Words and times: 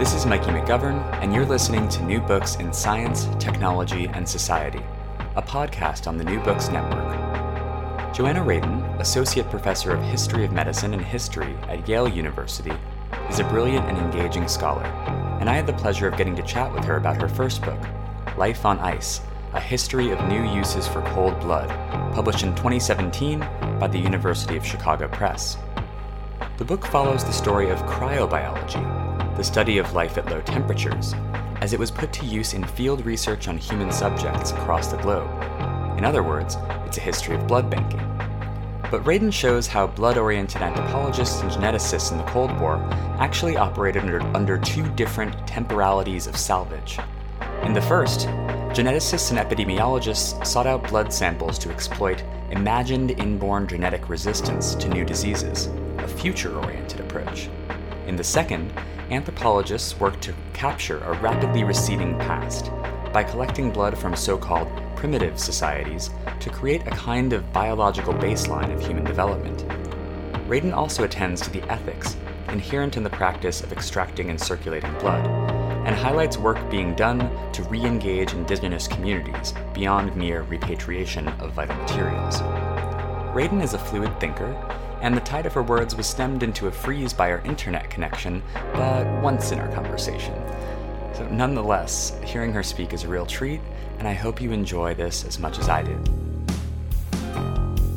This 0.00 0.14
is 0.14 0.24
Mikey 0.24 0.46
McGovern, 0.46 1.02
and 1.20 1.34
you're 1.34 1.44
listening 1.44 1.86
to 1.90 2.02
New 2.02 2.20
Books 2.20 2.56
in 2.56 2.72
Science, 2.72 3.28
Technology, 3.38 4.06
and 4.06 4.26
Society, 4.26 4.80
a 5.36 5.42
podcast 5.42 6.06
on 6.06 6.16
the 6.16 6.24
New 6.24 6.40
Books 6.40 6.70
Network. 6.70 8.14
Joanna 8.14 8.40
Radin, 8.40 8.98
Associate 8.98 9.46
Professor 9.50 9.92
of 9.92 10.02
History 10.02 10.46
of 10.46 10.52
Medicine 10.52 10.94
and 10.94 11.04
History 11.04 11.54
at 11.68 11.86
Yale 11.86 12.08
University, 12.08 12.72
is 13.28 13.40
a 13.40 13.44
brilliant 13.44 13.84
and 13.90 13.98
engaging 13.98 14.48
scholar, 14.48 14.84
and 15.38 15.50
I 15.50 15.54
had 15.54 15.66
the 15.66 15.74
pleasure 15.74 16.08
of 16.08 16.16
getting 16.16 16.34
to 16.36 16.42
chat 16.44 16.72
with 16.72 16.84
her 16.86 16.96
about 16.96 17.20
her 17.20 17.28
first 17.28 17.60
book, 17.60 17.78
Life 18.38 18.64
on 18.64 18.78
Ice 18.78 19.20
A 19.52 19.60
History 19.60 20.12
of 20.12 20.28
New 20.28 20.50
Uses 20.54 20.88
for 20.88 21.02
Cold 21.12 21.38
Blood, 21.40 21.68
published 22.14 22.42
in 22.42 22.54
2017 22.54 23.40
by 23.78 23.86
the 23.86 23.98
University 23.98 24.56
of 24.56 24.64
Chicago 24.64 25.08
Press. 25.08 25.58
The 26.56 26.64
book 26.64 26.86
follows 26.86 27.22
the 27.22 27.32
story 27.32 27.68
of 27.68 27.80
cryobiology, 27.80 28.99
the 29.40 29.44
study 29.44 29.78
of 29.78 29.94
life 29.94 30.18
at 30.18 30.26
low 30.26 30.42
temperatures, 30.42 31.14
as 31.62 31.72
it 31.72 31.78
was 31.78 31.90
put 31.90 32.12
to 32.12 32.26
use 32.26 32.52
in 32.52 32.62
field 32.62 33.06
research 33.06 33.48
on 33.48 33.56
human 33.56 33.90
subjects 33.90 34.52
across 34.52 34.88
the 34.88 34.98
globe. 34.98 35.30
In 35.96 36.04
other 36.04 36.22
words, 36.22 36.58
it's 36.84 36.98
a 36.98 37.00
history 37.00 37.36
of 37.36 37.46
blood 37.46 37.70
banking. 37.70 38.06
But 38.90 39.02
Radin 39.04 39.32
shows 39.32 39.66
how 39.66 39.86
blood 39.86 40.18
oriented 40.18 40.60
anthropologists 40.60 41.40
and 41.40 41.50
geneticists 41.50 42.12
in 42.12 42.18
the 42.18 42.24
Cold 42.24 42.50
War 42.60 42.76
actually 43.18 43.56
operated 43.56 44.02
under, 44.02 44.20
under 44.36 44.58
two 44.58 44.86
different 44.90 45.46
temporalities 45.46 46.26
of 46.26 46.36
salvage. 46.36 46.98
In 47.62 47.72
the 47.72 47.80
first, 47.80 48.26
geneticists 48.76 49.30
and 49.30 49.38
epidemiologists 49.38 50.44
sought 50.44 50.66
out 50.66 50.86
blood 50.86 51.14
samples 51.14 51.58
to 51.60 51.70
exploit 51.70 52.22
imagined 52.50 53.12
inborn 53.12 53.66
genetic 53.66 54.10
resistance 54.10 54.74
to 54.74 54.90
new 54.90 55.02
diseases, 55.06 55.70
a 55.96 56.06
future 56.06 56.54
oriented 56.58 57.00
approach. 57.00 57.48
In 58.06 58.16
the 58.16 58.24
second, 58.24 58.70
anthropologists 59.10 59.98
work 59.98 60.20
to 60.20 60.34
capture 60.52 60.98
a 60.98 61.20
rapidly 61.20 61.64
receding 61.64 62.16
past 62.18 62.70
by 63.12 63.24
collecting 63.24 63.70
blood 63.70 63.98
from 63.98 64.14
so 64.14 64.38
called 64.38 64.68
primitive 64.94 65.38
societies 65.38 66.10
to 66.38 66.50
create 66.50 66.86
a 66.86 66.90
kind 66.90 67.32
of 67.32 67.52
biological 67.52 68.14
baseline 68.14 68.72
of 68.72 68.80
human 68.80 69.04
development. 69.04 69.66
Radin 70.48 70.72
also 70.72 71.04
attends 71.04 71.40
to 71.40 71.50
the 71.50 71.62
ethics 71.70 72.16
inherent 72.48 72.96
in 72.96 73.02
the 73.02 73.10
practice 73.10 73.62
of 73.62 73.72
extracting 73.72 74.30
and 74.30 74.40
circulating 74.40 74.92
blood, 74.98 75.26
and 75.86 75.94
highlights 75.94 76.36
work 76.36 76.70
being 76.70 76.94
done 76.94 77.18
to 77.52 77.62
re 77.64 77.80
engage 77.84 78.32
indigenous 78.32 78.86
communities 78.86 79.54
beyond 79.72 80.14
mere 80.14 80.42
repatriation 80.42 81.28
of 81.28 81.52
vital 81.52 81.76
materials. 81.76 82.40
Radin 83.32 83.62
is 83.62 83.74
a 83.74 83.78
fluid 83.78 84.18
thinker 84.20 84.52
and 85.00 85.16
the 85.16 85.20
tide 85.20 85.46
of 85.46 85.54
her 85.54 85.62
words 85.62 85.94
was 85.94 86.06
stemmed 86.06 86.42
into 86.42 86.66
a 86.66 86.70
freeze 86.70 87.12
by 87.12 87.30
our 87.30 87.40
internet 87.40 87.90
connection, 87.90 88.42
but 88.74 89.06
once 89.22 89.52
in 89.52 89.58
our 89.58 89.72
conversation. 89.72 90.34
So, 91.14 91.26
nonetheless, 91.30 92.18
hearing 92.24 92.52
her 92.52 92.62
speak 92.62 92.92
is 92.92 93.04
a 93.04 93.08
real 93.08 93.26
treat, 93.26 93.60
and 93.98 94.08
I 94.08 94.14
hope 94.14 94.40
you 94.40 94.52
enjoy 94.52 94.94
this 94.94 95.24
as 95.24 95.38
much 95.38 95.58
as 95.58 95.68
I 95.68 95.82
did. 95.82 96.10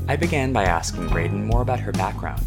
I 0.08 0.16
began 0.16 0.52
by 0.52 0.66
asking 0.66 1.08
Radin 1.10 1.46
more 1.46 1.62
about 1.62 1.80
her 1.80 1.92
background, 1.92 2.46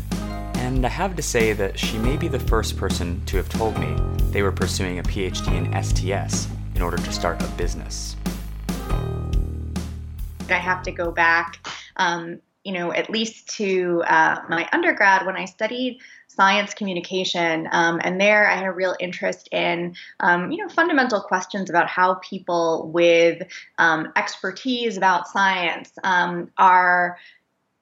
and 0.56 0.84
I 0.84 0.90
have 0.90 1.16
to 1.16 1.22
say 1.22 1.52
that 1.54 1.78
she 1.78 1.96
may 1.98 2.16
be 2.16 2.28
the 2.28 2.38
first 2.38 2.76
person 2.76 3.24
to 3.26 3.36
have 3.38 3.48
told 3.48 3.78
me 3.78 3.96
they 4.30 4.42
were 4.42 4.52
pursuing 4.52 4.98
a 4.98 5.02
PhD 5.02 5.54
in 5.54 5.82
STS 5.82 6.48
in 6.74 6.82
order 6.82 6.98
to 6.98 7.12
start 7.12 7.42
a 7.42 7.46
business. 7.56 8.16
I 10.50 10.58
have 10.58 10.82
to 10.82 10.92
go 10.92 11.10
back 11.10 11.66
um, 11.96 12.40
you 12.66 12.72
know, 12.72 12.92
at 12.92 13.08
least 13.08 13.48
to 13.48 14.02
uh, 14.08 14.40
my 14.48 14.68
undergrad 14.72 15.24
when 15.24 15.36
I 15.36 15.44
studied 15.44 16.00
science 16.26 16.74
communication. 16.74 17.68
Um, 17.70 18.00
and 18.02 18.20
there 18.20 18.50
I 18.50 18.56
had 18.56 18.64
a 18.64 18.72
real 18.72 18.96
interest 18.98 19.48
in, 19.52 19.94
um, 20.18 20.50
you 20.50 20.58
know, 20.58 20.68
fundamental 20.68 21.20
questions 21.20 21.70
about 21.70 21.86
how 21.86 22.14
people 22.14 22.90
with 22.92 23.40
um, 23.78 24.12
expertise 24.16 24.96
about 24.96 25.28
science 25.28 25.92
um, 26.02 26.50
are 26.58 27.18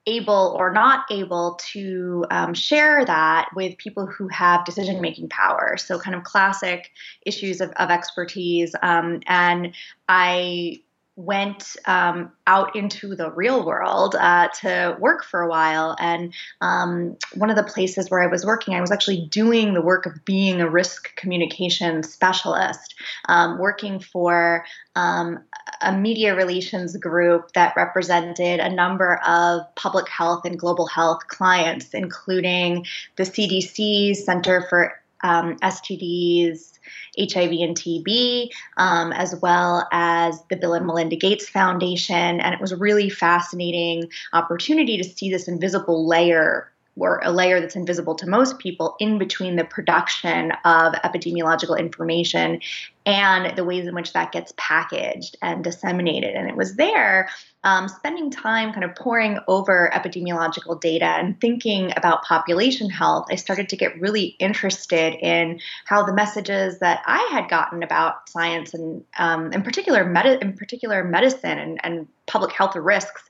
able 0.05 0.55
or 0.59 0.71
not 0.71 1.05
able 1.09 1.59
to 1.71 2.23
um, 2.29 2.53
share 2.53 3.03
that 3.05 3.49
with 3.55 3.75
people 3.79 4.05
who 4.05 4.27
have 4.27 4.65
decision 4.65 5.01
making 5.01 5.29
power. 5.29 5.77
So, 5.77 5.97
kind 5.97 6.15
of 6.15 6.23
classic 6.23 6.91
issues 7.25 7.59
of, 7.59 7.71
of 7.71 7.89
expertise. 7.89 8.75
Um, 8.83 9.21
and 9.25 9.73
I 10.07 10.83
went 11.17 11.77
um, 11.85 12.31
out 12.45 12.75
into 12.75 13.15
the 13.15 13.31
real 13.31 13.65
world 13.65 14.15
uh, 14.15 14.49
to 14.49 14.97
work 14.99 15.23
for 15.23 15.41
a 15.41 15.47
while. 15.47 15.95
And 15.97 16.33
um, 16.59 17.17
one 17.33 17.49
of 17.49 17.55
the 17.55 17.63
places 17.63 18.09
where 18.09 18.21
I 18.21 18.27
was 18.27 18.45
working, 18.45 18.75
I 18.75 18.81
was 18.81 18.91
actually 18.91 19.27
doing 19.27 19.73
the 19.73 19.81
work 19.81 20.05
of 20.05 20.25
being 20.25 20.59
a 20.59 20.69
risk 20.69 21.15
communication 21.15 22.03
specialist, 22.03 22.95
um, 23.29 23.57
working 23.59 23.99
for 23.99 24.65
um, 24.95 25.39
a 25.81 25.95
media 25.95 26.35
relations 26.35 26.97
group 26.97 27.53
that 27.53 27.75
represented 27.77 28.59
a 28.59 28.69
number 28.69 29.21
of 29.25 29.63
public 29.75 30.09
health 30.09 30.43
and 30.43 30.59
global 30.59 30.85
health 30.85 31.27
clients, 31.27 31.93
including 31.93 32.85
the 33.15 33.23
CDC 33.23 34.17
Center 34.17 34.65
for 34.69 34.99
um, 35.23 35.57
STDs 35.59 36.74
HIV 37.17 37.51
and 37.51 37.75
TB, 37.75 38.49
um, 38.77 39.11
as 39.13 39.35
well 39.41 39.87
as 39.91 40.41
the 40.49 40.55
Bill 40.55 40.73
and 40.73 40.85
Melinda 40.85 41.15
Gates 41.15 41.47
Foundation. 41.49 42.39
And 42.39 42.53
it 42.53 42.61
was 42.61 42.71
a 42.71 42.77
really 42.77 43.09
fascinating 43.09 44.09
opportunity 44.33 44.97
to 44.97 45.03
see 45.03 45.29
this 45.29 45.47
invisible 45.47 46.07
layer 46.07 46.71
or 46.97 47.19
a 47.23 47.31
layer 47.31 47.59
that's 47.59 47.75
invisible 47.75 48.15
to 48.15 48.27
most 48.27 48.57
people 48.59 48.95
in 48.99 49.17
between 49.17 49.55
the 49.55 49.65
production 49.65 50.51
of 50.63 50.93
epidemiological 50.93 51.77
information 51.77 52.61
and 53.05 53.55
the 53.55 53.63
ways 53.63 53.85
in 53.85 53.93
which 53.93 54.13
that 54.13 54.31
gets 54.31 54.53
packaged 54.57 55.37
and 55.41 55.63
disseminated. 55.63 56.33
And 56.35 56.49
it 56.49 56.55
was 56.55 56.75
there, 56.75 57.29
um, 57.63 57.87
spending 57.87 58.31
time 58.31 58.73
kind 58.73 58.83
of 58.83 58.95
poring 58.95 59.37
over 59.47 59.91
epidemiological 59.93 60.79
data 60.79 61.05
and 61.05 61.39
thinking 61.39 61.91
about 61.95 62.23
population 62.23 62.89
health, 62.89 63.27
I 63.29 63.35
started 63.35 63.69
to 63.69 63.77
get 63.77 63.99
really 63.99 64.35
interested 64.39 65.13
in 65.15 65.59
how 65.85 66.03
the 66.03 66.13
messages 66.13 66.79
that 66.79 67.01
I 67.05 67.29
had 67.31 67.49
gotten 67.49 67.83
about 67.83 68.29
science 68.29 68.73
and, 68.73 69.03
um, 69.19 69.51
in 69.51 69.61
particular, 69.61 70.03
med- 70.05 70.41
in 70.41 70.53
particular, 70.53 71.03
medicine 71.03 71.59
and, 71.59 71.79
and 71.83 72.07
public 72.25 72.53
health 72.53 72.75
risks 72.75 73.23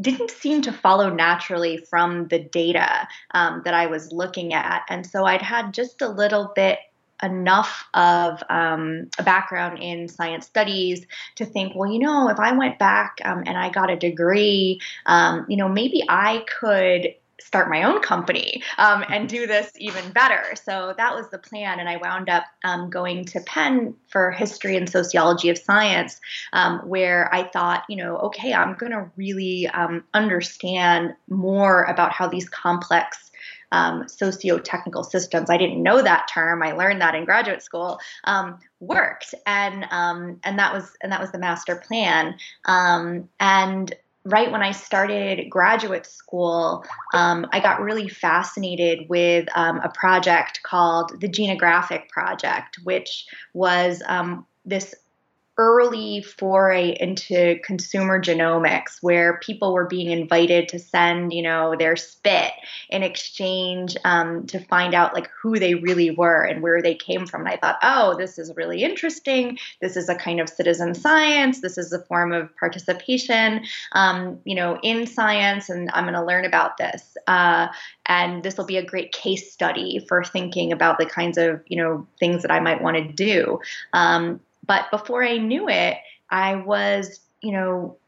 didn't 0.00 0.30
seem 0.30 0.62
to 0.62 0.72
follow 0.72 1.10
naturally 1.10 1.78
from 1.78 2.28
the 2.28 2.38
data 2.38 3.08
um, 3.32 3.62
that 3.64 3.74
I 3.74 3.86
was 3.86 4.12
looking 4.12 4.52
at. 4.52 4.82
And 4.88 5.06
so 5.06 5.24
I'd 5.24 5.42
had 5.42 5.72
just 5.72 6.02
a 6.02 6.08
little 6.08 6.52
bit 6.54 6.78
enough 7.22 7.86
of 7.94 8.42
um, 8.50 9.08
a 9.18 9.22
background 9.22 9.78
in 9.82 10.08
science 10.08 10.46
studies 10.46 11.06
to 11.36 11.46
think, 11.46 11.74
well, 11.74 11.90
you 11.90 11.98
know, 11.98 12.28
if 12.28 12.38
I 12.38 12.52
went 12.52 12.78
back 12.78 13.18
um, 13.24 13.42
and 13.46 13.56
I 13.56 13.70
got 13.70 13.90
a 13.90 13.96
degree, 13.96 14.80
um, 15.06 15.46
you 15.48 15.56
know, 15.56 15.68
maybe 15.68 16.02
I 16.08 16.44
could 16.60 17.14
start 17.40 17.68
my 17.68 17.82
own 17.82 18.00
company 18.00 18.62
um, 18.78 19.04
and 19.08 19.28
do 19.28 19.46
this 19.46 19.70
even 19.76 20.10
better. 20.12 20.42
So 20.62 20.94
that 20.96 21.14
was 21.14 21.28
the 21.30 21.38
plan. 21.38 21.80
And 21.80 21.88
I 21.88 21.96
wound 21.98 22.28
up 22.28 22.44
um, 22.64 22.90
going 22.90 23.24
to 23.26 23.40
Penn 23.40 23.94
for 24.08 24.30
history 24.30 24.76
and 24.76 24.88
sociology 24.88 25.48
of 25.50 25.58
science, 25.58 26.20
um, 26.52 26.78
where 26.80 27.32
I 27.34 27.44
thought, 27.44 27.84
you 27.88 27.96
know, 27.96 28.16
okay, 28.18 28.54
I'm 28.54 28.74
going 28.74 28.92
to 28.92 29.10
really 29.16 29.68
um, 29.68 30.04
understand 30.14 31.14
more 31.28 31.84
about 31.84 32.12
how 32.12 32.28
these 32.28 32.48
complex 32.48 33.30
um, 33.72 34.08
socio-technical 34.08 35.04
systems. 35.04 35.50
I 35.50 35.56
didn't 35.56 35.82
know 35.82 36.00
that 36.02 36.28
term. 36.32 36.62
I 36.62 36.72
learned 36.72 37.00
that 37.00 37.14
in 37.14 37.24
graduate 37.24 37.62
school. 37.62 37.98
Um, 38.24 38.58
worked, 38.80 39.34
and 39.46 39.86
um, 39.90 40.38
and 40.44 40.58
that 40.58 40.72
was 40.72 40.96
and 41.02 41.10
that 41.12 41.20
was 41.20 41.32
the 41.32 41.38
master 41.38 41.76
plan. 41.76 42.36
Um, 42.66 43.28
and 43.40 43.94
right 44.26 44.50
when 44.50 44.62
I 44.62 44.72
started 44.72 45.48
graduate 45.48 46.04
school, 46.04 46.84
um, 47.14 47.46
I 47.52 47.60
got 47.60 47.80
really 47.80 48.08
fascinated 48.08 49.08
with 49.08 49.48
um, 49.54 49.78
a 49.78 49.88
project 49.88 50.60
called 50.64 51.20
the 51.20 51.28
Genographic 51.28 52.08
Project, 52.08 52.80
which 52.82 53.26
was 53.54 54.02
um, 54.06 54.44
this 54.64 54.94
early 55.58 56.20
foray 56.20 56.96
into 57.00 57.58
consumer 57.64 58.20
genomics 58.20 58.98
where 59.00 59.38
people 59.38 59.72
were 59.72 59.86
being 59.86 60.10
invited 60.10 60.68
to 60.68 60.78
send 60.78 61.32
you 61.32 61.42
know 61.42 61.74
their 61.78 61.96
spit 61.96 62.52
in 62.90 63.02
exchange 63.02 63.96
um, 64.04 64.46
to 64.46 64.60
find 64.60 64.94
out 64.94 65.14
like 65.14 65.30
who 65.40 65.58
they 65.58 65.74
really 65.74 66.10
were 66.10 66.42
and 66.42 66.62
where 66.62 66.82
they 66.82 66.94
came 66.94 67.26
from. 67.26 67.40
And 67.42 67.48
i 67.48 67.56
thought 67.56 67.78
oh 67.82 68.16
this 68.16 68.38
is 68.38 68.52
really 68.56 68.82
interesting. 68.82 69.58
This 69.80 69.96
is 69.96 70.08
a 70.08 70.14
kind 70.14 70.40
of 70.40 70.48
citizen 70.48 70.94
science. 70.94 71.60
This 71.60 71.78
is 71.78 71.92
a 71.92 72.02
form 72.02 72.32
of 72.32 72.54
participation 72.56 73.64
um, 73.92 74.38
you 74.44 74.54
know 74.54 74.78
in 74.82 75.06
science 75.06 75.68
and 75.68 75.90
i'm 75.94 76.04
going 76.04 76.14
to 76.14 76.24
learn 76.24 76.44
about 76.44 76.76
this. 76.76 77.16
Uh, 77.26 77.68
and 78.04 78.42
this 78.42 78.56
will 78.56 78.66
be 78.66 78.76
a 78.76 78.84
great 78.84 79.12
case 79.12 79.52
study 79.52 80.04
for 80.06 80.22
thinking 80.22 80.70
about 80.70 80.98
the 80.98 81.06
kinds 81.06 81.38
of 81.38 81.62
you 81.66 81.76
know 81.76 82.06
things 82.20 82.42
that 82.42 82.50
i 82.50 82.60
might 82.60 82.82
want 82.82 82.96
to 82.96 83.12
do. 83.12 83.58
Um, 83.92 84.40
but 84.66 84.90
before 84.90 85.24
I 85.24 85.38
knew 85.38 85.68
it, 85.68 85.98
I 86.30 86.56
was, 86.56 87.20
you 87.42 87.52
know, 87.52 87.98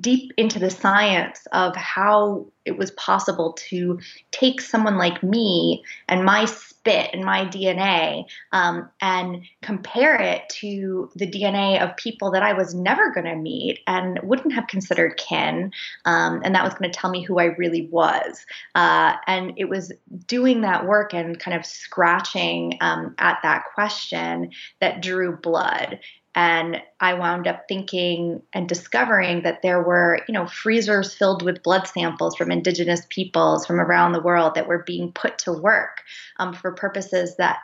deep 0.00 0.32
into 0.36 0.58
the 0.58 0.70
science 0.70 1.46
of 1.52 1.76
how 1.76 2.46
it 2.64 2.76
was 2.76 2.90
possible 2.92 3.52
to 3.52 4.00
take 4.32 4.60
someone 4.60 4.96
like 4.96 5.22
me 5.22 5.84
and 6.08 6.24
my 6.24 6.46
spit 6.46 7.10
and 7.12 7.24
my 7.24 7.44
DNA 7.44 8.24
um, 8.52 8.88
and 9.00 9.42
compare 9.62 10.20
it 10.20 10.48
to 10.48 11.10
the 11.14 11.26
DNA 11.26 11.80
of 11.80 11.96
people 11.96 12.32
that 12.32 12.42
I 12.42 12.54
was 12.54 12.74
never 12.74 13.12
going 13.12 13.26
to 13.26 13.36
meet 13.36 13.80
and 13.86 14.18
wouldn't 14.22 14.54
have 14.54 14.66
considered 14.66 15.16
kin. 15.16 15.72
Um, 16.04 16.40
and 16.44 16.54
that 16.54 16.64
was 16.64 16.74
going 16.74 16.90
to 16.90 16.98
tell 16.98 17.10
me 17.10 17.22
who 17.22 17.38
I 17.38 17.44
really 17.44 17.86
was. 17.86 18.44
Uh, 18.74 19.14
and 19.26 19.52
it 19.56 19.68
was 19.68 19.92
doing 20.26 20.62
that 20.62 20.86
work 20.86 21.14
and 21.14 21.38
kind 21.38 21.56
of 21.56 21.64
scratching 21.64 22.78
um, 22.80 23.14
at 23.18 23.38
that 23.42 23.64
question 23.74 24.50
that 24.80 25.02
drew 25.02 25.36
blood. 25.36 26.00
And 26.34 26.82
I 27.00 27.14
wound 27.14 27.46
up 27.46 27.66
thinking 27.68 28.42
and 28.52 28.68
discovering 28.68 29.42
that 29.42 29.62
there 29.62 29.82
were, 29.82 30.20
you 30.26 30.34
know, 30.34 30.46
freezers 30.46 31.14
filled 31.14 31.42
with 31.42 31.62
blood 31.62 31.86
samples 31.86 32.36
from 32.36 32.50
indigenous 32.50 33.02
peoples 33.08 33.66
from 33.66 33.80
around 33.80 34.12
the 34.12 34.22
world 34.22 34.54
that 34.54 34.66
were 34.66 34.82
being 34.84 35.12
put 35.12 35.38
to 35.38 35.52
work 35.52 36.02
um, 36.38 36.52
for 36.52 36.72
purposes 36.72 37.36
that 37.36 37.58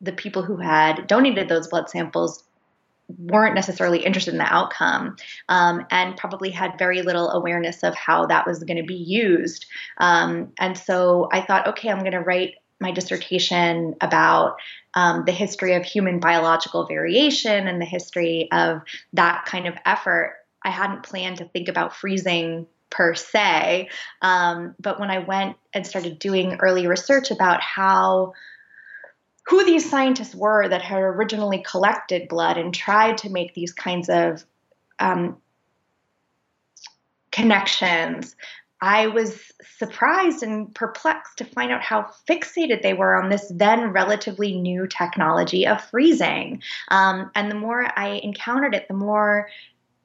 the 0.00 0.12
people 0.12 0.42
who 0.42 0.56
had 0.56 1.06
donated 1.06 1.48
those 1.48 1.68
blood 1.68 1.88
samples 1.88 2.42
weren't 3.18 3.54
necessarily 3.54 4.04
interested 4.04 4.32
in 4.32 4.38
the 4.38 4.54
outcome 4.54 5.16
um, 5.48 5.86
and 5.90 6.16
probably 6.16 6.50
had 6.50 6.78
very 6.78 7.02
little 7.02 7.30
awareness 7.30 7.82
of 7.82 7.94
how 7.94 8.26
that 8.26 8.46
was 8.46 8.64
going 8.64 8.76
to 8.76 8.82
be 8.82 8.94
used. 8.94 9.66
Um, 9.98 10.52
and 10.58 10.76
so 10.76 11.28
I 11.32 11.42
thought, 11.42 11.68
okay, 11.68 11.90
I'm 11.90 12.00
going 12.00 12.12
to 12.12 12.20
write 12.20 12.54
my 12.82 12.90
dissertation 12.90 13.96
about 14.00 14.56
um, 14.94 15.24
the 15.24 15.32
history 15.32 15.74
of 15.74 15.84
human 15.84 16.20
biological 16.20 16.86
variation 16.86 17.66
and 17.66 17.80
the 17.80 17.86
history 17.86 18.48
of 18.52 18.82
that 19.14 19.46
kind 19.46 19.66
of 19.66 19.74
effort. 19.86 20.36
I 20.62 20.70
hadn't 20.70 21.04
planned 21.04 21.38
to 21.38 21.46
think 21.46 21.68
about 21.68 21.96
freezing 21.96 22.66
per 22.90 23.14
se, 23.14 23.88
um, 24.20 24.74
but 24.78 25.00
when 25.00 25.10
I 25.10 25.20
went 25.20 25.56
and 25.72 25.86
started 25.86 26.18
doing 26.18 26.58
early 26.60 26.86
research 26.86 27.30
about 27.30 27.62
how 27.62 28.34
who 29.46 29.64
these 29.64 29.88
scientists 29.88 30.34
were 30.34 30.68
that 30.68 30.82
had 30.82 31.00
originally 31.00 31.64
collected 31.66 32.28
blood 32.28 32.58
and 32.58 32.72
tried 32.72 33.18
to 33.18 33.30
make 33.30 33.54
these 33.54 33.72
kinds 33.72 34.08
of 34.08 34.44
um, 34.98 35.36
connections 37.32 38.36
I 38.82 39.06
was 39.06 39.40
surprised 39.78 40.42
and 40.42 40.74
perplexed 40.74 41.38
to 41.38 41.44
find 41.44 41.70
out 41.70 41.82
how 41.82 42.10
fixated 42.28 42.82
they 42.82 42.94
were 42.94 43.14
on 43.14 43.30
this 43.30 43.50
then 43.54 43.92
relatively 43.92 44.58
new 44.58 44.88
technology 44.88 45.68
of 45.68 45.82
freezing. 45.84 46.62
Um, 46.88 47.30
and 47.36 47.48
the 47.48 47.54
more 47.54 47.86
I 47.96 48.20
encountered 48.24 48.74
it, 48.74 48.88
the 48.88 48.94
more 48.94 49.48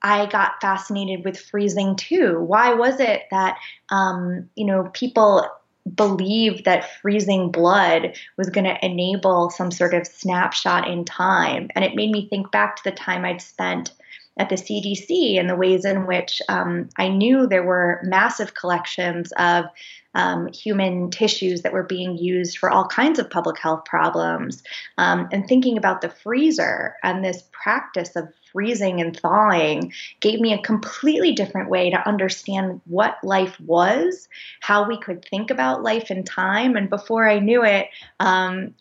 I 0.03 0.27
got 0.27 0.61
fascinated 0.61 1.25
with 1.25 1.39
freezing 1.39 1.95
too. 1.95 2.39
Why 2.39 2.75
was 2.75 2.99
it 2.99 3.23
that 3.31 3.57
um, 3.89 4.47
you 4.55 4.65
know 4.65 4.91
people 4.93 5.49
believed 5.95 6.65
that 6.65 6.99
freezing 7.01 7.49
blood 7.49 8.15
was 8.37 8.49
going 8.51 8.65
to 8.65 8.85
enable 8.85 9.49
some 9.49 9.71
sort 9.71 9.95
of 9.95 10.05
snapshot 10.05 10.87
in 10.87 11.03
time? 11.03 11.69
And 11.73 11.83
it 11.83 11.95
made 11.95 12.11
me 12.11 12.29
think 12.29 12.51
back 12.51 12.75
to 12.75 12.83
the 12.83 12.91
time 12.91 13.25
I'd 13.25 13.41
spent 13.41 13.91
at 14.37 14.49
the 14.49 14.55
CDC 14.55 15.39
and 15.39 15.49
the 15.49 15.55
ways 15.55 15.85
in 15.85 16.07
which 16.07 16.41
um, 16.49 16.89
I 16.97 17.09
knew 17.09 17.47
there 17.47 17.63
were 17.63 18.01
massive 18.03 18.53
collections 18.53 19.33
of 19.37 19.65
um, 20.13 20.47
human 20.51 21.11
tissues 21.11 21.61
that 21.61 21.73
were 21.73 21.83
being 21.83 22.17
used 22.17 22.57
for 22.57 22.71
all 22.71 22.87
kinds 22.87 23.19
of 23.19 23.29
public 23.29 23.59
health 23.59 23.85
problems. 23.85 24.63
Um, 24.97 25.29
and 25.31 25.47
thinking 25.47 25.77
about 25.77 26.01
the 26.01 26.09
freezer 26.09 26.95
and 27.03 27.23
this 27.23 27.43
practice 27.51 28.15
of 28.15 28.27
freezing 28.51 28.99
and 28.99 29.15
thawing 29.15 29.93
gave 30.19 30.39
me 30.39 30.53
a 30.53 30.61
completely 30.61 31.33
different 31.33 31.69
way 31.69 31.91
to 31.91 32.07
understand 32.07 32.81
what 32.85 33.17
life 33.23 33.59
was, 33.59 34.27
how 34.61 34.87
we 34.87 34.99
could 34.99 35.23
think 35.25 35.51
about 35.51 35.83
life 35.83 36.09
and 36.09 36.25
time. 36.25 36.75
And 36.75 36.89
before 36.89 37.29
I 37.29 37.39
knew 37.39 37.63
it, 37.63 37.87
um, 38.19 38.73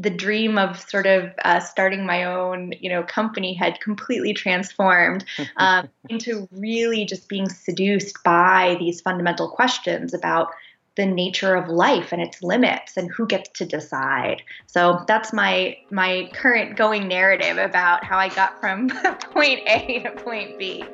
the 0.00 0.10
dream 0.10 0.56
of 0.56 0.80
sort 0.80 1.06
of 1.06 1.30
uh, 1.44 1.60
starting 1.60 2.06
my 2.06 2.24
own, 2.24 2.72
you 2.80 2.88
know, 2.88 3.02
company 3.02 3.52
had 3.52 3.80
completely 3.80 4.32
transformed 4.32 5.24
uh, 5.58 5.82
into 6.08 6.48
really 6.52 7.04
just 7.04 7.28
being 7.28 7.48
seduced 7.48 8.22
by 8.24 8.76
these 8.78 9.00
fundamental 9.00 9.48
questions 9.50 10.14
about 10.14 10.48
the 10.96 11.06
nature 11.06 11.54
of 11.54 11.68
life 11.68 12.12
and 12.12 12.20
its 12.20 12.42
limits 12.42 12.96
and 12.96 13.10
who 13.10 13.26
gets 13.26 13.48
to 13.50 13.66
decide. 13.66 14.42
So 14.66 15.04
that's 15.06 15.32
my 15.32 15.76
my 15.90 16.30
current 16.32 16.76
going 16.76 17.06
narrative 17.06 17.58
about 17.58 18.04
how 18.04 18.18
I 18.18 18.28
got 18.28 18.60
from 18.60 18.88
point 19.34 19.60
A 19.66 20.00
to 20.02 20.10
point 20.12 20.58
B. 20.58 20.84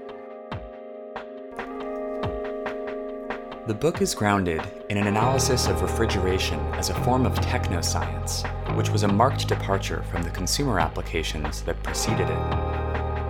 The 3.66 3.74
book 3.74 4.00
is 4.00 4.14
grounded 4.14 4.62
in 4.90 4.96
an 4.96 5.08
analysis 5.08 5.66
of 5.66 5.82
refrigeration 5.82 6.60
as 6.74 6.88
a 6.88 6.94
form 7.02 7.26
of 7.26 7.34
technoscience, 7.40 8.46
which 8.76 8.90
was 8.90 9.02
a 9.02 9.08
marked 9.08 9.48
departure 9.48 10.04
from 10.04 10.22
the 10.22 10.30
consumer 10.30 10.78
applications 10.78 11.62
that 11.62 11.82
preceded 11.82 12.30
it. 12.30 12.38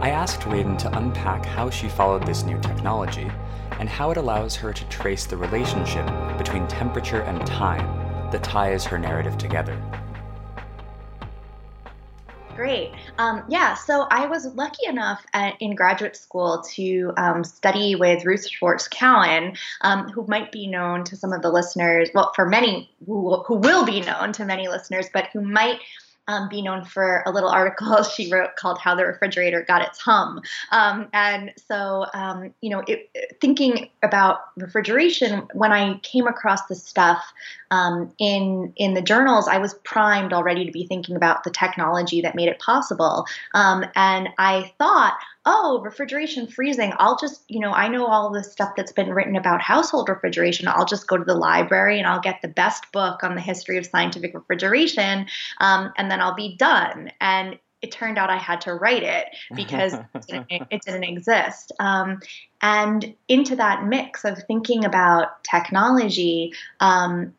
I 0.02 0.10
asked 0.10 0.42
Radin 0.42 0.76
to 0.76 0.98
unpack 0.98 1.46
how 1.46 1.70
she 1.70 1.88
followed 1.88 2.26
this 2.26 2.44
new 2.44 2.60
technology 2.60 3.30
and 3.78 3.88
how 3.88 4.10
it 4.10 4.18
allows 4.18 4.54
her 4.56 4.74
to 4.74 4.88
trace 4.90 5.24
the 5.24 5.38
relationship 5.38 6.06
between 6.36 6.68
temperature 6.68 7.22
and 7.22 7.46
time 7.46 8.30
that 8.30 8.44
ties 8.44 8.84
her 8.84 8.98
narrative 8.98 9.38
together. 9.38 9.80
Great. 12.56 12.92
Um, 13.18 13.44
yeah, 13.48 13.74
so 13.74 14.06
I 14.10 14.26
was 14.26 14.46
lucky 14.54 14.86
enough 14.86 15.26
at, 15.34 15.60
in 15.60 15.74
graduate 15.74 16.16
school 16.16 16.64
to 16.72 17.12
um, 17.18 17.44
study 17.44 17.94
with 17.94 18.24
Ruth 18.24 18.48
Schwartz 18.48 18.88
Cowan, 18.88 19.56
um, 19.82 20.08
who 20.08 20.26
might 20.26 20.50
be 20.50 20.66
known 20.66 21.04
to 21.04 21.16
some 21.16 21.34
of 21.34 21.42
the 21.42 21.50
listeners, 21.50 22.08
well, 22.14 22.32
for 22.34 22.46
many 22.46 22.90
who, 23.04 23.42
who 23.42 23.56
will 23.56 23.84
be 23.84 24.00
known 24.00 24.32
to 24.32 24.46
many 24.46 24.68
listeners, 24.68 25.06
but 25.12 25.26
who 25.34 25.42
might 25.42 25.80
um, 26.28 26.48
be 26.48 26.62
known 26.62 26.84
for 26.84 27.22
a 27.26 27.30
little 27.30 27.48
article 27.48 28.02
she 28.16 28.30
wrote 28.32 28.56
called 28.56 28.78
"How 28.78 28.94
the 28.94 29.06
Refrigerator 29.06 29.62
Got 29.62 29.82
Its 29.82 29.98
Hum." 30.00 30.40
Um, 30.72 31.08
and 31.12 31.52
so, 31.68 32.06
um, 32.14 32.54
you 32.60 32.70
know, 32.70 32.82
it, 32.86 33.10
thinking 33.40 33.88
about 34.02 34.40
refrigeration, 34.56 35.46
when 35.52 35.72
I 35.72 35.98
came 35.98 36.26
across 36.26 36.66
this 36.66 36.82
stuff 36.82 37.24
um, 37.70 38.12
in 38.18 38.72
in 38.76 38.94
the 38.94 39.02
journals, 39.02 39.48
I 39.48 39.58
was 39.58 39.74
primed 39.84 40.32
already 40.32 40.64
to 40.64 40.72
be 40.72 40.86
thinking 40.86 41.16
about 41.16 41.44
the 41.44 41.50
technology 41.50 42.20
that 42.20 42.34
made 42.34 42.48
it 42.48 42.58
possible. 42.58 43.26
Um, 43.54 43.84
and 43.94 44.28
I 44.38 44.72
thought, 44.78 45.18
oh, 45.46 45.80
refrigeration, 45.82 46.48
freezing. 46.48 46.92
I'll 46.98 47.16
just, 47.16 47.42
you 47.48 47.60
know, 47.60 47.72
I 47.72 47.86
know 47.86 48.06
all 48.06 48.30
the 48.30 48.42
stuff 48.42 48.72
that's 48.76 48.92
been 48.92 49.10
written 49.10 49.36
about 49.36 49.62
household 49.62 50.08
refrigeration. 50.08 50.66
I'll 50.66 50.84
just 50.84 51.06
go 51.06 51.16
to 51.16 51.24
the 51.24 51.36
library 51.36 51.98
and 51.98 52.06
I'll 52.06 52.20
get 52.20 52.42
the 52.42 52.48
best 52.48 52.90
book 52.92 53.22
on 53.22 53.36
the 53.36 53.40
history 53.40 53.78
of 53.78 53.86
scientific 53.86 54.34
refrigeration, 54.34 55.26
um, 55.60 55.92
and 55.96 56.10
then 56.10 56.20
I'll 56.20 56.34
be 56.34 56.56
done. 56.56 57.12
And 57.20 57.58
it 57.80 57.92
turned 57.92 58.18
out 58.18 58.30
I 58.30 58.38
had 58.38 58.60
to 58.62 58.74
write 58.74 59.04
it 59.04 59.26
because 59.54 59.94
it, 60.28 60.80
didn't, 60.84 61.04
exist. 61.04 61.72
Um, 61.78 62.20
and 62.60 63.14
into 63.28 63.54
that 63.56 63.84
mix 63.84 64.24
of 64.24 64.42
thinking 64.48 64.84
about 64.84 65.44
technology, 65.44 66.52
um, 66.80 67.34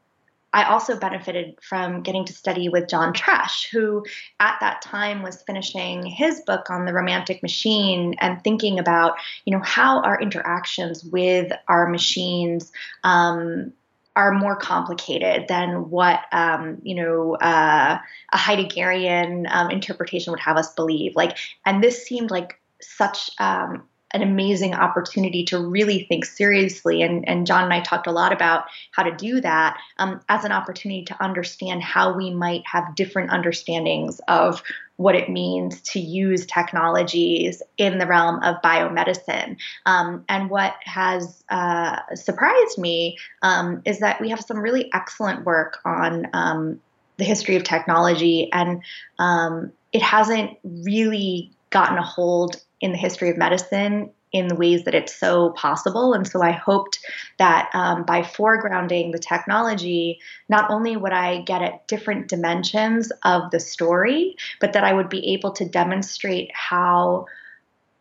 I 0.54 0.64
also 0.64 0.98
benefited 0.98 1.58
from 1.62 2.02
getting 2.02 2.26
to 2.26 2.34
study 2.34 2.70
with 2.70 2.88
John 2.88 3.14
Tresch, 3.14 3.70
who 3.72 4.06
at 4.40 4.58
that 4.62 4.82
time 4.82 5.22
was 5.22 5.44
finishing 5.44 6.06
his 6.06 6.42
book 6.42 6.70
on 6.70 6.86
the 6.86 6.94
romantic 6.94 7.44
machine 7.44 8.16
and 8.20 8.44
thinking 8.44 8.80
about, 8.80 9.16
you 9.46 9.56
know, 9.56 9.64
how 9.64 10.02
our 10.02 10.20
interactions 10.20 11.04
with 11.04 11.52
our 11.68 11.88
machines 11.88 12.72
um, 13.04 13.74
are 14.18 14.32
more 14.32 14.56
complicated 14.56 15.48
than 15.48 15.92
what 15.92 16.22
um, 16.32 16.80
you 16.82 16.96
know 16.96 17.36
uh, 17.36 18.00
a 18.34 18.38
Heideggerian 18.38 19.46
um, 19.52 19.70
interpretation 19.70 20.32
would 20.32 20.40
have 20.40 20.58
us 20.58 20.74
believe. 20.74 21.16
Like, 21.16 21.38
and 21.66 21.84
this 21.84 22.04
seemed 22.04 22.32
like 22.32 22.60
such 22.82 23.30
um, 23.40 23.84
an 24.14 24.22
amazing 24.22 24.74
opportunity 24.74 25.44
to 25.46 25.60
really 25.60 26.06
think 26.06 26.26
seriously. 26.26 27.02
And, 27.02 27.28
and 27.28 27.46
John 27.46 27.64
and 27.66 27.74
I 27.74 27.82
talked 27.82 28.08
a 28.08 28.12
lot 28.12 28.32
about 28.32 28.66
how 28.92 29.04
to 29.04 29.16
do 29.16 29.42
that 29.42 29.78
um, 29.98 30.22
as 30.30 30.46
an 30.46 30.52
opportunity 30.52 31.04
to 31.06 31.24
understand 31.24 31.84
how 31.84 32.16
we 32.16 32.34
might 32.34 32.64
have 32.66 32.96
different 32.96 33.32
understandings 33.32 34.22
of 34.28 34.64
what 34.96 35.16
it 35.16 35.30
means 35.30 35.80
to 35.82 36.00
use 36.00 36.46
technologies 36.46 37.62
in 37.78 38.00
the 38.00 38.08
realm 38.08 38.42
of 38.44 38.56
biomedicine. 38.64 39.58
Um, 39.86 40.26
and 40.28 40.50
what 40.50 40.76
has 40.84 41.44
uh, 41.50 42.00
surprised 42.16 42.78
me 42.78 43.18
um, 43.42 43.82
is 43.86 44.00
that 44.00 44.20
we 44.20 44.30
have 44.30 44.42
some 44.42 44.58
really 44.58 44.90
excellent 44.94 45.46
work 45.46 45.80
on 45.86 46.28
um, 46.34 46.80
the 47.18 47.24
history 47.24 47.56
of 47.56 47.64
technology, 47.64 48.50
and 48.52 48.82
um, 49.20 49.72
it 49.92 50.02
hasn't 50.02 50.58
really 50.64 51.52
gotten 51.70 51.98
a 51.98 52.04
hold 52.04 52.62
in 52.82 52.92
the 52.92 52.98
history 52.98 53.30
of 53.30 53.38
medicine 53.38 54.12
in 54.34 54.48
the 54.48 54.56
ways 54.56 54.84
that 54.84 54.96
it's 54.96 55.16
so 55.16 55.52
possible. 55.52 56.14
And 56.14 56.28
so 56.28 56.42
I 56.42 56.52
hoped 56.52 57.00
that 57.38 57.70
um, 57.74 58.04
by 58.04 58.22
foregrounding 58.22 59.12
the 59.12 59.20
technology, 59.20 60.20
not 60.50 60.70
only 60.70 60.98
would 60.98 61.14
I 61.14 61.42
get 61.42 61.62
at 61.62 61.88
different 61.88 62.28
dimensions 62.28 63.12
of 63.24 63.52
the 63.52 63.60
story, 63.60 64.36
but 64.60 64.74
that 64.74 64.84
I 64.84 64.94
would 64.94 65.10
be 65.10 65.34
able 65.34 65.52
to 65.54 65.66
demonstrate 65.66 66.52
how 66.54 67.26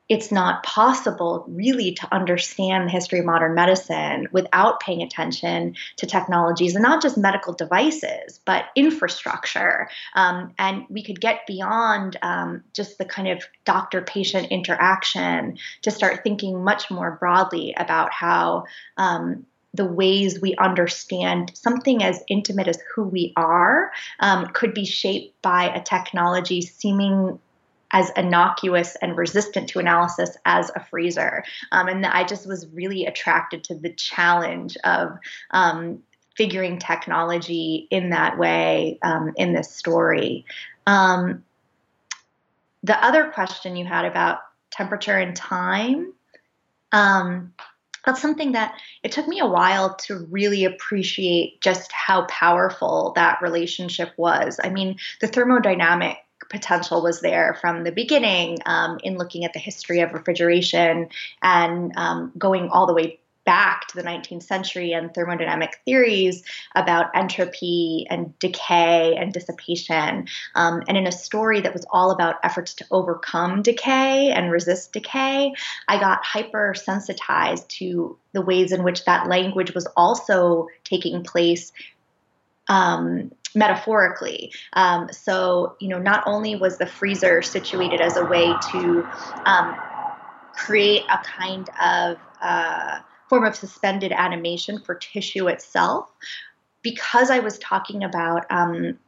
it's 0.08 0.30
not 0.30 0.62
possible 0.62 1.44
really 1.48 1.92
to 1.92 2.14
understand 2.14 2.86
the 2.86 2.92
history 2.92 3.18
of 3.18 3.24
modern 3.24 3.54
medicine 3.54 4.28
without 4.30 4.78
paying 4.80 5.02
attention 5.02 5.74
to 5.96 6.06
technologies 6.06 6.74
and 6.74 6.82
not 6.82 7.02
just 7.02 7.18
medical 7.18 7.52
devices, 7.52 8.40
but 8.44 8.66
infrastructure. 8.76 9.88
Um, 10.14 10.54
and 10.58 10.84
we 10.88 11.02
could 11.02 11.20
get 11.20 11.46
beyond 11.46 12.16
um, 12.22 12.62
just 12.72 12.98
the 12.98 13.04
kind 13.04 13.28
of 13.28 13.42
doctor 13.64 14.00
patient 14.02 14.48
interaction 14.50 15.58
to 15.82 15.90
start 15.90 16.22
thinking 16.22 16.62
much 16.62 16.90
more 16.90 17.16
broadly 17.18 17.74
about 17.76 18.12
how. 18.12 18.64
Um, 18.96 19.46
the 19.74 19.84
ways 19.84 20.40
we 20.40 20.54
understand 20.56 21.52
something 21.54 22.02
as 22.02 22.24
intimate 22.28 22.66
as 22.66 22.78
who 22.94 23.02
we 23.02 23.34
are 23.36 23.92
um, 24.20 24.46
could 24.46 24.72
be 24.72 24.86
shaped 24.86 25.40
by 25.42 25.64
a 25.64 25.82
technology 25.82 26.62
seeming 26.62 27.38
as 27.92 28.10
innocuous 28.16 28.96
and 28.96 29.16
resistant 29.16 29.68
to 29.70 29.78
analysis 29.78 30.36
as 30.44 30.70
a 30.74 30.84
freezer. 30.84 31.44
Um, 31.72 31.88
and 31.88 32.04
I 32.04 32.24
just 32.24 32.46
was 32.46 32.66
really 32.72 33.06
attracted 33.06 33.64
to 33.64 33.74
the 33.74 33.92
challenge 33.92 34.76
of 34.84 35.18
um, 35.50 36.02
figuring 36.36 36.78
technology 36.78 37.86
in 37.90 38.10
that 38.10 38.38
way 38.38 38.98
um, 39.02 39.32
in 39.36 39.52
this 39.52 39.74
story. 39.74 40.44
Um, 40.86 41.44
the 42.82 43.04
other 43.04 43.30
question 43.30 43.76
you 43.76 43.84
had 43.84 44.04
about 44.04 44.40
temperature 44.70 45.16
and 45.16 45.34
time. 45.34 46.12
Um, 46.92 47.54
that's 48.04 48.22
something 48.22 48.52
that 48.52 48.74
it 49.02 49.10
took 49.10 49.26
me 49.26 49.40
a 49.40 49.46
while 49.46 49.96
to 49.96 50.26
really 50.30 50.64
appreciate 50.64 51.60
just 51.60 51.90
how 51.90 52.26
powerful 52.26 53.12
that 53.16 53.42
relationship 53.42 54.12
was. 54.16 54.60
I 54.62 54.70
mean, 54.70 54.98
the 55.20 55.26
thermodynamic 55.26 56.18
potential 56.48 57.02
was 57.02 57.20
there 57.20 57.56
from 57.60 57.84
the 57.84 57.92
beginning 57.92 58.58
um, 58.66 58.98
in 59.02 59.18
looking 59.18 59.44
at 59.44 59.52
the 59.52 59.58
history 59.58 60.00
of 60.00 60.12
refrigeration 60.12 61.08
and 61.42 61.92
um, 61.96 62.32
going 62.38 62.68
all 62.68 62.86
the 62.86 62.94
way 62.94 63.20
back 63.46 63.86
to 63.86 63.96
the 63.96 64.02
19th 64.02 64.42
century 64.42 64.92
and 64.92 65.14
thermodynamic 65.14 65.70
theories 65.86 66.42
about 66.74 67.06
entropy 67.14 68.04
and 68.10 68.36
decay 68.40 69.14
and 69.16 69.32
dissipation. 69.32 70.26
Um, 70.54 70.82
and 70.88 70.98
in 70.98 71.06
a 71.06 71.12
story 71.12 71.60
that 71.60 71.72
was 71.72 71.86
all 71.90 72.10
about 72.10 72.36
efforts 72.42 72.74
to 72.74 72.86
overcome 72.90 73.62
decay 73.62 74.32
and 74.32 74.50
resist 74.50 74.92
decay, 74.92 75.54
I 75.88 76.00
got 76.00 76.24
hypersensitized 76.24 77.68
to 77.68 78.18
the 78.32 78.42
ways 78.42 78.72
in 78.72 78.82
which 78.82 79.04
that 79.04 79.28
language 79.28 79.72
was 79.74 79.86
also 79.96 80.66
taking 80.84 81.22
place 81.22 81.72
um, 82.68 83.30
metaphorically. 83.56 84.52
Um, 84.74 85.08
so, 85.10 85.74
you 85.80 85.88
know, 85.88 85.98
not 85.98 86.22
only 86.26 86.54
was 86.54 86.78
the 86.78 86.86
freezer 86.86 87.42
situated 87.42 88.00
as 88.00 88.16
a 88.16 88.24
way 88.24 88.54
to 88.70 89.08
um, 89.46 89.74
create 90.52 91.02
a 91.10 91.18
kind 91.24 91.68
of 91.82 92.18
uh, 92.40 93.00
form 93.28 93.44
of 93.44 93.56
suspended 93.56 94.12
animation 94.12 94.80
for 94.80 94.94
tissue 94.94 95.48
itself, 95.48 96.12
because 96.82 97.30
I 97.30 97.40
was 97.40 97.58
talking 97.58 98.04
about 98.04 98.44
um, 98.50 98.98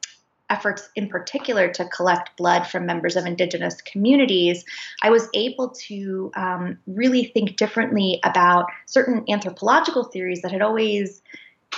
efforts 0.50 0.88
in 0.96 1.08
particular 1.08 1.68
to 1.74 1.84
collect 1.84 2.36
blood 2.38 2.66
from 2.66 2.86
members 2.86 3.16
of 3.16 3.26
indigenous 3.26 3.82
communities, 3.82 4.64
I 5.02 5.10
was 5.10 5.28
able 5.34 5.70
to 5.88 6.30
um, 6.34 6.78
really 6.86 7.24
think 7.24 7.56
differently 7.56 8.18
about 8.24 8.66
certain 8.86 9.24
anthropological 9.28 10.04
theories 10.04 10.40
that 10.40 10.52
had 10.52 10.62
always 10.62 11.22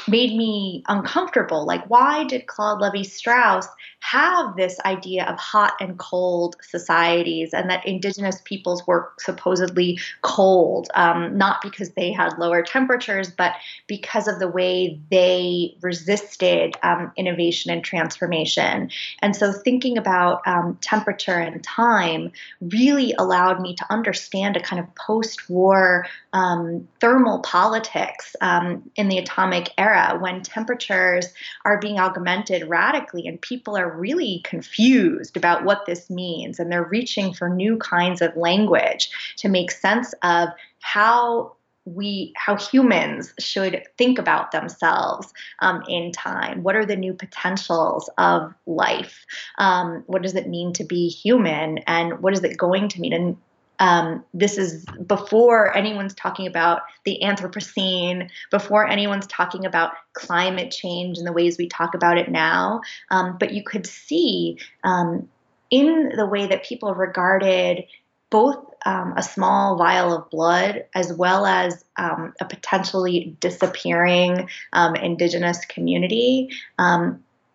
made 0.09 0.37
me 0.37 0.83
uncomfortable. 0.89 1.65
Like, 1.67 1.89
why 1.89 2.25
did 2.25 2.47
Claude 2.47 2.81
Levi 2.81 3.03
Strauss 3.03 3.67
have 4.01 4.57
this 4.57 4.81
idea 4.85 5.25
of 5.27 5.39
hot 5.39 5.75
and 5.81 5.99
cold 5.99 6.57
societies 6.63 7.53
and 7.53 7.71
that 7.71 7.87
indigenous 7.87 8.41
peoples 8.45 8.87
were 8.87 9.13
supposedly 9.19 9.99
cold, 10.23 10.89
um, 10.95 11.37
not 11.37 11.61
because 11.63 11.91
they 11.91 12.11
had 12.11 12.39
lower 12.39 12.63
temperatures, 12.63 13.31
but 13.31 13.53
because 13.87 14.27
of 14.27 14.39
the 14.39 14.49
way 14.49 14.99
they 15.11 15.77
resisted 15.83 16.75
um, 16.83 17.13
innovation 17.17 17.71
and 17.71 17.85
transformation. 17.85 18.91
And 19.21 19.37
so, 19.37 19.53
thinking 19.53 19.99
about 19.99 20.47
um, 20.47 20.79
temperature 20.81 21.39
and 21.39 21.63
time 21.63 22.33
really 22.61 23.15
allowed 23.19 23.61
me 23.61 23.75
to 23.77 23.87
understand 23.91 24.57
a 24.57 24.61
kind 24.61 24.81
of 24.81 24.95
post 24.95 25.49
war 25.51 26.07
um, 26.33 26.89
thermal 27.01 27.41
politics 27.41 28.35
um, 28.41 28.91
in 28.97 29.09
the 29.09 29.19
atomic 29.19 29.71
era 29.77 30.17
when 30.21 30.43
temperatures 30.43 31.27
are 31.65 31.79
being 31.79 31.99
augmented 31.99 32.69
radically 32.69 33.27
and 33.27 33.41
people 33.41 33.77
are 33.77 33.90
really 33.97 34.41
confused 34.45 35.37
about 35.37 35.65
what 35.65 35.87
this 35.87 36.11
means 36.11 36.59
and 36.59 36.71
they're 36.71 36.85
reaching 36.85 37.33
for 37.33 37.49
new 37.49 37.77
kinds 37.79 38.23
of 38.23 38.37
language 38.37 39.11
to 39.37 39.49
make 39.49 39.71
sense 39.71 40.15
of 40.23 40.49
how 40.81 41.53
we 41.87 42.33
how 42.37 42.57
humans 42.57 43.33
should 43.39 43.83
think 43.97 44.19
about 44.19 44.53
themselves 44.53 45.33
um, 45.61 45.83
in 45.89 46.13
time. 46.13 46.63
What 46.63 46.77
are 46.77 46.85
the 46.85 46.97
new 46.97 47.15
potentials 47.15 48.11
of 48.19 48.53
life? 48.67 49.25
Um, 49.59 50.05
what 50.07 50.23
does 50.23 50.35
it 50.35 50.49
mean 50.49 50.73
to 50.75 50.85
be 50.85 51.09
human? 51.09 51.79
And 51.87 52.21
what 52.21 52.35
is 52.35 52.45
it 52.45 52.57
going 52.57 52.89
to 52.89 53.01
mean? 53.01 53.13
And 53.13 53.37
um, 53.81 54.23
this 54.35 54.59
is 54.59 54.85
before 55.07 55.75
anyone's 55.77 56.15
talking 56.15 56.47
about 56.47 56.83
the 57.05 57.19
Anthropocene, 57.23 58.31
before 58.51 58.87
anyone's 58.87 59.27
talking 59.27 59.65
about 59.67 59.93
climate 60.13 60.71
change 60.71 61.19
and 61.19 61.27
the 61.27 61.33
ways 61.33 61.59
we 61.59 61.67
talk 61.67 61.95
about 61.95 62.19
it 62.19 62.31
now. 62.31 62.83
Um, 63.11 63.37
but 63.39 63.53
you 63.53 63.65
could 63.65 63.87
see 63.87 64.59
um, 64.85 65.29
in 65.71 66.13
the 66.15 66.27
way 66.27 66.47
that 66.47 66.65
people 66.65 66.95
regarded 66.95 67.85
both 68.29 68.59
um, 68.87 69.15
a 69.17 69.23
small 69.23 69.77
vial 69.77 70.17
of 70.17 70.31
blood 70.31 70.85
as 70.95 71.13
well 71.13 71.45
as 71.45 71.85
um, 71.97 72.33
a 72.41 72.45
potentially 72.45 73.37
disappearing 73.41 74.49
um, 74.73 74.95
indigenous 74.95 75.65
community, 75.65 76.51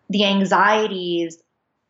the 0.08 0.24
anxieties 0.24 1.38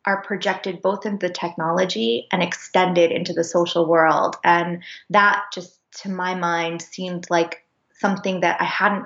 are 0.07 0.21
projected 0.21 0.81
both 0.81 1.05
into 1.05 1.27
the 1.27 1.33
technology 1.33 2.27
and 2.31 2.41
extended 2.41 3.11
into 3.11 3.33
the 3.33 3.43
social 3.43 3.85
world. 3.85 4.37
And 4.41 4.81
that 5.09 5.43
just 5.53 5.79
to 5.99 6.09
my 6.09 6.33
mind 6.33 6.81
seemed 6.81 7.29
like 7.29 7.65
something 7.91 8.39
that 8.39 8.59
I 8.61 8.63
hadn't 8.63 9.05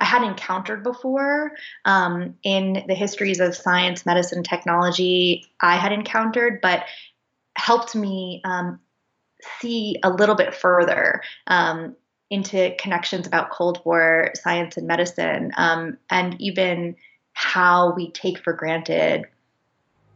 I 0.00 0.04
had 0.04 0.22
encountered 0.22 0.84
before 0.84 1.52
um, 1.84 2.34
in 2.44 2.84
the 2.86 2.94
histories 2.94 3.40
of 3.40 3.56
science, 3.56 4.06
medicine, 4.06 4.44
technology 4.44 5.44
I 5.60 5.76
had 5.76 5.92
encountered, 5.92 6.60
but 6.60 6.84
helped 7.56 7.96
me 7.96 8.40
um, 8.44 8.78
see 9.60 9.96
a 10.04 10.10
little 10.10 10.36
bit 10.36 10.54
further 10.54 11.22
um, 11.48 11.96
into 12.30 12.74
connections 12.78 13.26
about 13.26 13.50
Cold 13.50 13.80
War 13.84 14.30
science 14.34 14.76
and 14.76 14.86
medicine, 14.86 15.52
um, 15.56 15.98
and 16.10 16.40
even 16.40 16.96
how 17.32 17.92
we 17.94 18.10
take 18.12 18.38
for 18.38 18.52
granted 18.52 19.26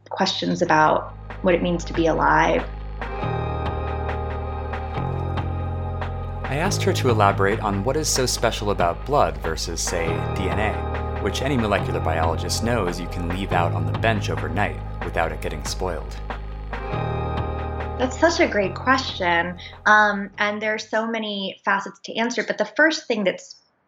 questions 0.09 0.61
about 0.61 1.13
what 1.41 1.53
it 1.53 1.61
means 1.61 1.83
to 1.85 1.93
be 1.93 2.07
alive. 2.07 2.63
I 6.53 6.57
asked 6.57 6.83
her 6.83 6.93
to 6.93 7.09
elaborate 7.09 7.59
on 7.61 7.83
what 7.83 7.97
is 7.97 8.07
so 8.07 8.25
special 8.25 8.69
about 8.69 9.05
blood 9.05 9.37
versus, 9.39 9.81
say, 9.81 10.05
DNA, 10.35 11.23
which 11.23 11.41
any 11.41 11.57
molecular 11.57 11.99
biologist 11.99 12.63
knows 12.63 12.99
you 12.99 13.07
can 13.07 13.27
leave 13.27 13.53
out 13.53 13.71
on 13.73 13.91
the 13.91 13.97
bench 13.99 14.29
overnight 14.29 14.79
without 15.03 15.31
it 15.31 15.41
getting 15.41 15.65
spoiled. 15.65 16.15
That's 17.97 18.19
such 18.19 18.39
a 18.39 18.47
great 18.47 18.75
question. 18.75 19.57
Um, 19.85 20.29
and 20.37 20.61
there 20.61 20.73
are 20.73 20.79
so 20.79 21.07
many 21.07 21.61
facets 21.63 21.99
to 22.01 22.15
answer. 22.15 22.43
But 22.43 22.57
the 22.57 22.65
first 22.65 23.07
thing 23.07 23.23
that 23.23 23.41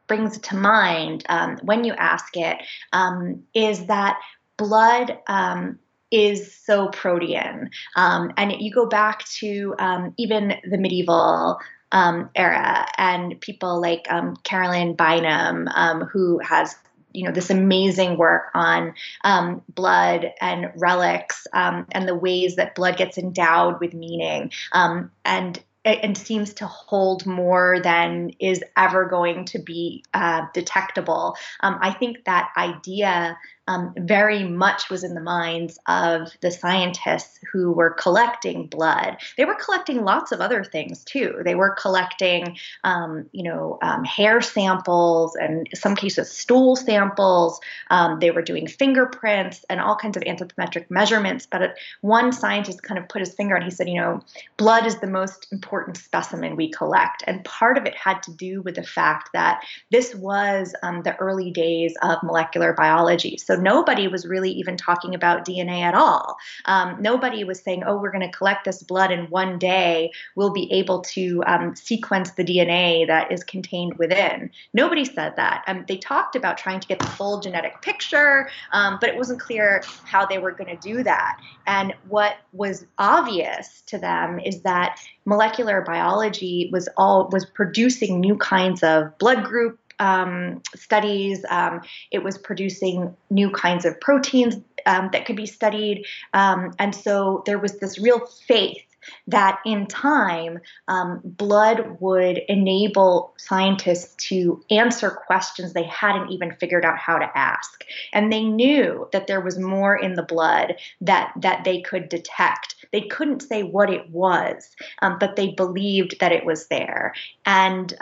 brings 0.07 0.38
to 0.38 0.55
mind 0.55 1.25
um, 1.27 1.57
when 1.63 1.84
you 1.84 1.93
ask 1.93 2.38
it 2.38 2.57
um, 2.93 3.43
is 3.53 3.86
that 3.88 4.19
blood 4.57 5.19
um, 5.27 5.79
is 6.15 6.55
so 6.55 6.88
protean. 6.88 7.69
Um, 7.98 8.31
and 8.38 8.53
you 8.53 8.72
go 8.72 8.86
back 8.86 9.25
to 9.39 9.75
um, 9.77 10.13
even 10.17 10.53
the 10.63 10.77
medieval 10.77 11.60
um, 11.91 12.29
era 12.36 12.88
and 12.98 13.39
people 13.41 13.81
like 13.81 14.05
um, 14.10 14.38
Carolyn 14.45 14.95
Bynum, 14.95 15.67
um, 15.67 16.01
who 16.05 16.39
has 16.39 16.75
you 17.12 17.24
know 17.24 17.31
this 17.31 17.50
amazing 17.50 18.17
work 18.17 18.50
on 18.53 18.93
um, 19.25 19.62
blood 19.69 20.34
and 20.41 20.72
relics 20.75 21.48
um, 21.53 21.86
and 21.91 22.07
the 22.07 22.15
ways 22.15 22.55
that 22.55 22.75
blood 22.75 22.98
gets 22.98 23.17
endowed 23.17 23.79
with 23.79 23.93
meaning 23.93 24.51
um, 24.74 25.12
and 25.24 25.62
and 25.86 26.17
seems 26.17 26.53
to 26.55 26.65
hold 26.65 27.25
more 27.25 27.79
than 27.84 28.31
is 28.39 28.63
ever 28.75 29.05
going 29.05 29.45
to 29.45 29.60
be 29.60 30.03
uh, 30.13 30.41
detectable. 30.53 31.36
Um, 31.62 31.77
I 31.79 31.93
think 31.93 32.25
that 32.25 32.50
idea 32.57 33.38
um, 33.67 33.93
very 33.98 34.43
much 34.43 34.89
was 34.89 35.03
in 35.03 35.15
the 35.15 35.22
minds 35.22 35.79
of 35.88 36.31
the 36.41 36.51
scientists 36.51 37.39
who 37.51 37.72
were 37.72 37.89
collecting 37.89 38.67
blood. 38.67 39.17
They 39.38 39.45
were 39.45 39.55
collecting 39.55 40.03
lots 40.03 40.31
of 40.31 40.41
other 40.41 40.63
things 40.63 41.03
too. 41.03 41.41
They 41.43 41.55
were 41.55 41.72
collecting, 41.72 42.57
um, 42.84 43.27
you 43.31 43.43
know, 43.43 43.79
um, 43.81 44.03
hair 44.03 44.41
samples 44.41 45.36
and 45.36 45.67
some 45.74 45.95
cases 45.95 46.29
stool 46.29 46.75
samples. 46.75 47.60
Um, 47.89 48.19
they 48.19 48.31
were 48.31 48.41
doing 48.41 48.67
fingerprints 48.67 49.65
and 49.69 49.79
all 49.79 49.95
kinds 49.95 50.17
of 50.17 50.24
anthropometric 50.24 50.89
measurements. 50.89 51.48
But 51.50 51.75
one 52.01 52.31
scientist 52.31 52.84
kind 52.84 53.00
of 53.00 53.10
put 53.10 53.22
his 53.22 53.34
finger 53.34 53.55
and 53.55 53.63
he 53.63 53.72
said, 53.72 53.89
you 53.89 54.00
know, 54.00 54.22
blood 54.57 54.86
is 54.86 55.00
the 55.00 55.07
most 55.07 55.48
important 55.51 55.98
specimen 55.98 56.55
we 56.55 56.69
collect. 56.69 57.24
And 57.25 57.43
part 57.43 57.77
of 57.77 57.86
it 57.86 57.95
had 57.95 58.22
to 58.24 58.31
do 58.31 58.62
with 58.62 58.75
the 58.75 58.84
fact 58.84 59.29
that 59.34 59.63
this 59.91 60.13
was 60.13 60.75
um, 60.84 61.01
the 61.03 61.15
early 61.17 61.51
days 61.51 61.95
of 62.01 62.22
molecular 62.22 62.74
biology. 62.74 63.38
So 63.38 63.55
nobody 63.62 64.08
was 64.08 64.26
really 64.26 64.52
even 64.52 64.78
talking 64.78 65.16
about 65.16 65.46
DNA 65.46 65.82
at 65.82 65.94
all. 65.94 66.38
Um, 66.66 66.98
nobody 67.02 67.44
was 67.44 67.62
saying, 67.62 67.84
oh, 67.86 67.98
we're 67.98 68.12
going 68.12 68.30
to 68.30 68.38
collect 68.38 68.66
this 68.66 68.84
blood 68.84 69.12
and 69.12 69.30
one 69.30 69.60
day 69.60 70.12
we'll 70.36 70.52
be 70.52 70.72
able 70.72 71.02
to 71.02 71.44
um, 71.46 71.76
sequence 71.76 72.32
the 72.32 72.44
DNA 72.44 73.08
that 73.08 73.32
is 73.32 73.44
contained 73.44 73.98
within. 73.98 74.50
Nobody 74.74 75.06
said 75.06 75.36
that. 75.36 75.64
Um, 75.68 75.86
they 75.88 75.98
talked 75.98 76.36
about 76.36 76.58
trying 76.58 76.80
to 76.80 76.88
get 76.88 77.00
the 77.00 77.08
full 77.08 77.40
genetic 77.40 77.82
picture, 77.82 78.50
um, 78.72 78.98
but 79.00 79.10
it 79.10 79.16
wasn't 79.16 79.40
clear 79.40 79.84
how 80.04 80.26
they 80.26 80.38
were 80.38 80.52
going 80.52 80.76
to 80.76 80.82
do 80.82 81.04
that. 81.04 81.40
And 81.68 81.94
what 82.08 82.38
was 82.54 82.86
obvious 82.98 83.82
to 83.88 83.98
them 83.98 84.40
is 84.40 84.62
that 84.62 85.00
molecular 85.26 85.82
biology 85.82 86.70
was 86.72 86.88
all 86.98 87.30
was 87.32 87.46
producing 87.46 88.20
new 88.20 88.38
kinds 88.38 88.84
of 88.84 89.18
blood 89.18 89.44
group 89.44 89.80
um, 90.00 90.62
studies. 90.75 91.46
Um, 91.50 91.82
it 92.12 92.24
was 92.24 92.38
producing 92.38 93.16
new 93.30 93.50
kinds 93.50 93.86
of 93.86 94.00
proteins 94.00 94.56
um, 94.86 95.10
that 95.12 95.25
could 95.25 95.36
be 95.36 95.46
studied. 95.46 96.06
Um, 96.34 96.74
and 96.80 96.94
so 96.94 97.44
there 97.46 97.60
was 97.60 97.80
this 97.80 98.00
real 98.00 98.25
faith 98.48 98.86
that 99.28 99.60
in 99.66 99.88
time, 99.88 100.60
um, 100.88 101.22
blood 101.24 101.98
would 102.00 102.42
enable 102.48 103.34
scientists 103.38 104.16
to 104.30 104.64
answer 104.70 105.10
questions 105.10 105.74
they 105.74 105.84
hadn't 105.84 106.32
even 106.32 106.56
figured 106.56 106.86
out 106.86 106.98
how 106.98 107.18
to 107.18 107.38
ask. 107.38 107.84
And 108.14 108.32
they 108.32 108.44
knew 108.44 109.08
that 109.12 109.28
there 109.28 109.42
was 109.42 109.60
more 109.60 109.96
in 109.96 110.14
the 110.14 110.24
blood 110.24 110.75
that, 111.02 111.34
that 111.38 111.64
they 111.64 111.82
could 111.82 112.10
detect. 112.10 112.75
They 112.92 113.02
couldn't 113.02 113.42
say 113.42 113.64
what 113.64 113.90
it 113.90 114.10
was, 114.10 114.75
um, 115.02 115.18
but 115.20 115.36
they 115.36 115.50
believed 115.50 116.20
that 116.20 116.32
it 116.32 116.46
was 116.46 116.68
there. 116.68 117.14
And 117.46 117.94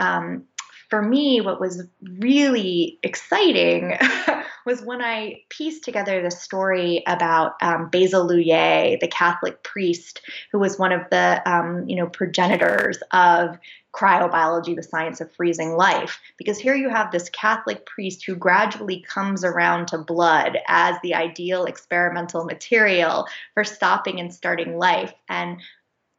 for 0.94 1.02
me, 1.02 1.42
what 1.42 1.60
was 1.60 1.82
really 2.20 3.00
exciting 3.02 3.98
was 4.68 4.84
when 4.84 5.02
I 5.02 5.42
pieced 5.50 5.84
together 5.84 6.22
the 6.22 6.30
story 6.30 7.02
about 7.08 7.54
um, 7.64 7.90
Basil 7.90 8.30
Luyet, 8.30 9.00
the 9.00 9.08
Catholic 9.08 9.64
priest 9.64 10.22
who 10.52 10.60
was 10.60 10.78
one 10.78 10.92
of 10.92 11.02
the 11.10 11.42
um, 11.52 11.90
you 11.90 11.96
know 11.96 12.06
progenitors 12.06 13.00
of 13.12 13.58
cryobiology, 13.92 14.76
the 14.76 14.84
science 14.84 15.20
of 15.20 15.32
freezing 15.32 15.72
life. 15.72 16.22
Because 16.38 16.60
here 16.60 16.76
you 16.76 16.90
have 16.90 17.12
this 17.12 17.28
Catholic 17.30 17.88
priest 17.88 18.24
who 18.24 18.36
gradually 18.36 19.02
comes 19.02 19.44
around 19.44 19.88
to 19.88 19.98
blood 19.98 20.60
as 20.68 20.96
the 21.02 21.16
ideal 21.16 21.66
experimental 21.66 22.46
material 22.46 23.26
for 23.56 23.64
stopping 23.64 24.20
and 24.20 24.32
starting 24.32 24.78
life. 24.78 25.12
And 25.28 25.60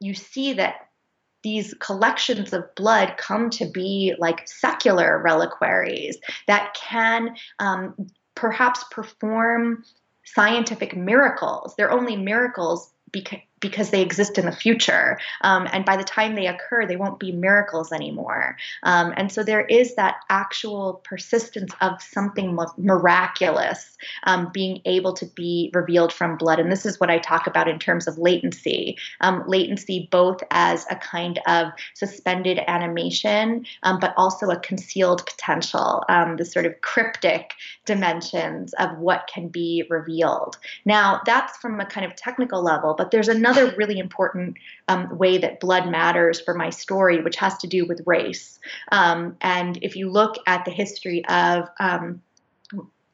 you 0.01 0.15
see 0.15 0.55
that 0.55 0.89
these 1.45 1.75
collections 1.75 2.53
of 2.53 2.75
blood 2.75 3.15
come 3.19 3.51
to 3.51 3.67
be 3.67 4.15
like 4.19 4.49
secular 4.49 5.23
reliquaries 5.23 6.19
that 6.49 6.75
can 6.75 7.37
um, 7.61 7.95
perhaps 8.35 8.83
perform 8.91 9.85
scientific 10.25 10.97
miracles. 10.97 11.75
They're 11.77 11.93
only 11.93 12.17
miracles 12.17 12.93
because 13.13 13.39
because 13.65 13.89
they 13.89 14.03
exist 14.03 14.37
in 14.37 14.45
the 14.45 14.53
future. 14.53 15.19
Um, 15.41 15.67
and 15.73 15.87
by 15.87 15.97
the 15.97 16.05
time 16.05 16.35
they 16.35 16.49
occur, 16.49 16.85
they 16.85 16.97
won't 16.97 17.19
be 17.19 17.33
miracles 17.33 17.93
anymore. 17.93 18.59
Um, 18.83 19.15
and 19.17 19.33
so 19.33 19.43
there 19.43 19.65
is 19.65 19.95
that 19.95 20.17
actual 20.29 21.01
persistence 21.03 21.73
of 21.81 22.03
something 22.03 22.59
miraculous 22.77 23.97
um, 24.25 24.51
being 24.53 24.83
able 24.85 25.15
to 25.15 25.25
be 25.25 25.71
revealed 25.73 26.13
from 26.13 26.37
blood. 26.37 26.61
And 26.61 26.71
this 26.71 26.85
is 26.85 27.01
what 27.01 27.09
I 27.09 27.19
talk 27.19 27.47
about 27.47 27.67
in 27.67 27.79
terms 27.79 28.07
of 28.07 28.19
latency 28.19 28.99
um, 29.21 29.45
latency, 29.47 30.09
both 30.11 30.43
as 30.51 30.85
a 30.91 30.97
kind 30.97 31.41
of 31.47 31.69
suspended 31.95 32.61
animation, 32.67 33.65
um, 33.83 33.99
but 33.99 34.13
also 34.17 34.51
a 34.51 34.59
concealed 34.59 35.25
potential, 35.25 36.05
um, 36.09 36.37
the 36.37 36.45
sort 36.45 36.67
of 36.67 36.81
cryptic 36.81 37.55
dimensions 37.87 38.75
of 38.75 38.99
what 38.99 39.31
can 39.33 39.49
be 39.49 39.85
revealed. 39.89 40.59
Now, 40.85 41.21
that's 41.25 41.57
from 41.59 41.81
a 41.81 41.87
kind 41.87 42.05
of 42.05 42.17
technical 42.17 42.63
level, 42.63 42.95
but 42.95 43.11
there's 43.11 43.29
another 43.29 43.54
another 43.57 43.77
really 43.77 43.99
important 43.99 44.57
um, 44.89 45.17
way 45.17 45.39
that 45.39 45.61
blood 45.61 45.89
matters 45.89 46.41
for 46.41 46.55
my 46.55 46.71
story, 46.71 47.23
which 47.23 47.37
has 47.37 47.57
to 47.59 47.67
do 47.67 47.87
with 47.87 48.01
race. 48.07 48.59
Um, 48.93 49.37
and 49.41 49.79
if 49.83 49.97
you 49.97 50.11
look 50.11 50.37
at 50.47 50.65
the 50.65 50.71
history 50.71 51.25
of 51.27 51.69
um, 51.81 52.23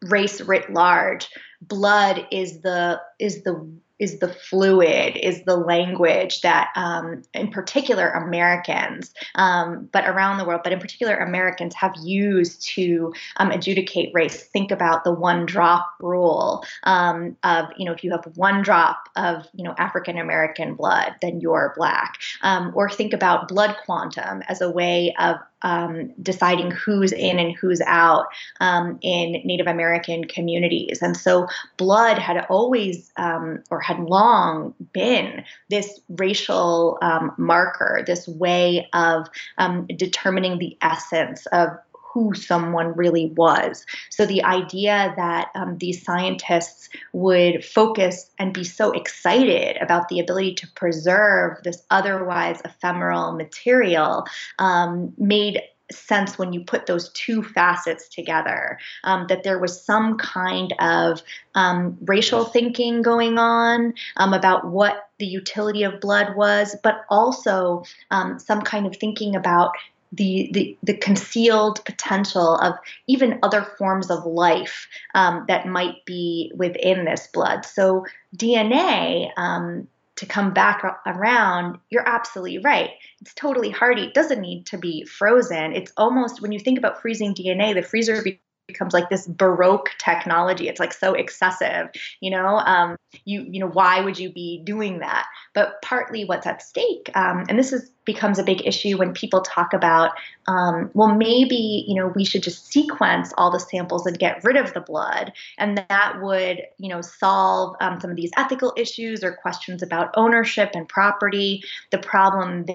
race 0.03 0.40
writ 0.40 0.72
large, 0.72 1.29
blood 1.61 2.26
is 2.31 2.61
the 2.61 3.00
is 3.18 3.42
the 3.42 3.70
is 4.00 4.18
the 4.18 4.28
fluid, 4.28 5.16
is 5.16 5.44
the 5.44 5.56
language 5.56 6.40
that, 6.40 6.70
um, 6.74 7.22
in 7.34 7.50
particular, 7.50 8.08
Americans, 8.08 9.14
um, 9.34 9.88
but 9.92 10.08
around 10.08 10.38
the 10.38 10.44
world, 10.44 10.62
but 10.64 10.72
in 10.72 10.80
particular, 10.80 11.16
Americans 11.16 11.74
have 11.74 11.94
used 12.02 12.66
to 12.66 13.12
um, 13.36 13.50
adjudicate 13.50 14.10
race. 14.14 14.42
Think 14.42 14.70
about 14.70 15.04
the 15.04 15.12
one 15.12 15.46
drop 15.46 15.86
rule 16.00 16.64
um, 16.84 17.36
of, 17.44 17.66
you 17.76 17.84
know, 17.84 17.92
if 17.92 18.02
you 18.02 18.10
have 18.10 18.24
one 18.36 18.62
drop 18.62 19.08
of, 19.16 19.46
you 19.54 19.62
know, 19.62 19.74
African 19.76 20.18
American 20.18 20.74
blood, 20.74 21.14
then 21.20 21.40
you're 21.40 21.74
black. 21.76 22.14
Um, 22.42 22.72
or 22.74 22.88
think 22.88 23.12
about 23.12 23.48
blood 23.48 23.76
quantum 23.84 24.42
as 24.48 24.60
a 24.60 24.70
way 24.70 25.14
of 25.18 25.36
um, 25.62 26.12
deciding 26.22 26.70
who's 26.70 27.12
in 27.12 27.38
and 27.38 27.54
who's 27.56 27.80
out 27.86 28.26
um, 28.60 28.98
in 29.02 29.40
Native 29.44 29.66
American 29.66 30.24
communities. 30.24 31.00
And 31.02 31.16
so 31.16 31.46
blood 31.76 32.18
had 32.18 32.46
always 32.48 33.12
um, 33.16 33.62
or 33.70 33.80
had 33.80 34.00
long 34.00 34.74
been 34.92 35.44
this 35.68 36.00
racial 36.08 36.98
um, 37.02 37.32
marker, 37.36 38.02
this 38.06 38.26
way 38.26 38.88
of 38.92 39.28
um, 39.58 39.86
determining 39.96 40.58
the 40.58 40.76
essence 40.82 41.46
of 41.46 41.70
who 42.12 42.34
someone 42.34 42.94
really 42.96 43.26
was. 43.36 43.86
So 44.10 44.26
the 44.26 44.42
idea 44.42 45.14
that 45.16 45.50
um, 45.54 45.78
these 45.78 46.02
scientists 46.02 46.88
would 47.12 47.64
focus 47.64 48.30
and 48.38 48.52
be 48.52 48.64
so 48.64 48.92
excited 48.92 49.76
about 49.80 50.08
the 50.08 50.20
ability 50.20 50.54
to 50.56 50.66
preserve 50.74 51.62
this 51.62 51.82
otherwise 51.90 52.60
ephemeral 52.64 53.32
material 53.32 54.26
um, 54.58 55.12
made 55.18 55.60
sense 55.92 56.38
when 56.38 56.52
you 56.52 56.60
put 56.60 56.86
those 56.86 57.10
two 57.10 57.42
facets 57.42 58.08
together 58.08 58.78
um, 59.04 59.26
that 59.28 59.42
there 59.42 59.58
was 59.58 59.84
some 59.84 60.16
kind 60.18 60.72
of 60.78 61.20
um, 61.54 61.98
racial 62.02 62.44
thinking 62.44 63.02
going 63.02 63.38
on 63.38 63.92
um, 64.16 64.32
about 64.32 64.66
what 64.66 65.08
the 65.18 65.26
utility 65.26 65.82
of 65.82 66.00
blood 66.00 66.36
was, 66.36 66.76
but 66.82 67.04
also 67.08 67.84
um, 68.10 68.38
some 68.38 68.62
kind 68.62 68.86
of 68.86 68.96
thinking 68.96 69.34
about 69.36 69.72
the, 70.12 70.50
the, 70.52 70.78
the 70.82 70.94
concealed 70.94 71.84
potential 71.84 72.56
of 72.56 72.74
even 73.06 73.38
other 73.42 73.62
forms 73.62 74.10
of 74.10 74.24
life 74.26 74.88
um, 75.14 75.44
that 75.48 75.66
might 75.66 76.04
be 76.04 76.52
within 76.54 77.04
this 77.04 77.28
blood. 77.28 77.64
So 77.64 78.06
DNA 78.36 79.30
um, 79.36 79.86
to 80.16 80.26
come 80.26 80.52
back 80.52 80.84
around, 81.06 81.78
you're 81.88 82.06
absolutely 82.06 82.58
right. 82.58 82.90
It's 83.20 83.34
totally 83.34 83.70
hardy. 83.70 84.02
It 84.02 84.14
doesn't 84.14 84.40
need 84.40 84.66
to 84.66 84.78
be 84.78 85.04
frozen. 85.04 85.72
It's 85.72 85.92
almost 85.96 86.42
when 86.42 86.52
you 86.52 86.58
think 86.58 86.78
about 86.78 87.00
freezing 87.00 87.34
DNA, 87.34 87.74
the 87.74 87.82
freezer 87.82 88.22
becomes 88.70 88.92
like 88.92 89.11
this 89.11 89.26
baroque 89.26 89.90
technology. 89.98 90.68
It's 90.68 90.80
like 90.80 90.92
so 90.92 91.14
excessive 91.14 91.90
you 92.20 92.30
know? 92.30 92.59
Um, 92.59 92.96
you 93.24 93.42
you 93.50 93.61
know 93.61 93.68
why 93.68 94.00
would 94.00 94.18
you 94.18 94.33
be 94.33 94.62
doing 94.64 95.00
that? 95.00 95.26
But 95.52 95.83
partly 95.83 96.24
what's 96.24 96.46
at 96.46 96.62
stake 96.62 97.11
um, 97.14 97.44
and 97.48 97.59
this 97.59 97.72
is 97.72 97.90
becomes 98.04 98.38
a 98.38 98.42
big 98.42 98.66
issue 98.66 98.96
when 98.96 99.12
people 99.12 99.40
talk 99.40 99.72
about 99.72 100.12
um, 100.46 100.90
well 100.94 101.14
maybe 101.14 101.85
you 101.87 101.94
know 101.94 102.12
we 102.14 102.24
should 102.24 102.42
just 102.42 102.66
sequence 102.66 103.33
all 103.37 103.50
the 103.50 103.61
samples 103.61 104.06
and 104.06 104.18
get 104.18 104.42
rid 104.44 104.56
of 104.56 104.72
the 104.74 104.80
blood 104.80 105.33
and 105.59 105.85
that 105.88 106.20
would 106.20 106.62
you 106.78 106.88
know 106.88 107.00
solve 107.00 107.76
um, 107.80 108.00
some 108.00 108.11
of 108.11 108.16
these 108.16 108.30
ethical 108.37 108.72
issues 108.76 109.24
or 109.24 109.33
questions 109.33 109.83
about 109.83 110.11
ownership 110.14 110.70
and 110.74 110.88
property. 110.88 111.62
The 111.90 111.98
problem 111.98 112.66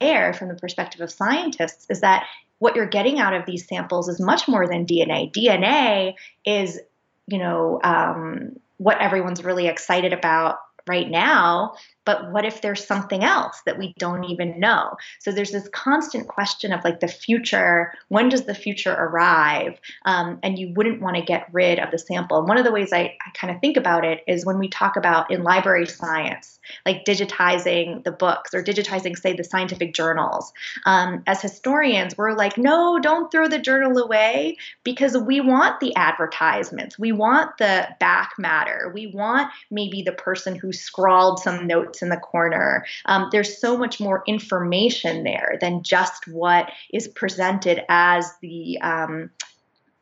there 0.00 0.32
from 0.32 0.48
the 0.48 0.54
perspective 0.54 1.00
of 1.00 1.10
scientists 1.10 1.86
is 1.90 2.00
that 2.00 2.26
what 2.58 2.76
you're 2.76 2.86
getting 2.86 3.18
out 3.18 3.34
of 3.34 3.46
these 3.46 3.66
samples 3.66 4.08
is 4.08 4.20
much 4.20 4.48
more 4.48 4.66
than 4.66 4.86
dna 4.86 5.32
dna 5.32 6.14
is 6.44 6.80
you 7.26 7.38
know 7.38 7.80
um, 7.82 8.56
what 8.78 9.00
everyone's 9.00 9.44
really 9.44 9.66
excited 9.66 10.12
about 10.12 10.58
right 10.86 11.10
now 11.10 11.74
but 12.08 12.32
what 12.32 12.46
if 12.46 12.62
there's 12.62 12.86
something 12.86 13.22
else 13.22 13.60
that 13.66 13.76
we 13.76 13.92
don't 13.98 14.24
even 14.24 14.58
know? 14.58 14.96
So 15.18 15.30
there's 15.30 15.50
this 15.50 15.68
constant 15.74 16.26
question 16.26 16.72
of 16.72 16.82
like 16.82 17.00
the 17.00 17.06
future 17.06 17.92
when 18.08 18.30
does 18.30 18.46
the 18.46 18.54
future 18.54 18.94
arrive? 18.94 19.78
Um, 20.06 20.38
and 20.42 20.58
you 20.58 20.72
wouldn't 20.74 21.02
want 21.02 21.16
to 21.16 21.22
get 21.22 21.52
rid 21.52 21.78
of 21.78 21.90
the 21.90 21.98
sample. 21.98 22.38
And 22.38 22.48
one 22.48 22.56
of 22.56 22.64
the 22.64 22.72
ways 22.72 22.94
i, 22.94 23.14
I 23.26 23.30
kind 23.34 23.54
of 23.54 23.60
think 23.60 23.76
about 23.76 24.06
it 24.06 24.22
is 24.26 24.46
when 24.46 24.58
we 24.58 24.68
talk 24.68 24.96
about 24.96 25.30
in 25.30 25.42
library 25.42 25.86
science 25.86 26.58
like 26.86 27.04
digitizing 27.04 28.04
the 28.04 28.12
books 28.12 28.54
or 28.54 28.62
digitizing 28.62 29.16
say 29.16 29.34
the 29.34 29.44
scientific 29.44 29.92
journals. 29.92 30.52
Um, 30.86 31.22
as 31.26 31.42
historians 31.42 32.16
we're 32.16 32.32
like 32.32 32.56
no 32.56 32.98
don't 32.98 33.30
throw 33.30 33.48
the 33.48 33.58
journal 33.58 33.98
away 33.98 34.56
because 34.82 35.14
we 35.14 35.42
want 35.42 35.80
the 35.80 35.94
advertisements. 35.94 36.98
We 36.98 37.12
want 37.12 37.58
the 37.58 37.86
back 38.00 38.32
matter. 38.38 38.90
We 38.94 39.08
want 39.08 39.50
maybe 39.70 40.00
the 40.00 40.12
person 40.12 40.56
who 40.56 40.72
scrawled 40.72 41.40
some 41.40 41.66
notes 41.66 41.97
in 42.02 42.08
the 42.08 42.16
corner. 42.16 42.84
Um, 43.06 43.28
there's 43.32 43.60
so 43.60 43.76
much 43.76 44.00
more 44.00 44.22
information 44.26 45.24
there 45.24 45.58
than 45.60 45.82
just 45.82 46.26
what 46.28 46.70
is 46.92 47.08
presented 47.08 47.82
as 47.88 48.32
the 48.40 48.80
um, 48.80 49.30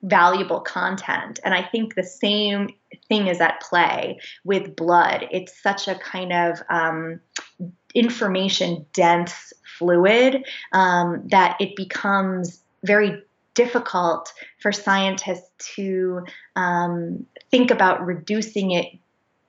valuable 0.03 0.61
content. 0.61 1.41
And 1.45 1.55
I 1.55 1.63
think 1.63 1.95
the 1.95 2.05
same 2.05 2.71
thing 3.09 3.27
is 3.27 3.41
at 3.41 3.61
play 3.61 4.21
with 4.45 4.77
blood. 4.77 5.27
It's 5.31 5.61
such 5.63 5.89
a 5.89 5.97
kind 5.97 6.33
of 6.33 6.63
um, 6.71 7.21
information 7.95 8.87
dense 8.93 9.53
fluid 9.79 10.47
um, 10.73 11.23
that 11.29 11.57
it 11.61 11.75
becomes 11.77 12.63
very 12.85 13.23
difficult 13.55 14.33
for 14.61 14.71
scientists 14.71 15.51
to 15.75 16.25
um, 16.55 17.27
think 17.51 17.71
about 17.71 18.05
reducing 18.05 18.71
it 18.71 18.87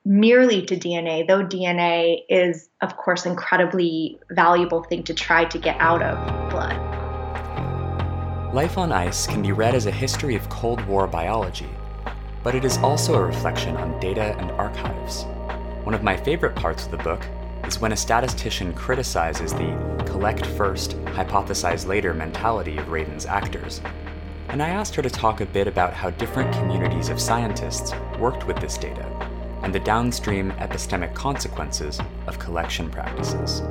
merely 0.08 0.62
to 0.62 0.74
DNA, 0.74 1.28
though 1.28 1.44
DNA 1.44 2.22
is, 2.30 2.70
of 2.80 2.96
course, 2.96 3.26
incredibly 3.26 4.18
valuable 4.30 4.82
thing 4.84 5.02
to 5.02 5.12
try 5.12 5.44
to 5.44 5.58
get 5.58 5.76
out 5.80 6.00
of 6.00 6.50
blood. 6.50 6.74
Life 8.54 8.78
on 8.78 8.90
Ice 8.90 9.26
can 9.26 9.42
be 9.42 9.52
read 9.52 9.74
as 9.74 9.84
a 9.84 9.90
history 9.90 10.34
of 10.34 10.48
Cold 10.48 10.82
War 10.86 11.06
biology, 11.06 11.68
but 12.42 12.54
it 12.54 12.64
is 12.64 12.78
also 12.78 13.16
a 13.16 13.22
reflection 13.22 13.76
on 13.76 14.00
data 14.00 14.34
and 14.38 14.50
archives. 14.52 15.24
One 15.84 15.94
of 15.94 16.02
my 16.02 16.16
favorite 16.16 16.56
parts 16.56 16.86
of 16.86 16.90
the 16.90 16.96
book 16.96 17.22
is 17.66 17.78
when 17.78 17.92
a 17.92 17.96
statistician 17.96 18.72
criticizes 18.72 19.52
the 19.52 20.02
collect 20.06 20.46
first, 20.46 20.92
hypothesize 21.04 21.86
later 21.86 22.14
mentality 22.14 22.78
of 22.78 22.88
Radin's 22.88 23.26
actors. 23.26 23.82
And 24.48 24.62
I 24.62 24.70
asked 24.70 24.94
her 24.94 25.02
to 25.02 25.10
talk 25.10 25.42
a 25.42 25.46
bit 25.46 25.68
about 25.68 25.92
how 25.92 26.08
different 26.08 26.54
communities 26.54 27.10
of 27.10 27.20
scientists 27.20 27.92
worked 28.18 28.46
with 28.46 28.58
this 28.58 28.78
data 28.78 29.27
and 29.62 29.74
the 29.74 29.80
downstream 29.80 30.50
epistemic 30.52 31.14
consequences 31.14 32.00
of 32.26 32.38
collection 32.38 32.90
practices. 32.90 33.62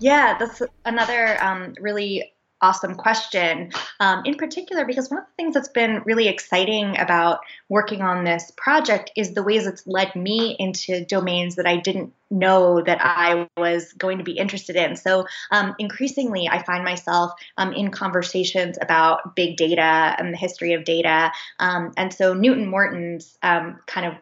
Yeah, 0.00 0.36
that's 0.38 0.62
another 0.84 1.42
um, 1.42 1.74
really 1.80 2.33
awesome 2.64 2.94
question. 2.94 3.70
Um, 4.00 4.22
in 4.24 4.36
particular, 4.36 4.86
because 4.86 5.10
one 5.10 5.20
of 5.20 5.26
the 5.26 5.34
things 5.36 5.52
that's 5.52 5.68
been 5.68 6.02
really 6.06 6.28
exciting 6.28 6.98
about 6.98 7.40
working 7.68 8.00
on 8.00 8.24
this 8.24 8.50
project 8.56 9.10
is 9.16 9.34
the 9.34 9.42
ways 9.42 9.66
it's 9.66 9.86
led 9.86 10.16
me 10.16 10.56
into 10.58 11.04
domains 11.04 11.56
that 11.56 11.66
I 11.66 11.76
didn't 11.76 12.14
know 12.30 12.80
that 12.80 12.98
I 13.02 13.48
was 13.58 13.92
going 13.92 14.16
to 14.16 14.24
be 14.24 14.32
interested 14.32 14.76
in. 14.76 14.96
So, 14.96 15.26
um, 15.50 15.74
increasingly, 15.78 16.48
I 16.48 16.62
find 16.62 16.84
myself 16.84 17.32
um, 17.58 17.74
in 17.74 17.90
conversations 17.90 18.78
about 18.80 19.36
big 19.36 19.58
data 19.58 20.16
and 20.18 20.32
the 20.32 20.38
history 20.38 20.72
of 20.72 20.84
data. 20.84 21.32
Um, 21.58 21.92
and 21.98 22.14
so, 22.14 22.32
Newton 22.32 22.66
Morton's 22.66 23.36
um, 23.42 23.78
kind 23.86 24.06
of 24.06 24.14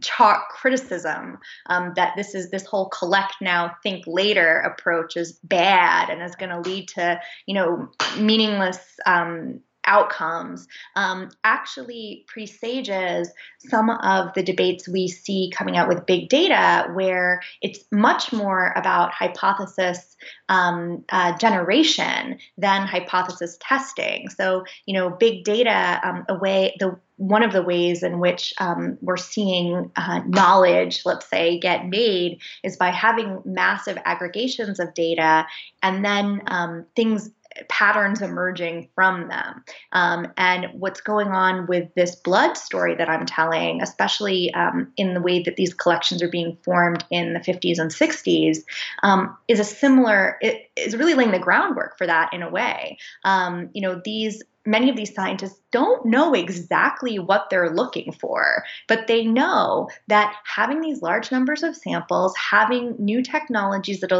chalk 0.00 0.48
criticism 0.50 1.38
um, 1.66 1.92
that 1.96 2.14
this 2.16 2.34
is 2.34 2.50
this 2.50 2.64
whole 2.66 2.88
collect 2.88 3.34
now 3.40 3.76
think 3.82 4.04
later 4.06 4.60
approach 4.60 5.16
is 5.16 5.38
bad 5.44 6.10
and 6.10 6.22
is 6.22 6.36
going 6.36 6.50
to 6.50 6.60
lead 6.60 6.88
to 6.88 7.20
you 7.46 7.54
know 7.54 7.88
meaningless 8.18 8.78
um, 9.06 9.60
outcomes 9.88 10.68
um, 10.94 11.30
actually 11.42 12.24
presages 12.28 13.32
some 13.58 13.90
of 13.90 14.34
the 14.34 14.42
debates 14.42 14.86
we 14.86 15.08
see 15.08 15.50
coming 15.52 15.76
out 15.76 15.88
with 15.88 16.06
big 16.06 16.28
data, 16.28 16.90
where 16.92 17.40
it's 17.62 17.80
much 17.90 18.32
more 18.32 18.72
about 18.76 19.12
hypothesis 19.12 20.16
um, 20.48 21.04
uh, 21.08 21.36
generation 21.38 22.38
than 22.58 22.86
hypothesis 22.86 23.56
testing. 23.60 24.28
So, 24.28 24.64
you 24.86 24.94
know, 24.94 25.10
big 25.10 25.44
data, 25.44 26.00
um, 26.04 26.24
a 26.28 26.38
way 26.38 26.76
the 26.78 26.98
one 27.18 27.42
of 27.42 27.52
the 27.52 27.62
ways 27.62 28.02
in 28.02 28.20
which 28.20 28.54
um, 28.58 28.96
we're 29.02 29.16
seeing 29.16 29.90
uh, 29.96 30.20
knowledge, 30.26 31.02
let's 31.04 31.28
say, 31.28 31.58
get 31.58 31.88
made 31.88 32.40
is 32.64 32.76
by 32.76 32.90
having 32.90 33.42
massive 33.44 33.98
aggregations 34.04 34.80
of 34.80 34.94
data 34.94 35.46
and 35.82 36.04
then 36.04 36.42
um, 36.46 36.86
things 36.96 37.30
patterns 37.68 38.22
emerging 38.22 38.88
from 38.94 39.28
them. 39.28 39.64
Um, 39.92 40.32
and 40.36 40.66
what's 40.74 41.00
going 41.00 41.28
on 41.28 41.66
with 41.66 41.92
this 41.94 42.14
blood 42.14 42.56
story 42.56 42.94
that 42.94 43.08
I'm 43.08 43.26
telling, 43.26 43.82
especially 43.82 44.52
um, 44.54 44.92
in 44.96 45.14
the 45.14 45.20
way 45.20 45.42
that 45.42 45.56
these 45.56 45.74
collections 45.74 46.22
are 46.22 46.28
being 46.28 46.56
formed 46.62 47.04
in 47.10 47.32
the 47.32 47.40
50s 47.40 47.78
and 47.78 47.90
60s, 47.90 48.58
um, 49.02 49.36
is 49.48 49.58
a 49.58 49.64
similar, 49.64 50.38
it 50.40 50.70
is 50.76 50.96
really 50.96 51.14
laying 51.14 51.32
the 51.32 51.38
groundwork 51.38 51.98
for 51.98 52.06
that 52.06 52.32
in 52.32 52.42
a 52.42 52.50
way. 52.50 52.98
Um, 53.24 53.70
you 53.72 53.82
know, 53.82 54.00
these 54.04 54.42
many 54.68 54.90
of 54.90 54.96
these 54.96 55.14
scientists 55.14 55.60
don't 55.70 56.06
know 56.06 56.32
exactly 56.34 57.18
what 57.18 57.48
they're 57.50 57.70
looking 57.70 58.12
for, 58.12 58.64
but 58.86 59.06
they 59.06 59.24
know 59.24 59.88
that 60.06 60.34
having 60.44 60.80
these 60.80 61.02
large 61.02 61.30
numbers 61.30 61.62
of 61.62 61.76
samples, 61.76 62.34
having 62.36 62.96
new 62.98 63.22
technologies 63.22 64.00
that 64.00 64.12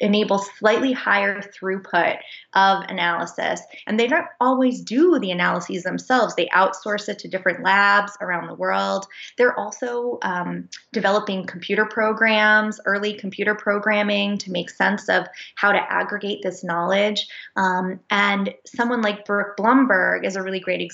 enable 0.00 0.38
slightly 0.38 0.92
higher 0.92 1.40
throughput 1.40 2.18
of 2.54 2.84
analysis, 2.88 3.60
and 3.86 3.98
they 3.98 4.06
don't 4.06 4.26
always 4.40 4.82
do 4.82 5.18
the 5.18 5.30
analyses 5.30 5.84
themselves, 5.84 6.34
they 6.34 6.48
outsource 6.54 7.08
it 7.08 7.18
to 7.18 7.28
different 7.28 7.62
labs 7.62 8.12
around 8.20 8.46
the 8.46 8.54
world. 8.54 9.06
They're 9.38 9.58
also 9.58 10.18
um, 10.22 10.68
developing 10.92 11.46
computer 11.46 11.86
programs, 11.86 12.80
early 12.84 13.14
computer 13.14 13.54
programming 13.54 14.38
to 14.38 14.52
make 14.52 14.70
sense 14.70 15.08
of 15.08 15.26
how 15.54 15.72
to 15.72 15.78
aggregate 15.78 16.40
this 16.42 16.62
knowledge. 16.62 17.26
Um, 17.56 18.00
and 18.10 18.52
someone 18.66 19.02
like 19.02 19.24
Baruch 19.24 19.56
Blumberg 19.56 20.26
is 20.26 20.36
a 20.36 20.42
really 20.42 20.60
great 20.60 20.80
example. 20.80 20.89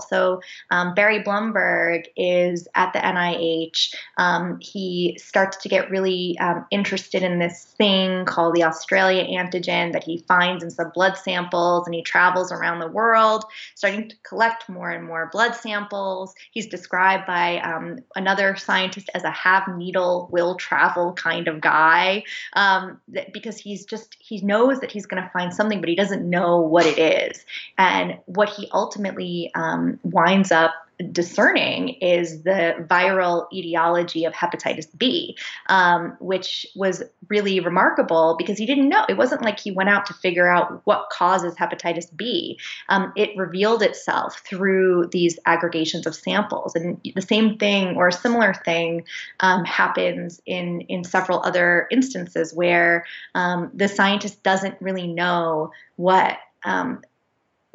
So 0.00 0.40
um, 0.70 0.94
Barry 0.94 1.22
Blumberg 1.22 2.06
is 2.16 2.68
at 2.74 2.92
the 2.92 2.98
NIH. 2.98 3.94
Um, 4.16 4.58
he 4.60 5.18
starts 5.20 5.56
to 5.58 5.68
get 5.68 5.90
really 5.90 6.38
um, 6.38 6.66
interested 6.70 7.22
in 7.22 7.38
this 7.38 7.64
thing 7.64 8.24
called 8.24 8.54
the 8.54 8.64
Australia 8.64 9.24
antigen 9.24 9.92
that 9.92 10.04
he 10.04 10.18
finds 10.28 10.62
in 10.62 10.70
some 10.70 10.90
blood 10.94 11.16
samples, 11.16 11.86
and 11.86 11.94
he 11.94 12.02
travels 12.02 12.52
around 12.52 12.80
the 12.80 12.88
world, 12.88 13.44
starting 13.74 14.08
to 14.08 14.16
collect 14.22 14.68
more 14.68 14.90
and 14.90 15.06
more 15.06 15.28
blood 15.32 15.54
samples. 15.54 16.34
He's 16.50 16.66
described 16.66 17.26
by 17.26 17.58
um, 17.60 17.98
another 18.14 18.56
scientist 18.56 19.10
as 19.14 19.24
a 19.24 19.30
have 19.30 19.68
needle 19.76 20.28
will 20.32 20.54
travel 20.56 21.12
kind 21.14 21.48
of 21.48 21.60
guy 21.60 22.24
um, 22.54 23.00
that, 23.08 23.32
because 23.32 23.58
he's 23.58 23.84
just 23.84 24.16
he 24.18 24.40
knows 24.40 24.80
that 24.80 24.90
he's 24.90 25.06
going 25.06 25.22
to 25.22 25.30
find 25.30 25.52
something, 25.52 25.80
but 25.80 25.88
he 25.88 25.94
doesn't 25.94 26.28
know 26.28 26.60
what 26.60 26.86
it 26.86 26.98
is. 26.98 27.44
And 27.78 28.18
what 28.26 28.48
he 28.48 28.68
ultimately 28.72 29.35
um, 29.54 29.98
winds 30.02 30.52
up 30.52 30.72
discerning 31.12 31.90
is 32.00 32.42
the 32.42 32.74
viral 32.88 33.46
etiology 33.52 34.24
of 34.24 34.32
hepatitis 34.32 34.86
B, 34.96 35.36
um, 35.68 36.16
which 36.20 36.66
was 36.74 37.02
really 37.28 37.60
remarkable 37.60 38.36
because 38.38 38.56
he 38.56 38.66
didn't 38.66 38.88
know. 38.88 39.04
It 39.08 39.16
wasn't 39.16 39.42
like 39.42 39.60
he 39.60 39.70
went 39.70 39.90
out 39.90 40.06
to 40.06 40.14
figure 40.14 40.48
out 40.48 40.80
what 40.84 41.10
causes 41.10 41.54
hepatitis 41.54 42.14
B. 42.16 42.58
Um, 42.88 43.12
it 43.16 43.36
revealed 43.36 43.82
itself 43.82 44.40
through 44.46 45.08
these 45.12 45.38
aggregations 45.44 46.06
of 46.06 46.14
samples, 46.14 46.74
and 46.74 47.00
the 47.14 47.22
same 47.22 47.58
thing 47.58 47.96
or 47.96 48.08
a 48.08 48.12
similar 48.12 48.54
thing 48.54 49.04
um, 49.40 49.64
happens 49.64 50.40
in 50.46 50.82
in 50.82 51.04
several 51.04 51.42
other 51.44 51.86
instances 51.90 52.54
where 52.54 53.04
um, 53.34 53.70
the 53.74 53.88
scientist 53.88 54.42
doesn't 54.42 54.80
really 54.80 55.06
know 55.06 55.72
what 55.96 56.38
um, 56.64 57.02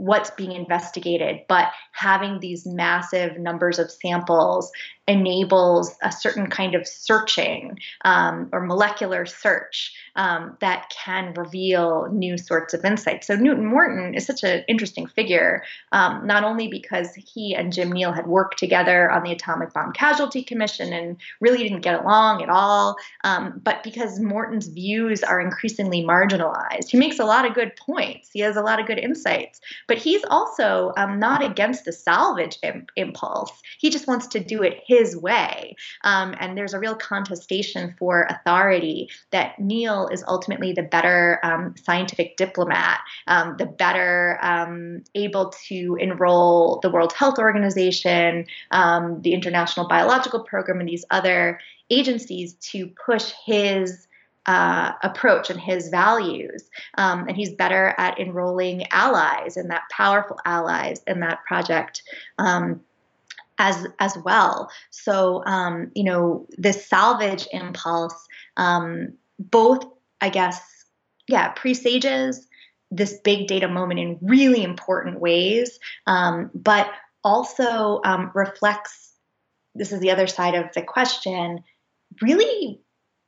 what's 0.01 0.31
being 0.31 0.51
investigated, 0.51 1.41
but 1.47 1.71
having 1.91 2.39
these 2.39 2.65
massive 2.65 3.37
numbers 3.37 3.77
of 3.77 3.91
samples 3.91 4.71
enables 5.11 5.95
a 6.01 6.11
certain 6.11 6.47
kind 6.47 6.73
of 6.73 6.87
searching 6.87 7.77
um, 8.05 8.49
or 8.53 8.61
molecular 8.61 9.25
search 9.25 9.93
um, 10.15 10.57
that 10.61 10.89
can 10.89 11.33
reveal 11.33 12.07
new 12.11 12.37
sorts 12.37 12.73
of 12.73 12.83
insights. 12.85 13.27
So 13.27 13.35
Newton 13.35 13.65
Morton 13.65 14.15
is 14.15 14.25
such 14.25 14.43
an 14.43 14.63
interesting 14.67 15.07
figure, 15.07 15.63
um, 15.91 16.25
not 16.25 16.43
only 16.43 16.67
because 16.67 17.13
he 17.15 17.55
and 17.55 17.73
Jim 17.73 17.91
Neel 17.91 18.11
had 18.11 18.27
worked 18.27 18.57
together 18.57 19.11
on 19.11 19.23
the 19.23 19.31
Atomic 19.31 19.73
Bomb 19.73 19.93
Casualty 19.93 20.43
Commission 20.43 20.93
and 20.93 21.17
really 21.39 21.63
didn't 21.63 21.81
get 21.81 22.01
along 22.01 22.41
at 22.41 22.49
all, 22.49 22.95
um, 23.23 23.61
but 23.63 23.83
because 23.83 24.19
Morton's 24.19 24.67
views 24.67 25.23
are 25.23 25.39
increasingly 25.39 26.03
marginalized. 26.03 26.89
He 26.89 26.97
makes 26.97 27.19
a 27.19 27.25
lot 27.25 27.45
of 27.45 27.53
good 27.53 27.75
points. 27.75 28.29
He 28.31 28.39
has 28.41 28.55
a 28.55 28.61
lot 28.61 28.79
of 28.79 28.87
good 28.87 28.99
insights, 28.99 29.59
but 29.87 29.97
he's 29.97 30.23
also 30.29 30.93
um, 30.97 31.19
not 31.19 31.43
against 31.43 31.85
the 31.85 31.93
salvage 31.93 32.57
Im- 32.63 32.87
impulse. 32.95 33.51
He 33.79 33.89
just 33.89 34.07
wants 34.07 34.27
to 34.27 34.39
do 34.39 34.61
it 34.63 34.83
his 34.85 35.00
way. 35.15 35.75
Um, 36.03 36.35
and 36.39 36.57
there's 36.57 36.73
a 36.73 36.79
real 36.79 36.95
contestation 36.95 37.95
for 37.97 38.27
authority 38.29 39.09
that 39.31 39.59
Neel 39.59 40.07
is 40.07 40.23
ultimately 40.27 40.73
the 40.73 40.83
better 40.83 41.39
um, 41.43 41.75
scientific 41.83 42.37
diplomat, 42.37 42.99
um, 43.27 43.55
the 43.57 43.65
better 43.65 44.39
um, 44.41 45.03
able 45.15 45.53
to 45.67 45.97
enroll 45.99 46.79
the 46.81 46.89
World 46.89 47.13
Health 47.13 47.39
Organization, 47.39 48.45
um, 48.71 49.21
the 49.21 49.33
International 49.33 49.87
Biological 49.87 50.43
Program, 50.43 50.79
and 50.79 50.89
these 50.89 51.05
other 51.09 51.59
agencies 51.89 52.53
to 52.71 52.87
push 53.05 53.31
his 53.45 54.07
uh, 54.45 54.93
approach 55.03 55.49
and 55.49 55.59
his 55.59 55.89
values. 55.89 56.69
Um, 56.97 57.27
and 57.27 57.37
he's 57.37 57.53
better 57.53 57.93
at 57.97 58.19
enrolling 58.19 58.87
allies 58.91 59.57
and 59.57 59.69
that 59.69 59.83
powerful 59.91 60.39
allies 60.45 61.01
in 61.05 61.19
that 61.19 61.43
project. 61.47 62.01
Um, 62.37 62.81
as, 63.61 63.85
as 63.99 64.17
well. 64.25 64.71
So, 64.89 65.43
um, 65.45 65.91
you 65.93 66.03
know, 66.03 66.47
this 66.57 66.87
salvage 66.87 67.47
impulse, 67.51 68.15
um, 68.57 69.13
both, 69.39 69.85
I 70.19 70.29
guess, 70.29 70.59
yeah, 71.27 71.49
presages 71.49 72.47
this 72.89 73.19
big 73.23 73.47
data 73.47 73.67
moment 73.67 73.99
in 73.99 74.17
really 74.21 74.63
important 74.63 75.19
ways, 75.19 75.79
um, 76.07 76.49
but 76.55 76.89
also 77.23 78.01
um, 78.03 78.31
reflects 78.33 79.13
this 79.75 79.91
is 79.91 79.99
the 80.01 80.11
other 80.11 80.27
side 80.27 80.55
of 80.55 80.73
the 80.73 80.81
question 80.81 81.63
really 82.21 82.81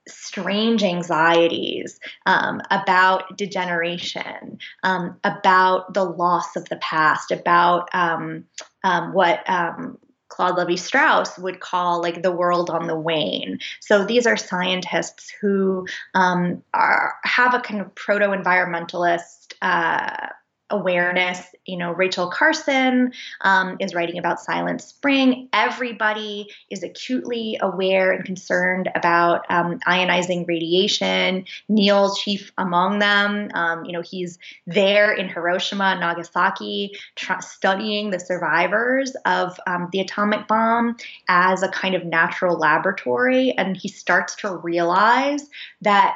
strange 0.06 0.84
anxieties 0.84 1.98
um, 2.26 2.60
about 2.70 3.38
degeneration, 3.38 4.58
um, 4.84 5.18
about 5.24 5.94
the 5.94 6.04
loss 6.04 6.58
of 6.58 6.68
the 6.68 6.76
past, 6.78 7.32
about 7.32 7.88
um, 7.94 8.44
um 8.84 9.14
what 9.14 9.50
um, 9.50 9.98
Claude 10.34 10.58
Levi 10.58 10.76
Strauss 10.76 11.38
would 11.38 11.60
call 11.60 12.02
like 12.02 12.24
the 12.24 12.32
world 12.32 12.72
on 12.72 12.88
the 12.88 12.98
wane. 12.98 13.60
So 13.82 14.04
these 14.04 14.26
are 14.26 14.36
scientists 14.36 15.32
who 15.40 15.86
um, 16.16 16.64
are, 16.74 17.16
have 17.24 17.54
a 17.54 17.60
kind 17.60 17.80
of 17.80 17.94
proto 17.94 18.26
environmentalist. 18.26 19.54
Uh, 19.62 20.30
awareness. 20.74 21.40
You 21.66 21.78
know, 21.78 21.92
Rachel 21.92 22.28
Carson 22.28 23.14
um, 23.42 23.78
is 23.80 23.94
writing 23.94 24.18
about 24.18 24.42
Silent 24.42 24.82
Spring. 24.82 25.48
Everybody 25.54 26.50
is 26.70 26.84
acutely 26.84 27.58
aware 27.62 28.12
and 28.12 28.26
concerned 28.26 28.90
about 28.96 29.46
um, 29.50 29.80
ionizing 29.88 30.46
radiation. 30.48 31.46
Neel, 31.70 32.16
chief 32.16 32.52
among 32.58 33.00
them, 33.00 33.50
um, 33.54 33.86
you 33.86 33.94
know, 33.94 34.02
he's 34.02 34.40
there 34.66 35.14
in 35.14 35.30
Hiroshima 35.30 35.98
Nagasaki 36.00 36.98
studying 37.40 38.10
the 38.10 38.20
survivors 38.20 39.16
of 39.26 39.58
um, 39.68 39.90
the 39.92 40.00
atomic 40.00 40.48
bomb 40.48 40.98
as 41.30 41.62
a 41.62 41.70
kind 41.70 41.94
of 41.96 42.04
natural 42.04 42.58
laboratory. 42.58 43.52
And 43.52 43.78
he 43.78 43.88
starts 43.88 44.36
to 44.38 44.58
realize 44.58 45.50
that 45.82 46.16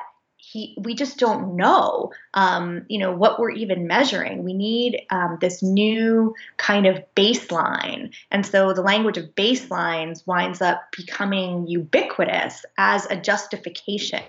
he, 0.57 0.73
we 0.79 0.95
just 0.95 1.19
don't 1.19 1.55
know, 1.55 2.11
um, 2.33 2.83
you 2.89 2.97
know, 2.97 3.11
what 3.11 3.39
we're 3.39 3.51
even 3.51 3.85
measuring. 3.85 4.43
We 4.43 4.53
need 4.53 5.05
um, 5.11 5.37
this 5.39 5.61
new 5.61 6.33
kind 6.57 6.87
of 6.87 7.03
baseline, 7.15 8.11
and 8.31 8.43
so 8.43 8.73
the 8.73 8.81
language 8.81 9.17
of 9.17 9.35
baselines 9.35 10.25
winds 10.25 10.59
up 10.59 10.81
becoming 10.97 11.67
ubiquitous 11.67 12.65
as 12.79 13.05
a 13.05 13.15
justification 13.15 14.23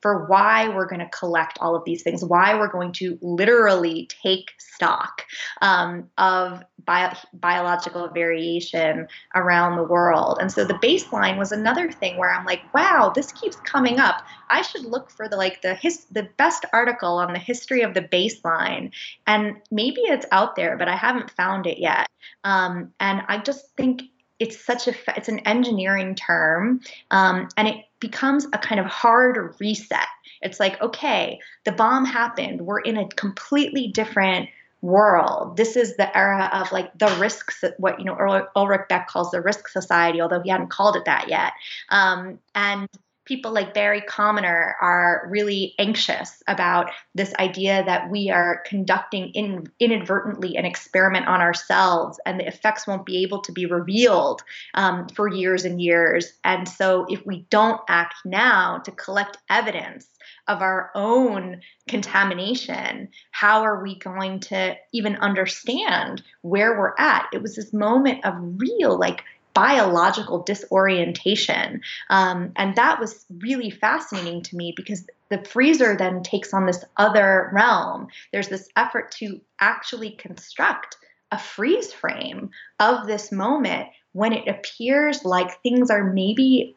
for 0.00 0.26
why 0.26 0.68
we're 0.68 0.86
going 0.86 1.00
to 1.00 1.08
collect 1.08 1.56
all 1.62 1.74
of 1.74 1.84
these 1.84 2.02
things, 2.02 2.22
why 2.22 2.54
we're 2.54 2.68
going 2.68 2.92
to 2.92 3.18
literally 3.22 4.06
take 4.22 4.52
stock 4.58 5.22
um, 5.62 6.10
of 6.18 6.62
bio- 6.84 7.16
biological 7.32 8.08
variation 8.08 9.08
around 9.34 9.76
the 9.76 9.82
world. 9.82 10.38
And 10.40 10.52
so 10.52 10.64
the 10.64 10.74
baseline 10.74 11.38
was 11.38 11.52
another 11.52 11.90
thing 11.90 12.18
where 12.18 12.32
I'm 12.32 12.44
like, 12.44 12.62
wow, 12.74 13.12
this 13.14 13.32
keeps 13.32 13.56
coming 13.56 13.98
up. 13.98 14.22
I 14.54 14.62
should 14.62 14.84
look 14.84 15.10
for 15.10 15.28
the 15.28 15.36
like 15.36 15.62
the 15.62 15.74
his 15.74 16.04
the 16.12 16.28
best 16.36 16.64
article 16.72 17.18
on 17.18 17.32
the 17.32 17.40
history 17.40 17.82
of 17.82 17.92
the 17.92 18.02
baseline, 18.02 18.92
and 19.26 19.56
maybe 19.72 20.02
it's 20.02 20.26
out 20.30 20.54
there, 20.54 20.76
but 20.76 20.86
I 20.86 20.94
haven't 20.94 21.32
found 21.32 21.66
it 21.66 21.78
yet. 21.78 22.06
Um, 22.44 22.92
and 23.00 23.22
I 23.26 23.38
just 23.38 23.74
think 23.76 24.02
it's 24.38 24.64
such 24.64 24.86
a 24.86 24.94
it's 25.16 25.28
an 25.28 25.40
engineering 25.40 26.14
term, 26.14 26.80
um, 27.10 27.48
and 27.56 27.66
it 27.66 27.84
becomes 27.98 28.46
a 28.52 28.58
kind 28.58 28.80
of 28.80 28.86
hard 28.86 29.56
reset. 29.58 30.06
It's 30.40 30.60
like, 30.60 30.80
okay, 30.80 31.40
the 31.64 31.72
bomb 31.72 32.04
happened. 32.04 32.60
We're 32.60 32.80
in 32.80 32.96
a 32.96 33.08
completely 33.08 33.88
different 33.88 34.48
world. 34.82 35.56
This 35.56 35.74
is 35.74 35.96
the 35.96 36.16
era 36.16 36.48
of 36.52 36.70
like 36.70 36.96
the 36.96 37.08
risks, 37.18 37.64
what 37.78 37.98
you 37.98 38.04
know 38.04 38.46
Ulrich 38.54 38.82
Beck 38.88 39.08
calls 39.08 39.32
the 39.32 39.40
risk 39.40 39.66
society, 39.66 40.20
although 40.20 40.42
he 40.42 40.50
hadn't 40.50 40.70
called 40.70 40.94
it 40.94 41.06
that 41.06 41.28
yet. 41.28 41.54
Um, 41.88 42.38
and 42.54 42.88
people 43.24 43.52
like 43.52 43.74
Barry 43.74 44.02
Commoner 44.02 44.76
are 44.80 45.26
really 45.30 45.74
anxious 45.78 46.42
about 46.46 46.90
this 47.14 47.32
idea 47.38 47.82
that 47.84 48.10
we 48.10 48.30
are 48.30 48.62
conducting 48.66 49.30
in, 49.30 49.68
inadvertently 49.80 50.56
an 50.56 50.64
experiment 50.64 51.26
on 51.26 51.40
ourselves 51.40 52.20
and 52.26 52.38
the 52.38 52.46
effects 52.46 52.86
won't 52.86 53.06
be 53.06 53.22
able 53.22 53.40
to 53.40 53.52
be 53.52 53.66
revealed 53.66 54.42
um, 54.74 55.08
for 55.08 55.28
years 55.28 55.64
and 55.64 55.80
years. 55.80 56.32
And 56.44 56.68
so, 56.68 57.06
if 57.08 57.24
we 57.24 57.46
don't 57.50 57.80
act 57.88 58.16
now 58.24 58.78
to 58.78 58.90
collect 58.90 59.38
evidence 59.48 60.06
of 60.48 60.60
our 60.60 60.90
own 60.94 61.60
contamination, 61.88 63.08
how 63.30 63.62
are 63.62 63.82
we 63.82 63.98
going 63.98 64.40
to 64.40 64.76
even 64.92 65.16
understand 65.16 66.22
where 66.42 66.78
we're 66.78 66.94
at? 66.98 67.28
It 67.32 67.42
was 67.42 67.56
this 67.56 67.72
moment 67.72 68.24
of 68.24 68.34
real, 68.38 68.98
like, 68.98 69.24
biological 69.54 70.42
disorientation. 70.42 71.80
Um, 72.10 72.52
and 72.56 72.74
that 72.76 73.00
was 73.00 73.24
really 73.38 73.70
fascinating 73.70 74.42
to 74.42 74.56
me 74.56 74.74
because 74.76 75.06
the 75.30 75.44
freezer 75.44 75.96
then 75.96 76.22
takes 76.22 76.52
on 76.52 76.66
this 76.66 76.84
other 76.96 77.50
realm. 77.52 78.08
There's 78.32 78.48
this 78.48 78.68
effort 78.76 79.12
to 79.12 79.40
actually 79.60 80.10
construct 80.10 80.96
a 81.30 81.38
freeze 81.38 81.92
frame 81.92 82.50
of 82.78 83.06
this 83.06 83.32
moment 83.32 83.88
when 84.12 84.32
it 84.32 84.46
appears 84.48 85.24
like 85.24 85.60
things 85.62 85.90
are 85.90 86.04
maybe 86.04 86.76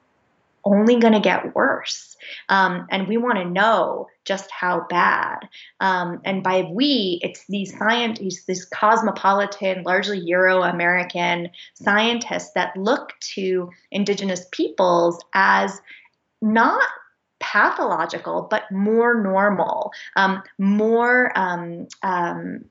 only 0.63 0.99
going 0.99 1.13
to 1.13 1.19
get 1.19 1.55
worse. 1.55 2.15
Um, 2.49 2.87
and 2.91 3.07
we 3.07 3.17
want 3.17 3.37
to 3.37 3.45
know 3.45 4.07
just 4.25 4.51
how 4.51 4.85
bad. 4.89 5.47
Um, 5.79 6.21
and 6.25 6.43
by 6.43 6.69
we, 6.71 7.19
it's 7.23 7.45
these 7.47 7.77
scientists, 7.77 8.45
these 8.45 8.65
cosmopolitan, 8.65 9.83
largely 9.83 10.19
Euro 10.19 10.63
American 10.63 11.49
scientists 11.73 12.51
that 12.53 12.75
look 12.75 13.13
to 13.35 13.69
indigenous 13.91 14.45
peoples 14.51 15.23
as 15.33 15.79
not 16.41 16.87
pathological, 17.39 18.47
but 18.49 18.71
more 18.71 19.21
normal, 19.21 19.91
um, 20.15 20.43
more. 20.57 21.31
Um, 21.37 21.87
um, 22.03 22.65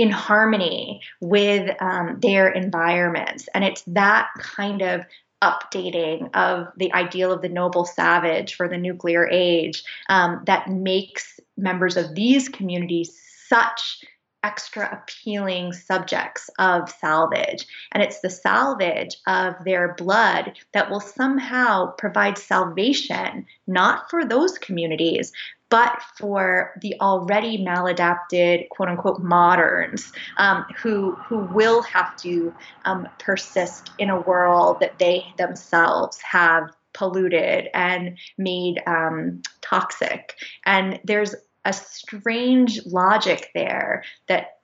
in 0.00 0.10
harmony 0.10 1.02
with 1.20 1.70
um, 1.82 2.18
their 2.20 2.48
environments. 2.48 3.50
And 3.52 3.62
it's 3.62 3.82
that 3.82 4.28
kind 4.38 4.80
of 4.80 5.04
updating 5.42 6.28
of 6.34 6.68
the 6.76 6.92
ideal 6.92 7.32
of 7.32 7.42
the 7.42 7.48
noble 7.48 7.84
savage 7.84 8.54
for 8.54 8.68
the 8.68 8.76
nuclear 8.76 9.28
age 9.30 9.82
um, 10.08 10.42
that 10.46 10.68
makes 10.68 11.40
members 11.56 11.96
of 11.96 12.14
these 12.14 12.48
communities 12.48 13.18
such 13.48 14.04
extra 14.42 14.88
appealing 14.90 15.72
subjects 15.72 16.48
of 16.58 16.90
salvage. 16.90 17.66
And 17.92 18.02
it's 18.02 18.20
the 18.20 18.30
salvage 18.30 19.16
of 19.26 19.54
their 19.64 19.94
blood 19.94 20.52
that 20.72 20.90
will 20.90 21.00
somehow 21.00 21.92
provide 21.98 22.38
salvation, 22.38 23.46
not 23.66 24.08
for 24.08 24.24
those 24.24 24.58
communities, 24.58 25.32
but 25.70 26.02
for 26.18 26.72
the 26.82 26.94
already 27.00 27.64
maladapted, 27.64 28.68
quote 28.68 28.88
unquote, 28.88 29.20
moderns 29.20 30.12
um, 30.36 30.66
who, 30.82 31.12
who 31.12 31.38
will 31.54 31.80
have 31.82 32.16
to 32.16 32.52
um, 32.84 33.08
persist 33.18 33.90
in 33.98 34.10
a 34.10 34.20
world 34.20 34.78
that 34.80 34.98
they 34.98 35.24
themselves 35.38 36.20
have 36.20 36.70
polluted 36.92 37.68
and 37.72 38.18
made 38.36 38.82
um, 38.86 39.40
toxic. 39.60 40.34
And 40.66 41.00
there's 41.04 41.34
a 41.64 41.72
strange 41.72 42.84
logic 42.86 43.50
there 43.54 44.02
that 44.28 44.58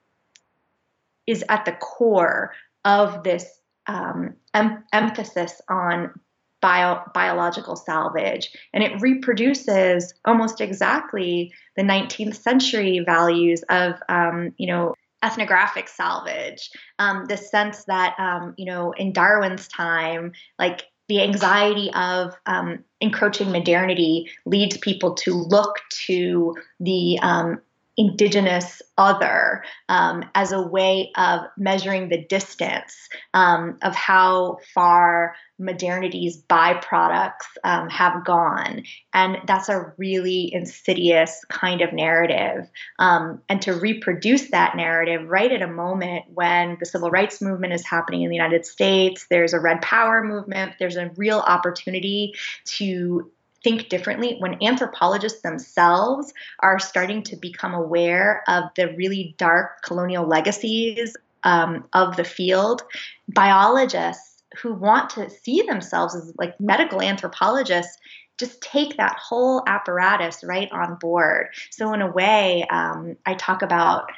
is 1.26 1.44
at 1.48 1.64
the 1.64 1.72
core 1.72 2.52
of 2.84 3.22
this 3.22 3.60
um, 3.86 4.34
em- 4.54 4.84
emphasis 4.92 5.60
on 5.68 6.18
bio- 6.66 7.00
biological 7.14 7.76
salvage. 7.76 8.50
And 8.74 8.82
it 8.82 9.00
reproduces 9.00 10.12
almost 10.24 10.60
exactly 10.60 11.52
the 11.76 11.82
19th 11.82 12.34
century 12.34 13.04
values 13.06 13.62
of, 13.68 13.94
um, 14.08 14.52
you 14.56 14.66
know, 14.66 14.96
ethnographic 15.22 15.86
salvage. 15.86 16.70
Um, 16.98 17.26
the 17.26 17.36
sense 17.36 17.84
that, 17.84 18.16
um, 18.18 18.54
you 18.56 18.66
know, 18.66 18.90
in 18.90 19.12
Darwin's 19.12 19.68
time, 19.68 20.32
like 20.58 20.82
the 21.08 21.22
anxiety 21.22 21.88
of 21.94 22.34
um, 22.46 22.82
encroaching 23.00 23.52
modernity 23.52 24.28
leads 24.44 24.76
people 24.76 25.14
to 25.14 25.34
look 25.34 25.76
to 26.06 26.56
the 26.80 27.20
um, 27.22 27.60
indigenous 27.96 28.82
other 28.98 29.64
um, 29.88 30.24
as 30.34 30.52
a 30.52 30.60
way 30.60 31.10
of 31.16 31.40
measuring 31.56 32.08
the 32.08 32.24
distance 32.24 33.08
um, 33.34 33.78
of 33.82 33.94
how 33.94 34.58
far 34.74 35.34
modernity's 35.58 36.42
byproducts 36.42 37.46
um, 37.64 37.88
have 37.88 38.24
gone. 38.24 38.82
And 39.14 39.38
that's 39.46 39.70
a 39.70 39.92
really 39.96 40.52
insidious 40.52 41.44
kind 41.48 41.80
of 41.80 41.92
narrative. 41.92 42.68
Um, 42.98 43.40
and 43.48 43.62
to 43.62 43.72
reproduce 43.72 44.50
that 44.50 44.76
narrative 44.76 45.28
right 45.28 45.50
at 45.50 45.62
a 45.62 45.66
moment 45.66 46.24
when 46.34 46.76
the 46.78 46.86
civil 46.86 47.10
rights 47.10 47.40
movement 47.40 47.72
is 47.72 47.86
happening 47.86 48.22
in 48.22 48.28
the 48.28 48.36
United 48.36 48.66
States, 48.66 49.26
there's 49.30 49.54
a 49.54 49.60
red 49.60 49.80
power 49.80 50.22
movement, 50.22 50.74
there's 50.78 50.96
a 50.96 51.10
real 51.16 51.38
opportunity 51.38 52.34
to 52.66 53.30
think 53.66 53.88
differently 53.88 54.36
when 54.38 54.62
anthropologists 54.62 55.42
themselves 55.42 56.32
are 56.60 56.78
starting 56.78 57.20
to 57.20 57.34
become 57.34 57.74
aware 57.74 58.44
of 58.46 58.62
the 58.76 58.94
really 58.94 59.34
dark 59.38 59.82
colonial 59.82 60.24
legacies 60.24 61.16
um, 61.42 61.84
of 61.92 62.14
the 62.14 62.22
field 62.22 62.82
biologists 63.30 64.44
who 64.62 64.72
want 64.72 65.10
to 65.10 65.28
see 65.28 65.62
themselves 65.62 66.14
as 66.14 66.32
like 66.38 66.54
medical 66.60 67.02
anthropologists 67.02 67.98
just 68.38 68.62
take 68.62 68.96
that 68.98 69.18
whole 69.18 69.64
apparatus 69.66 70.44
right 70.44 70.70
on 70.70 70.94
board. 71.00 71.48
So 71.70 71.92
in 71.92 72.02
a 72.02 72.12
way 72.12 72.64
um, 72.70 73.16
i 73.26 73.34
talk 73.34 73.62
about 73.62 74.12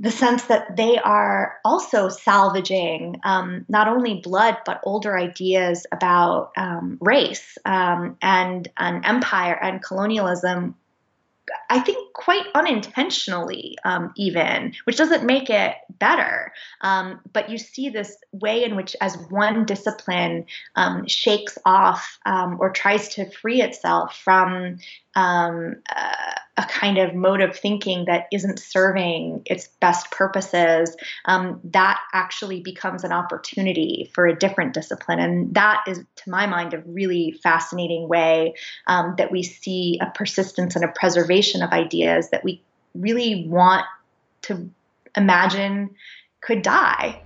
the 0.00 0.10
sense 0.10 0.44
that 0.44 0.76
they 0.76 0.96
are 0.98 1.56
also 1.64 2.08
salvaging 2.08 3.20
um, 3.24 3.64
not 3.68 3.88
only 3.88 4.20
blood 4.20 4.56
but 4.64 4.80
older 4.84 5.18
ideas 5.18 5.86
about 5.90 6.52
um, 6.56 6.98
race 7.00 7.58
um, 7.64 8.16
and 8.22 8.68
an 8.76 9.04
empire 9.04 9.58
and 9.60 9.82
colonialism 9.82 10.74
I 11.70 11.80
think 11.80 12.12
quite 12.12 12.44
unintentionally, 12.54 13.78
um, 13.84 14.12
even, 14.16 14.74
which 14.84 14.98
doesn't 14.98 15.24
make 15.24 15.48
it 15.48 15.74
better. 15.88 16.52
Um, 16.82 17.20
but 17.32 17.48
you 17.48 17.56
see 17.56 17.88
this 17.88 18.14
way 18.32 18.64
in 18.64 18.76
which, 18.76 18.94
as 19.00 19.16
one 19.30 19.64
discipline 19.64 20.44
um, 20.76 21.06
shakes 21.06 21.56
off 21.64 22.18
or 22.26 22.70
tries 22.70 23.08
to 23.14 23.30
free 23.30 23.62
itself 23.62 24.18
from 24.18 24.78
um, 25.14 25.76
a 26.58 26.62
kind 26.62 26.98
of 26.98 27.14
mode 27.14 27.40
of 27.40 27.56
thinking 27.56 28.04
that 28.06 28.26
isn't 28.32 28.58
serving 28.58 29.42
its 29.46 29.68
best 29.80 30.10
purposes, 30.10 30.96
um, 31.26 31.60
that 31.64 32.00
actually 32.12 32.60
becomes 32.60 33.04
an 33.04 33.12
opportunity 33.12 34.10
for 34.12 34.26
a 34.26 34.36
different 34.36 34.74
discipline. 34.74 35.20
And 35.20 35.54
that 35.54 35.84
is, 35.86 35.98
to 35.98 36.30
my 36.30 36.46
mind, 36.46 36.74
a 36.74 36.78
really 36.78 37.38
fascinating 37.42 38.08
way 38.08 38.54
um, 38.86 39.14
that 39.18 39.30
we 39.30 39.42
see 39.42 39.98
a 40.00 40.10
persistence 40.10 40.74
and 40.74 40.84
a 40.84 40.88
preservation 40.88 41.62
of 41.62 41.70
ideas 41.70 42.30
that 42.30 42.42
we 42.44 42.60
really 42.94 43.46
want 43.46 43.84
to 44.42 44.68
imagine 45.16 45.90
could 46.40 46.62
die. 46.62 47.22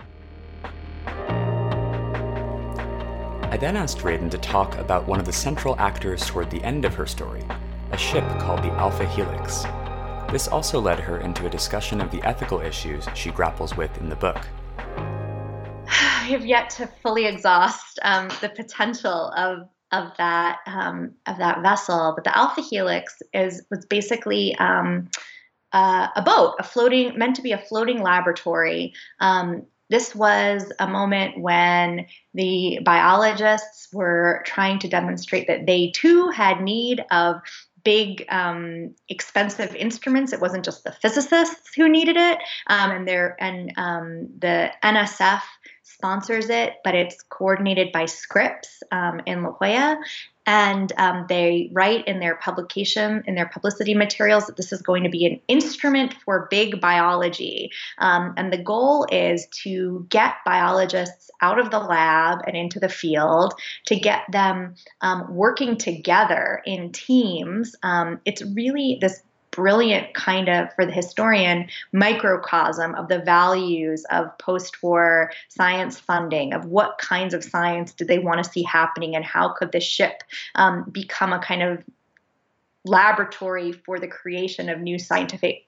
I 3.53 3.57
then 3.57 3.77
asked 3.77 3.99
Radin 3.99 4.31
to 4.31 4.37
talk 4.39 4.75
about 4.77 5.07
one 5.07 5.19
of 5.19 5.27
the 5.27 5.33
central 5.33 5.75
actors 5.79 6.25
toward 6.25 6.49
the 6.49 6.63
end 6.63 6.85
of 6.85 6.95
her 6.95 7.05
story, 7.05 7.43
a 7.93 7.97
ship 7.97 8.27
called 8.39 8.63
the 8.63 8.71
Alpha 8.71 9.05
Helix. 9.05 9.65
This 10.31 10.47
also 10.47 10.81
led 10.81 10.99
her 10.99 11.19
into 11.19 11.45
a 11.45 11.49
discussion 11.49 12.01
of 12.01 12.09
the 12.09 12.23
ethical 12.23 12.59
issues 12.59 13.05
she 13.13 13.29
grapples 13.29 13.77
with 13.77 13.95
in 13.99 14.09
the 14.09 14.15
book. 14.15 14.47
I 15.87 16.25
have 16.31 16.43
yet 16.43 16.71
to 16.71 16.87
fully 16.87 17.27
exhaust 17.27 17.99
um, 18.01 18.29
the 18.41 18.49
potential 18.49 19.31
of 19.37 19.69
of 19.91 20.11
that 20.17 20.57
um, 20.65 21.11
of 21.27 21.37
that 21.37 21.61
vessel, 21.61 22.13
but 22.15 22.23
the 22.23 22.35
Alpha 22.35 22.61
Helix 22.61 23.21
is 23.31 23.63
was 23.69 23.85
basically 23.85 24.55
um, 24.55 25.07
uh, 25.71 26.07
a 26.15 26.21
boat, 26.23 26.55
a 26.57 26.63
floating 26.63 27.15
meant 27.15 27.35
to 27.35 27.43
be 27.43 27.51
a 27.51 27.59
floating 27.59 28.01
laboratory. 28.01 28.95
Um, 29.19 29.67
this 29.91 30.15
was 30.15 30.71
a 30.79 30.87
moment 30.87 31.39
when 31.39 32.07
the 32.33 32.79
biologists 32.83 33.89
were 33.93 34.41
trying 34.47 34.79
to 34.79 34.87
demonstrate 34.87 35.45
that 35.45 35.67
they 35.67 35.91
too 35.91 36.29
had 36.29 36.61
need 36.61 37.05
of 37.11 37.41
big, 37.83 38.25
um, 38.29 38.95
expensive 39.09 39.75
instruments. 39.75 40.33
It 40.33 40.41
wasn't 40.41 40.65
just 40.65 40.83
the 40.83 40.91
physicists 40.91 41.73
who 41.75 41.89
needed 41.89 42.17
it, 42.17 42.39
um, 42.67 42.91
and 42.91 43.07
there 43.07 43.35
and 43.39 43.71
um, 43.77 44.29
the 44.39 44.71
NSF 44.83 45.41
sponsors 45.83 46.49
it, 46.49 46.75
but 46.83 46.95
it's 46.95 47.21
coordinated 47.29 47.91
by 47.91 48.05
Scripps 48.05 48.83
um, 48.91 49.21
in 49.25 49.43
La 49.43 49.51
Jolla, 49.51 49.99
and 50.45 50.91
um, 50.97 51.25
they 51.29 51.69
write 51.71 52.07
in 52.07 52.19
their 52.19 52.35
publication 52.35 53.23
in 53.27 53.35
their 53.35 53.47
publicity 53.47 53.93
materials 53.93 54.47
that 54.47 54.57
this 54.57 54.71
is 54.71 54.81
going 54.81 55.03
to 55.03 55.09
be 55.09 55.25
an 55.25 55.39
instrument 55.47 56.13
for 56.25 56.47
big 56.49 56.81
biology. 56.81 57.71
Um, 57.97 58.33
and 58.37 58.51
the 58.51 58.61
goal 58.61 59.07
is 59.11 59.47
to 59.63 60.05
get 60.09 60.35
biologists 60.45 61.31
out 61.41 61.59
of 61.59 61.71
the 61.71 61.79
lab 61.79 62.39
and 62.45 62.57
into 62.57 62.79
the 62.79 62.89
field 62.89 63.53
to 63.85 63.95
get 63.95 64.23
them 64.31 64.75
um, 65.01 65.33
working 65.33 65.77
together 65.77 66.61
in 66.65 66.91
teams. 66.91 67.75
Um, 67.83 68.19
it's 68.25 68.41
really 68.41 68.97
this 68.99 69.21
brilliant 69.55 70.13
kind 70.13 70.49
of, 70.49 70.73
for 70.73 70.85
the 70.85 70.91
historian, 70.91 71.67
microcosm 71.91 72.95
of 72.95 73.07
the 73.07 73.19
values 73.19 74.05
of 74.09 74.37
post 74.37 74.81
war 74.83 75.31
science 75.49 75.99
funding, 75.99 76.53
of 76.53 76.65
what 76.65 76.97
kinds 76.97 77.33
of 77.33 77.43
science 77.43 77.93
did 77.93 78.07
they 78.07 78.19
want 78.19 78.43
to 78.43 78.49
see 78.49 78.63
happening, 78.63 79.15
and 79.15 79.23
how 79.23 79.53
could 79.53 79.71
the 79.71 79.79
ship 79.79 80.23
um, 80.55 80.83
become 80.91 81.33
a 81.33 81.39
kind 81.39 81.61
of 81.61 81.83
laboratory 82.85 83.71
for 83.71 83.99
the 83.99 84.07
creation 84.07 84.69
of 84.69 84.79
new 84.81 84.99
scientific 84.99 85.67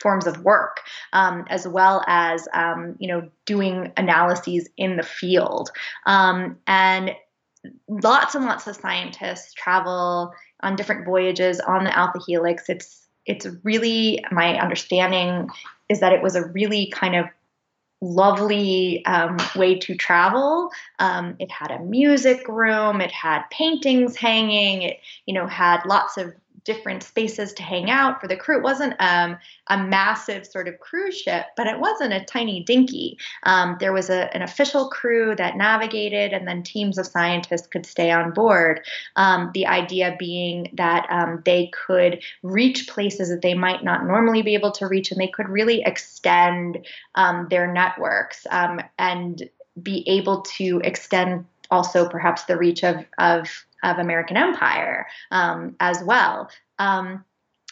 forms 0.00 0.26
of 0.26 0.40
work, 0.40 0.80
um, 1.12 1.44
as 1.48 1.66
well 1.66 2.04
as 2.06 2.46
um, 2.52 2.96
you 2.98 3.08
know 3.08 3.28
doing 3.46 3.92
analyses 3.96 4.68
in 4.76 4.96
the 4.96 5.02
field. 5.02 5.70
Um, 6.06 6.58
and 6.66 7.14
lots 7.88 8.34
and 8.34 8.44
lots 8.44 8.66
of 8.66 8.76
scientists 8.76 9.54
travel 9.54 10.34
on 10.60 10.76
different 10.76 11.04
voyages 11.04 11.60
on 11.60 11.84
the 11.84 11.96
Alpha 11.96 12.18
Helix. 12.26 12.68
It's 12.68 13.03
it's 13.26 13.46
really 13.62 14.24
my 14.30 14.58
understanding 14.58 15.48
is 15.88 16.00
that 16.00 16.12
it 16.12 16.22
was 16.22 16.36
a 16.36 16.46
really 16.48 16.90
kind 16.90 17.16
of 17.16 17.26
lovely 18.00 19.04
um, 19.06 19.38
way 19.56 19.78
to 19.78 19.94
travel. 19.94 20.70
Um, 20.98 21.36
it 21.38 21.50
had 21.50 21.70
a 21.70 21.80
music 21.80 22.46
room, 22.48 23.00
it 23.00 23.10
had 23.10 23.44
paintings 23.50 24.16
hanging, 24.16 24.82
it 24.82 25.00
you 25.26 25.34
know 25.34 25.46
had 25.46 25.84
lots 25.86 26.16
of 26.16 26.34
different 26.64 27.02
spaces 27.02 27.52
to 27.52 27.62
hang 27.62 27.90
out 27.90 28.20
for 28.20 28.28
the 28.28 28.36
crew. 28.36 28.58
It 28.58 28.62
wasn't 28.62 28.94
um, 28.98 29.36
a 29.68 29.82
massive 29.82 30.46
sort 30.46 30.66
of 30.68 30.80
cruise 30.80 31.16
ship, 31.16 31.46
but 31.56 31.66
it 31.66 31.78
wasn't 31.78 32.12
a 32.12 32.24
tiny 32.24 32.62
dinky. 32.62 33.18
Um, 33.44 33.76
there 33.80 33.92
was 33.92 34.10
a, 34.10 34.34
an 34.34 34.42
official 34.42 34.88
crew 34.88 35.34
that 35.36 35.56
navigated, 35.56 36.32
and 36.32 36.48
then 36.48 36.62
teams 36.62 36.98
of 36.98 37.06
scientists 37.06 37.66
could 37.66 37.86
stay 37.86 38.10
on 38.10 38.32
board. 38.32 38.80
Um, 39.16 39.50
the 39.54 39.66
idea 39.66 40.16
being 40.18 40.70
that 40.74 41.06
um, 41.10 41.42
they 41.44 41.70
could 41.86 42.22
reach 42.42 42.88
places 42.88 43.28
that 43.28 43.42
they 43.42 43.54
might 43.54 43.84
not 43.84 44.06
normally 44.06 44.42
be 44.42 44.54
able 44.54 44.72
to 44.72 44.86
reach, 44.86 45.10
and 45.10 45.20
they 45.20 45.28
could 45.28 45.48
really 45.48 45.82
extend 45.84 46.86
um, 47.14 47.46
their 47.50 47.72
networks 47.72 48.46
um, 48.50 48.80
and 48.98 49.48
be 49.82 50.04
able 50.08 50.42
to 50.42 50.80
extend 50.84 51.44
also 51.70 52.08
perhaps 52.08 52.44
the 52.44 52.56
reach 52.56 52.84
of, 52.84 53.04
of 53.18 53.66
of 53.84 53.98
American 53.98 54.36
Empire 54.36 55.06
um, 55.30 55.76
as 55.80 56.02
well. 56.04 56.50
Um, 56.78 57.24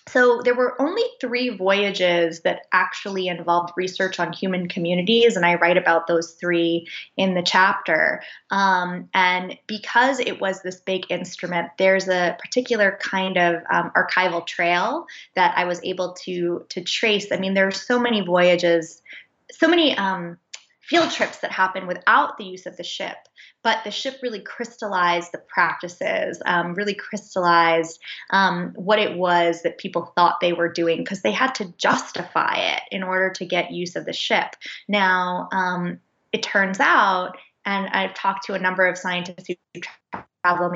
so 0.08 0.42
there 0.42 0.54
were 0.54 0.80
only 0.82 1.04
three 1.20 1.50
voyages 1.50 2.40
that 2.40 2.66
actually 2.72 3.28
involved 3.28 3.72
research 3.76 4.18
on 4.18 4.32
human 4.32 4.66
communities, 4.68 5.36
and 5.36 5.46
I 5.46 5.54
write 5.54 5.76
about 5.76 6.08
those 6.08 6.32
three 6.32 6.88
in 7.16 7.34
the 7.34 7.42
chapter. 7.42 8.22
Um, 8.50 9.08
and 9.14 9.56
because 9.68 10.18
it 10.18 10.40
was 10.40 10.60
this 10.62 10.80
big 10.80 11.06
instrument, 11.08 11.68
there's 11.78 12.08
a 12.08 12.36
particular 12.40 12.98
kind 13.00 13.36
of 13.38 13.62
um, 13.70 13.92
archival 13.96 14.44
trail 14.44 15.06
that 15.36 15.56
I 15.56 15.66
was 15.66 15.80
able 15.84 16.14
to 16.24 16.66
to 16.70 16.80
trace. 16.80 17.30
I 17.30 17.36
mean, 17.36 17.54
there 17.54 17.68
are 17.68 17.70
so 17.70 18.00
many 18.00 18.22
voyages, 18.22 19.00
so 19.52 19.68
many 19.68 19.96
um, 19.96 20.36
field 20.82 21.10
trips 21.10 21.38
that 21.38 21.52
happened 21.52 21.86
without 21.86 22.36
the 22.36 22.44
use 22.44 22.66
of 22.66 22.76
the 22.76 22.82
ship. 22.82 23.16
But 23.62 23.84
the 23.84 23.90
ship 23.90 24.18
really 24.22 24.40
crystallized 24.40 25.30
the 25.32 25.38
practices, 25.38 26.42
um, 26.44 26.74
really 26.74 26.94
crystallized 26.94 28.00
um, 28.30 28.72
what 28.74 28.98
it 28.98 29.16
was 29.16 29.62
that 29.62 29.78
people 29.78 30.12
thought 30.16 30.40
they 30.40 30.52
were 30.52 30.72
doing 30.72 30.98
because 30.98 31.22
they 31.22 31.32
had 31.32 31.54
to 31.56 31.72
justify 31.78 32.56
it 32.56 32.82
in 32.90 33.02
order 33.02 33.30
to 33.30 33.46
get 33.46 33.70
use 33.70 33.96
of 33.96 34.04
the 34.04 34.12
ship. 34.12 34.56
Now, 34.88 35.48
um, 35.52 36.00
it 36.32 36.42
turns 36.42 36.80
out, 36.80 37.36
and 37.64 37.86
I've 37.88 38.14
talked 38.14 38.46
to 38.46 38.54
a 38.54 38.58
number 38.58 38.86
of 38.86 38.98
scientists 38.98 39.46
who 39.48 39.80
travel 40.44 40.70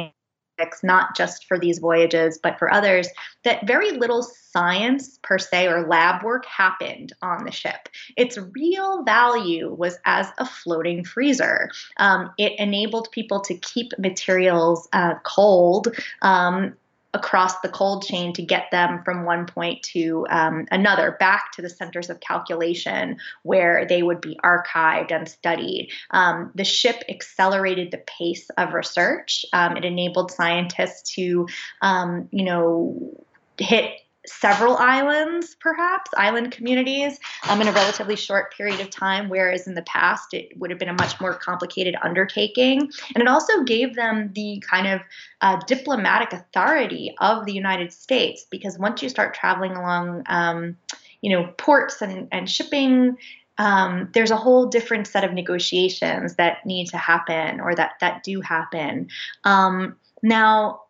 not 0.83 1.17
just 1.17 1.47
for 1.47 1.59
these 1.59 1.79
voyages, 1.79 2.39
but 2.43 2.59
for 2.59 2.73
others, 2.73 3.09
that 3.45 3.67
very 3.67 3.93
little 3.93 4.23
science 4.23 5.19
per 5.23 5.39
se 5.39 5.67
or 5.67 5.87
lab 5.87 6.23
work 6.23 6.47
happened 6.47 7.13
on 7.23 7.45
the 7.45 7.51
ship. 7.51 7.89
Its 8.17 8.39
real 8.39 9.03
value 9.03 9.73
was 9.75 9.99
as 10.05 10.29
a 10.39 10.47
floating 10.47 11.05
freezer. 11.05 11.71
Um, 11.99 12.31
it 12.39 12.59
enabled 12.59 13.09
people 13.13 13.41
to 13.41 13.55
keep 13.55 13.93
materials 13.99 14.89
uh, 14.93 15.15
cold 15.25 15.89
um, 16.23 16.75
across 17.17 17.61
the 17.61 17.69
cold 17.71 18.05
chain 18.05 18.35
to 18.35 18.43
get 18.43 18.67
them 18.71 19.03
from 19.03 19.25
one 19.25 19.47
point 19.47 19.83
to 19.83 20.27
um, 20.29 20.67
another, 20.71 21.17
back 21.19 21.51
to 21.53 21.63
the 21.63 21.71
centers 21.71 22.11
of 22.11 22.21
calculation 22.21 23.17
where 23.43 23.87
they 23.87 24.03
would 24.03 24.21
be 24.21 24.39
archived 24.45 25.11
and 25.11 25.27
studied. 25.27 25.91
Um, 26.11 26.53
the 26.55 26.65
ship 26.65 27.03
accelerated 27.09 27.91
the 27.91 28.05
pace 28.19 28.51
of 28.59 28.75
research. 28.75 29.47
Um, 29.53 29.79
it 29.79 29.85
enabled 29.85 30.31
scientists 30.31 31.15
to, 31.15 31.49
um, 31.81 32.29
you 32.31 32.45
know, 32.45 33.25
hit 33.59 33.93
several 34.29 34.77
islands, 34.77 35.57
perhaps, 35.61 36.11
island 36.17 36.51
communities, 36.51 37.19
um, 37.49 37.61
in 37.61 37.69
a 37.69 37.73
relatively 37.73 38.17
short 38.17 38.55
period 38.55 38.81
of 38.81 38.91
time, 38.91 39.29
whereas 39.29 39.67
in 39.67 39.75
the 39.75 39.83
past 39.83 40.35
it 40.35 40.57
would 40.57 40.71
have 40.71 40.79
been 40.79 40.89
a 40.89 40.95
much 40.95 41.21
more 41.21 41.35
complicated 41.35 41.95
undertaking. 42.03 42.81
And 43.15 43.23
it 43.23 43.29
also 43.29 43.63
gave 43.65 43.95
them 43.95 44.33
the 44.35 44.63
kind 44.69 44.87
of 44.87 45.01
uh, 45.41 45.61
diplomatic 45.67 46.33
authority 46.33 47.15
of 47.21 47.47
the 47.47 47.53
United 47.53 47.93
States, 47.93 48.47
because 48.51 48.79
once 48.79 49.03
you 49.03 49.09
start 49.09 49.35
traveling 49.35 49.73
along, 49.73 50.23
um, 50.27 50.77
you 51.21 51.31
know, 51.31 51.53
ports 51.59 52.03
and, 52.03 52.29
and 52.33 52.49
shipping, 52.49 53.17
um, 53.59 54.11
there's 54.13 54.31
a 54.31 54.37
whole 54.37 54.67
different 54.67 55.07
set 55.07 55.25
of 55.25 55.33
negotiations 55.33 56.37
that 56.37 56.65
need 56.67 56.89
to 56.89 56.99
happen 56.99 57.61
or 57.61 57.75
that 57.75 57.93
that 58.01 58.23
do 58.23 58.41
happen. 58.41 59.09
Um, 59.45 59.97
now, 60.23 60.83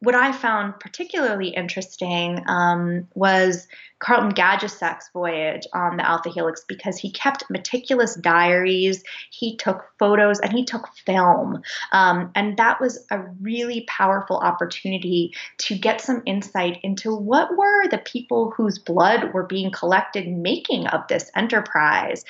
what 0.00 0.14
I 0.14 0.30
found 0.30 0.78
particularly 0.78 1.48
interesting 1.48 2.44
um, 2.46 3.08
was 3.14 3.66
Carleton 3.98 4.32
Gajdusek's 4.32 5.10
voyage 5.12 5.66
on 5.74 5.96
the 5.96 6.08
Alpha 6.08 6.28
Helix 6.28 6.64
because 6.68 6.98
he 6.98 7.10
kept 7.10 7.50
meticulous 7.50 8.14
diaries, 8.14 9.02
he 9.30 9.56
took 9.56 9.84
photos, 9.98 10.38
and 10.38 10.52
he 10.52 10.64
took 10.64 10.88
film. 11.04 11.62
Um, 11.90 12.30
and 12.36 12.56
that 12.58 12.80
was 12.80 13.04
a 13.10 13.22
really 13.40 13.86
powerful 13.88 14.38
opportunity 14.38 15.34
to 15.58 15.76
get 15.76 16.00
some 16.00 16.22
insight 16.26 16.78
into 16.84 17.12
what 17.14 17.56
were 17.56 17.88
the 17.88 17.98
people 17.98 18.52
whose 18.56 18.78
blood 18.78 19.34
were 19.34 19.46
being 19.46 19.72
collected 19.72 20.28
making 20.28 20.86
of 20.88 21.06
this 21.08 21.30
enterprise 21.34 22.24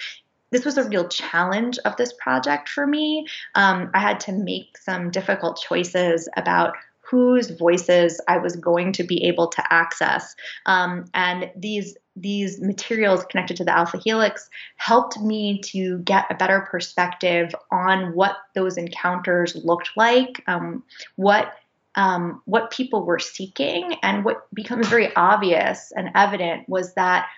this 0.50 0.64
was 0.64 0.78
a 0.78 0.88
real 0.88 1.06
challenge 1.08 1.78
of 1.84 1.96
this 1.96 2.14
project 2.14 2.70
for 2.70 2.86
me. 2.86 3.26
Um, 3.54 3.90
I 3.92 3.98
had 3.98 4.20
to 4.20 4.32
make 4.32 4.78
some 4.78 5.10
difficult 5.10 5.60
choices 5.60 6.26
about 6.36 6.74
whose 7.10 7.50
voices 7.50 8.20
I 8.28 8.38
was 8.38 8.56
going 8.56 8.92
to 8.92 9.02
be 9.02 9.24
able 9.24 9.48
to 9.48 9.72
access. 9.72 10.34
Um, 10.66 11.06
and 11.14 11.50
these 11.56 11.96
these 12.16 12.60
materials 12.60 13.24
connected 13.26 13.56
to 13.58 13.64
the 13.64 13.76
alpha 13.76 13.98
helix 13.98 14.50
helped 14.76 15.20
me 15.20 15.60
to 15.60 15.98
get 15.98 16.26
a 16.30 16.34
better 16.34 16.66
perspective 16.68 17.54
on 17.70 18.12
what 18.14 18.36
those 18.56 18.76
encounters 18.76 19.54
looked 19.54 19.90
like, 19.96 20.42
um, 20.48 20.82
what 21.16 21.54
um, 21.94 22.42
what 22.44 22.70
people 22.70 23.04
were 23.04 23.18
seeking, 23.18 23.96
and 24.02 24.24
what 24.24 24.46
becomes 24.54 24.88
very 24.88 25.14
obvious 25.16 25.92
and 25.96 26.10
evident 26.14 26.68
was 26.68 26.94
that 26.94 27.28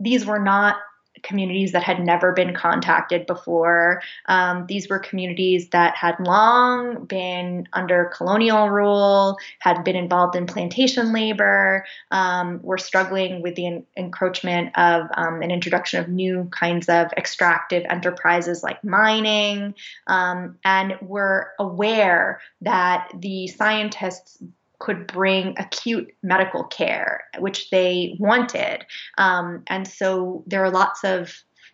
these 0.00 0.24
were 0.24 0.40
not 0.40 0.76
communities 1.22 1.72
that 1.72 1.82
had 1.82 2.04
never 2.04 2.32
been 2.32 2.54
contacted 2.54 3.26
before. 3.26 4.02
Um, 4.26 4.66
these 4.66 4.88
were 4.88 4.98
communities 4.98 5.68
that 5.70 5.96
had 5.96 6.16
long 6.20 7.04
been 7.04 7.68
under 7.72 8.06
colonial 8.16 8.70
rule, 8.70 9.38
had 9.58 9.84
been 9.84 9.96
involved 9.96 10.36
in 10.36 10.46
plantation 10.46 11.12
labor, 11.12 11.84
um, 12.10 12.60
were 12.62 12.78
struggling 12.78 13.42
with 13.42 13.54
the 13.54 13.66
en- 13.66 13.86
encroachment 13.96 14.76
of 14.76 15.08
um, 15.14 15.42
an 15.42 15.50
introduction 15.50 16.00
of 16.00 16.08
new 16.08 16.48
kinds 16.50 16.88
of 16.88 17.12
extractive 17.16 17.84
enterprises 17.88 18.62
like 18.62 18.82
mining, 18.84 19.74
um, 20.06 20.58
and 20.64 20.96
were 21.00 21.52
aware 21.58 22.40
that 22.60 23.10
the 23.14 23.46
scientists 23.48 24.42
could 24.78 25.06
bring 25.06 25.54
acute 25.58 26.12
medical 26.22 26.64
care, 26.64 27.24
which 27.38 27.70
they 27.70 28.16
wanted. 28.18 28.84
Um, 29.18 29.62
and 29.66 29.86
so 29.86 30.44
there 30.46 30.64
are 30.64 30.70
lots 30.70 31.04
of 31.04 31.32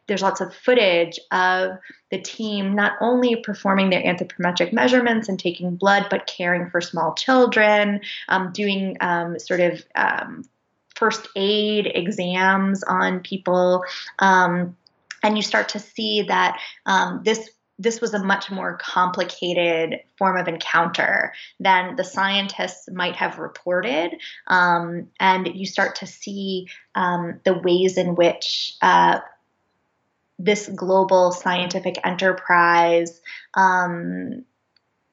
there's 0.09 0.22
lots 0.22 0.40
of 0.40 0.53
footage 0.53 1.18
of 1.30 1.78
the 2.11 2.20
team 2.20 2.74
not 2.74 2.92
only 3.00 3.36
performing 3.36 3.90
their 3.90 4.03
anthropometric 4.03 4.72
measurements 4.72 5.28
and 5.28 5.38
taking 5.38 5.76
blood, 5.76 6.07
but 6.11 6.26
caring 6.26 6.68
for 6.70 6.80
small 6.80 7.14
children, 7.14 8.00
um, 8.28 8.53
doing 8.53 8.96
um, 9.00 9.38
sort 9.38 9.61
of 9.61 9.84
um, 9.94 10.44
first 10.96 11.28
aid 11.36 11.90
exams 11.94 12.82
on 12.82 13.20
people. 13.20 13.84
Um, 14.18 14.76
and 15.22 15.36
you 15.36 15.42
start 15.42 15.68
to 15.70 15.78
see 15.78 16.22
that 16.22 16.59
um, 16.86 17.22
this 17.24 17.48
this 17.83 18.01
was 18.01 18.14
a 18.14 18.22
much 18.22 18.51
more 18.51 18.78
complicated 18.80 20.01
form 20.16 20.37
of 20.37 20.47
encounter 20.47 21.33
than 21.59 21.97
the 21.97 22.05
scientists 22.05 22.89
might 22.91 23.16
have 23.16 23.39
reported. 23.39 24.12
Um, 24.47 25.09
and 25.18 25.49
you 25.49 25.66
start 25.66 25.97
to 25.97 26.07
see 26.07 26.68
um, 26.95 27.41
the 27.45 27.55
ways 27.55 27.99
in 27.99 28.14
which 28.14 28.76
uh, 28.83 29.18
this 30.39 30.68
global 30.68 31.33
scientific 31.33 31.97
enterprise 32.05 33.20
um, 33.55 34.45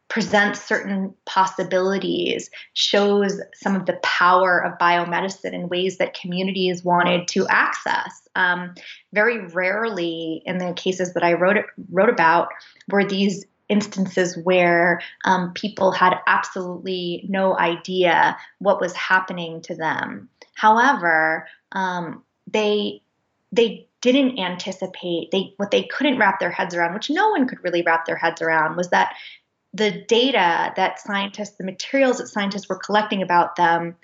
presents 0.09 0.61
certain 0.65 1.13
possibilities, 1.25 2.49
shows 2.73 3.39
some 3.53 3.75
of 3.75 3.85
the 3.85 3.99
power 4.03 4.59
of 4.59 4.77
biomedicine 4.79 5.53
in 5.53 5.69
ways 5.69 5.97
that 5.97 6.19
communities 6.19 6.83
wanted 6.83 7.27
to 7.29 7.47
access. 7.47 8.27
Um, 8.35 8.73
very 9.13 9.45
rarely, 9.47 10.41
in 10.45 10.57
the 10.57 10.73
cases 10.73 11.13
that 11.13 11.23
I 11.23 11.33
wrote 11.33 11.57
wrote 11.91 12.09
about, 12.09 12.49
were 12.89 13.05
these 13.05 13.45
instances 13.69 14.35
where 14.43 14.99
um, 15.25 15.53
people 15.53 15.91
had 15.91 16.15
absolutely 16.25 17.23
no 17.29 17.57
idea 17.57 18.35
what 18.57 18.81
was 18.81 18.93
happening 18.95 19.61
to 19.61 19.75
them. 19.75 20.27
However, 20.55 21.47
um, 21.71 22.23
they 22.47 23.03
they 23.51 23.87
didn't 24.01 24.39
anticipate 24.39 25.29
they 25.31 25.53
what 25.57 25.71
they 25.71 25.83
couldn't 25.83 26.17
wrap 26.17 26.39
their 26.39 26.51
heads 26.51 26.73
around 26.73 26.93
which 26.93 27.09
no 27.09 27.29
one 27.29 27.47
could 27.47 27.61
really 27.63 27.81
wrap 27.81 28.05
their 28.05 28.15
heads 28.15 28.41
around 28.41 28.77
was 28.77 28.89
that 28.89 29.13
the 29.73 30.03
data 30.07 30.73
that 30.75 30.99
scientists, 30.99 31.57
the 31.57 31.63
materials 31.63 32.17
that 32.17 32.27
scientists 32.27 32.67
were 32.69 32.77
collecting 32.77 33.21
about 33.21 33.55
them, 33.55 33.95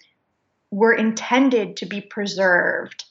were 0.72 0.94
intended 0.94 1.78
to 1.78 1.86
be 1.86 2.02
preserved, 2.02 3.06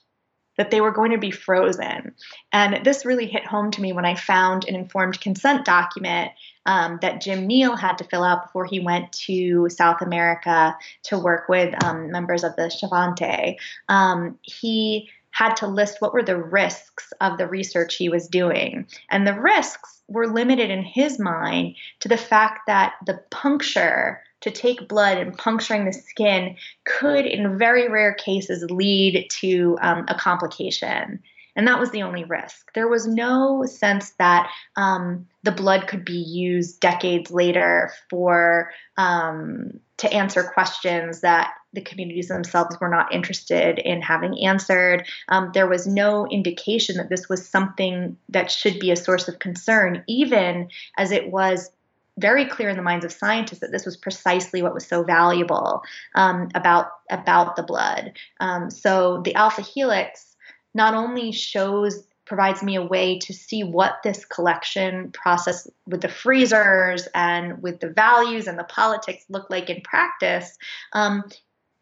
that 0.57 0.71
they 0.71 0.81
were 0.81 0.91
going 0.91 1.11
to 1.11 1.19
be 1.19 1.31
frozen. 1.31 2.15
And 2.53 2.85
this 2.85 3.05
really 3.05 3.27
hit 3.27 3.47
home 3.47 3.71
to 3.73 3.81
me 3.81 3.93
when 3.93 4.05
I 4.05 4.15
found 4.15 4.69
an 4.69 4.75
informed 4.75 5.21
consent 5.21 5.65
document 5.65 6.31
um, 6.67 6.99
that 7.03 7.21
Jim 7.21 7.47
Neel 7.47 7.77
had 7.77 7.99
to 7.99 8.05
fill 8.05 8.23
out 8.23 8.45
before 8.45 8.65
he 8.65 8.81
went 8.81 9.13
to 9.13 9.69
South 9.69 10.01
America 10.01 10.77
to 11.05 11.19
work 11.19 11.49
with 11.49 11.75
um, 11.85 12.11
members 12.11 12.45
of 12.45 12.55
the 12.57 12.63
Xavante. 12.63 13.57
Um, 13.89 14.39
he 14.43 15.11
had 15.35 15.55
to 15.57 15.67
list 15.67 16.01
what 16.01 16.15
were 16.15 16.23
the 16.23 16.41
risks 16.41 17.13
of 17.21 17.39
the 17.39 17.47
research 17.47 17.97
he 17.97 18.09
was 18.09 18.29
doing. 18.29 18.87
And 19.11 19.27
the 19.27 19.39
risks 19.39 20.01
were 20.07 20.33
limited 20.33 20.71
in 20.71 20.85
his 20.85 21.19
mind 21.19 21.75
to 22.01 22.09
the 22.09 22.17
fact 22.17 22.61
that 22.69 22.95
the 23.05 23.21
puncture 23.31 24.23
to 24.43 24.51
take 24.53 24.89
blood 24.89 25.19
and 25.19 25.37
puncturing 25.37 25.87
the 25.87 25.93
skin 25.93 26.57
could, 26.85 27.27
in 27.27 27.59
very 27.59 27.89
rare 27.89 28.15
cases, 28.15 28.65
lead 28.71 29.27
to 29.41 29.77
um, 29.81 30.05
a 30.07 30.15
complication. 30.15 31.21
And 31.57 31.67
that 31.67 31.81
was 31.81 31.91
the 31.91 32.03
only 32.03 32.25
risk. 32.25 32.73
There 32.75 32.89
was 32.89 33.07
no 33.07 33.65
sense 33.67 34.11
that 34.19 34.51
um, 34.77 35.27
the 35.43 35.53
blood 35.53 35.89
could 35.89 36.05
be 36.05 36.13
used 36.13 36.79
decades 36.81 37.31
later 37.31 37.93
for 38.09 38.71
um, 38.97 39.81
to 39.97 40.13
answer 40.13 40.45
questions 40.45 41.23
that 41.23 41.55
the 41.75 41.81
communities 41.81 42.29
themselves 42.29 42.79
were 42.81 42.89
not 42.89 43.13
interested 43.13 43.79
in 43.79 44.01
having 44.03 44.45
answered. 44.45 45.07
Um, 45.29 45.51
there 45.55 45.69
was 45.69 45.87
no 45.87 46.27
indication 46.29 46.97
that 46.97 47.09
this 47.09 47.29
was 47.29 47.47
something 47.47 48.17
that 48.29 48.51
should 48.51 48.79
be 48.79 48.91
a 48.91 48.97
source 48.97 49.29
of 49.29 49.39
concern, 49.39 50.05
even 50.07 50.69
as 50.97 51.11
it 51.11 51.31
was 51.31 51.71
very 52.17 52.45
clear 52.45 52.69
in 52.69 52.77
the 52.77 52.83
minds 52.83 53.05
of 53.05 53.13
scientists 53.13 53.59
that 53.59 53.73
this 53.73 53.85
was 53.85 53.97
precisely 53.97 54.63
what 54.63 54.75
was 54.75 54.87
so 54.87 55.03
valuable 55.03 55.83
um, 56.15 56.49
about 56.55 56.93
about 57.11 57.57
the 57.57 57.63
blood. 57.63 58.13
Um, 58.41 58.71
so 58.71 59.21
the 59.25 59.35
alpha 59.35 59.63
helix 59.63 60.37
not 60.75 60.95
only 60.95 61.33
shows 61.33 62.07
provides 62.25 62.63
me 62.63 62.77
a 62.77 62.83
way 62.83 63.19
to 63.19 63.33
see 63.33 63.63
what 63.63 64.03
this 64.03 64.25
collection 64.25 65.11
process 65.13 65.69
with 65.87 66.01
the 66.01 66.09
freezers 66.09 67.07
and 67.15 67.63
with 67.63 67.81
the 67.81 67.91
values 67.91 68.47
and 68.47 68.59
the 68.59 68.65
politics 68.65 69.25
look 69.29 69.51
like 69.51 69.69
in 69.69 69.81
practice. 69.83 70.57
Um, 70.93 71.25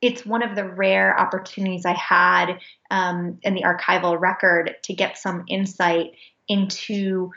it's 0.02 0.26
one 0.26 0.42
of 0.42 0.56
the 0.56 0.68
rare 0.68 1.18
opportunities 1.18 1.86
I 1.86 1.94
had 1.94 2.58
um, 2.90 3.38
in 3.42 3.54
the 3.54 3.62
archival 3.62 4.20
record 4.20 4.74
to 4.82 4.92
get 4.92 5.16
some 5.16 5.44
insight 5.48 6.16
into 6.48 7.30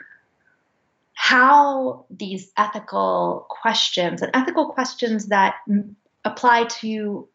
how 1.14 2.04
these 2.10 2.52
ethical 2.58 3.46
questions 3.48 4.20
and 4.20 4.32
ethical 4.34 4.70
questions 4.70 5.26
that 5.26 5.54
apply 6.24 6.64
to 6.64 7.28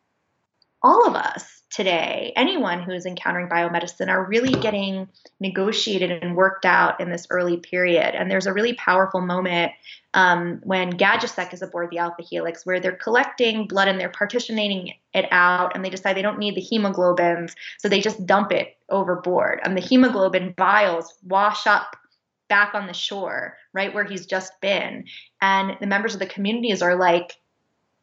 all 0.83 1.07
of 1.07 1.15
us 1.15 1.60
today, 1.71 2.33
anyone 2.35 2.83
who 2.83 2.91
is 2.91 3.05
encountering 3.05 3.47
biomedicine, 3.47 4.09
are 4.09 4.25
really 4.25 4.53
getting 4.61 5.07
negotiated 5.39 6.11
and 6.11 6.35
worked 6.35 6.65
out 6.65 6.99
in 6.99 7.09
this 7.09 7.25
early 7.29 7.57
period. 7.57 8.13
And 8.13 8.29
there's 8.29 8.45
a 8.45 8.53
really 8.53 8.73
powerful 8.73 9.21
moment 9.21 9.71
um, 10.13 10.59
when 10.63 10.91
Gajdusek 10.91 11.53
is 11.53 11.61
aboard 11.61 11.89
the 11.89 11.99
Alpha 11.99 12.21
Helix, 12.21 12.65
where 12.65 12.79
they're 12.81 12.91
collecting 12.91 13.67
blood 13.67 13.87
and 13.87 13.99
they're 13.99 14.09
partitioning 14.09 14.93
it 15.13 15.25
out, 15.31 15.73
and 15.73 15.83
they 15.83 15.89
decide 15.89 16.15
they 16.15 16.21
don't 16.21 16.39
need 16.39 16.55
the 16.55 16.61
hemoglobins, 16.61 17.53
so 17.79 17.87
they 17.87 18.01
just 18.01 18.25
dump 18.25 18.51
it 18.51 18.77
overboard. 18.89 19.61
And 19.63 19.75
the 19.75 19.81
hemoglobin 19.81 20.53
vials 20.57 21.13
wash 21.23 21.65
up 21.65 21.95
back 22.49 22.75
on 22.75 22.85
the 22.85 22.93
shore, 22.93 23.55
right 23.73 23.93
where 23.93 24.03
he's 24.03 24.25
just 24.25 24.59
been. 24.59 25.05
And 25.41 25.77
the 25.79 25.87
members 25.87 26.13
of 26.13 26.19
the 26.19 26.25
communities 26.25 26.81
are 26.81 26.95
like, 26.95 27.37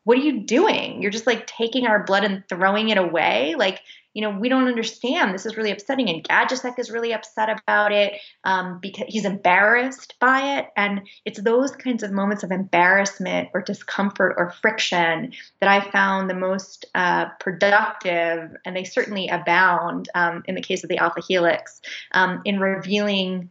what 0.09 0.17
are 0.17 0.23
you 0.23 0.41
doing? 0.41 1.03
You're 1.03 1.11
just 1.11 1.27
like 1.27 1.47
taking 1.47 1.87
our 1.87 2.03
blood 2.03 2.25
and 2.25 2.43
throwing 2.49 2.89
it 2.89 2.97
away. 2.97 3.55
Like, 3.59 3.83
you 4.15 4.23
know, 4.23 4.31
we 4.31 4.49
don't 4.49 4.67
understand. 4.67 5.35
This 5.35 5.45
is 5.45 5.59
really 5.59 5.71
upsetting. 5.71 6.09
And 6.09 6.27
Gajdusek 6.27 6.79
is 6.79 6.91
really 6.91 7.13
upset 7.13 7.51
about 7.51 7.93
it 7.93 8.15
um, 8.43 8.79
because 8.81 9.05
he's 9.09 9.27
embarrassed 9.27 10.15
by 10.19 10.57
it. 10.57 10.69
And 10.79 11.03
it's 11.27 11.43
those 11.43 11.73
kinds 11.73 12.03
of 12.03 12.11
moments 12.11 12.43
of 12.43 12.53
embarrassment 12.53 13.51
or 13.53 13.61
discomfort 13.61 14.37
or 14.39 14.49
friction 14.49 15.35
that 15.61 15.69
I 15.69 15.91
found 15.91 16.31
the 16.31 16.35
most 16.35 16.87
uh, 16.95 17.27
productive, 17.39 18.57
and 18.65 18.75
they 18.75 18.85
certainly 18.85 19.29
abound 19.29 20.09
um, 20.15 20.43
in 20.47 20.55
the 20.55 20.63
case 20.63 20.83
of 20.85 20.89
the 20.89 20.97
Alpha 20.97 21.21
Helix, 21.21 21.83
um, 22.13 22.41
in 22.47 22.61
revealing 22.61 23.51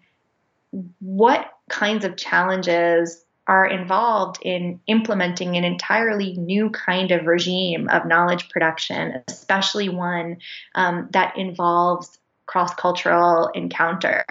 what 1.02 1.52
kinds 1.70 2.04
of 2.04 2.18
challenges 2.18 3.24
are 3.48 3.66
involved 3.66 4.40
in 4.42 4.80
implementing 4.88 5.56
an 5.56 5.64
entirely 5.64 6.34
new 6.34 6.70
kind 6.70 7.12
of 7.12 7.26
regime 7.26 7.88
of 7.90 8.06
knowledge 8.06 8.50
production, 8.50 9.24
especially 9.28 9.90
one 9.90 10.38
um, 10.76 11.08
that 11.12 11.38
involves 11.38 12.20
cross 12.46 12.74
cultural 12.76 13.50
encounter, 13.56 14.26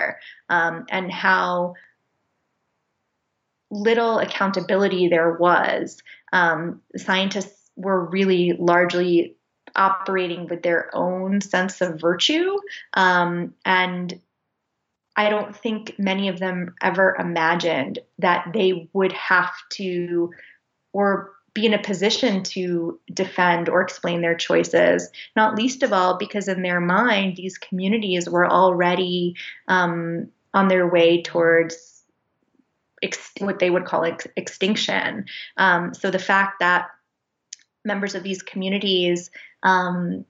um, 0.49 0.85
and 0.91 1.11
how 1.11 1.75
little 3.71 4.19
accountability 4.19 5.09
there 5.09 5.33
was. 5.33 6.03
Um, 6.33 6.83
scientists 6.97 7.71
were 7.77 8.05
really 8.05 8.53
largely 8.53 9.37
operating 9.75 10.47
with 10.47 10.63
their 10.63 10.95
own 10.95 11.41
sense 11.41 11.81
of 11.81 12.01
virtue 12.01 12.57
um, 12.95 13.55
and 13.65 14.21
I 15.17 15.31
don't 15.31 15.57
think 15.57 15.99
many 15.99 16.29
of 16.29 16.39
them 16.39 16.75
ever 16.83 17.17
imagined 17.19 17.99
that 18.19 18.49
they 18.53 18.89
would 18.93 19.13
have 19.13 19.53
to 19.73 20.31
or 20.93 21.33
be 21.55 21.65
in 21.65 21.73
a 21.73 21.83
position 21.83 22.43
to 22.43 23.01
defend 23.13 23.71
or 23.71 23.81
explain 23.81 24.21
their 24.21 24.35
choices, 24.35 25.11
not 25.35 25.57
least 25.57 25.83
of 25.83 25.91
all 25.91 26.19
because 26.19 26.49
in 26.49 26.61
their 26.61 26.81
mind, 26.81 27.35
these 27.35 27.57
communities 27.57 28.29
were 28.29 28.47
already 28.47 29.35
um, 29.69 30.29
on 30.53 30.69
their 30.69 30.87
way 30.87 31.23
towards 31.23 32.03
ex- 33.03 33.33
what 33.39 33.59
they 33.59 33.71
would 33.71 33.87
call 33.87 34.05
ex- 34.05 34.27
extinction. 34.37 35.25
Um, 35.57 35.95
so 35.95 36.11
the 36.11 36.19
fact 36.19 36.61
that 36.61 36.89
members 37.87 38.15
of 38.15 38.23
these 38.23 38.43
communities 38.43 39.31
um, 39.63 40.27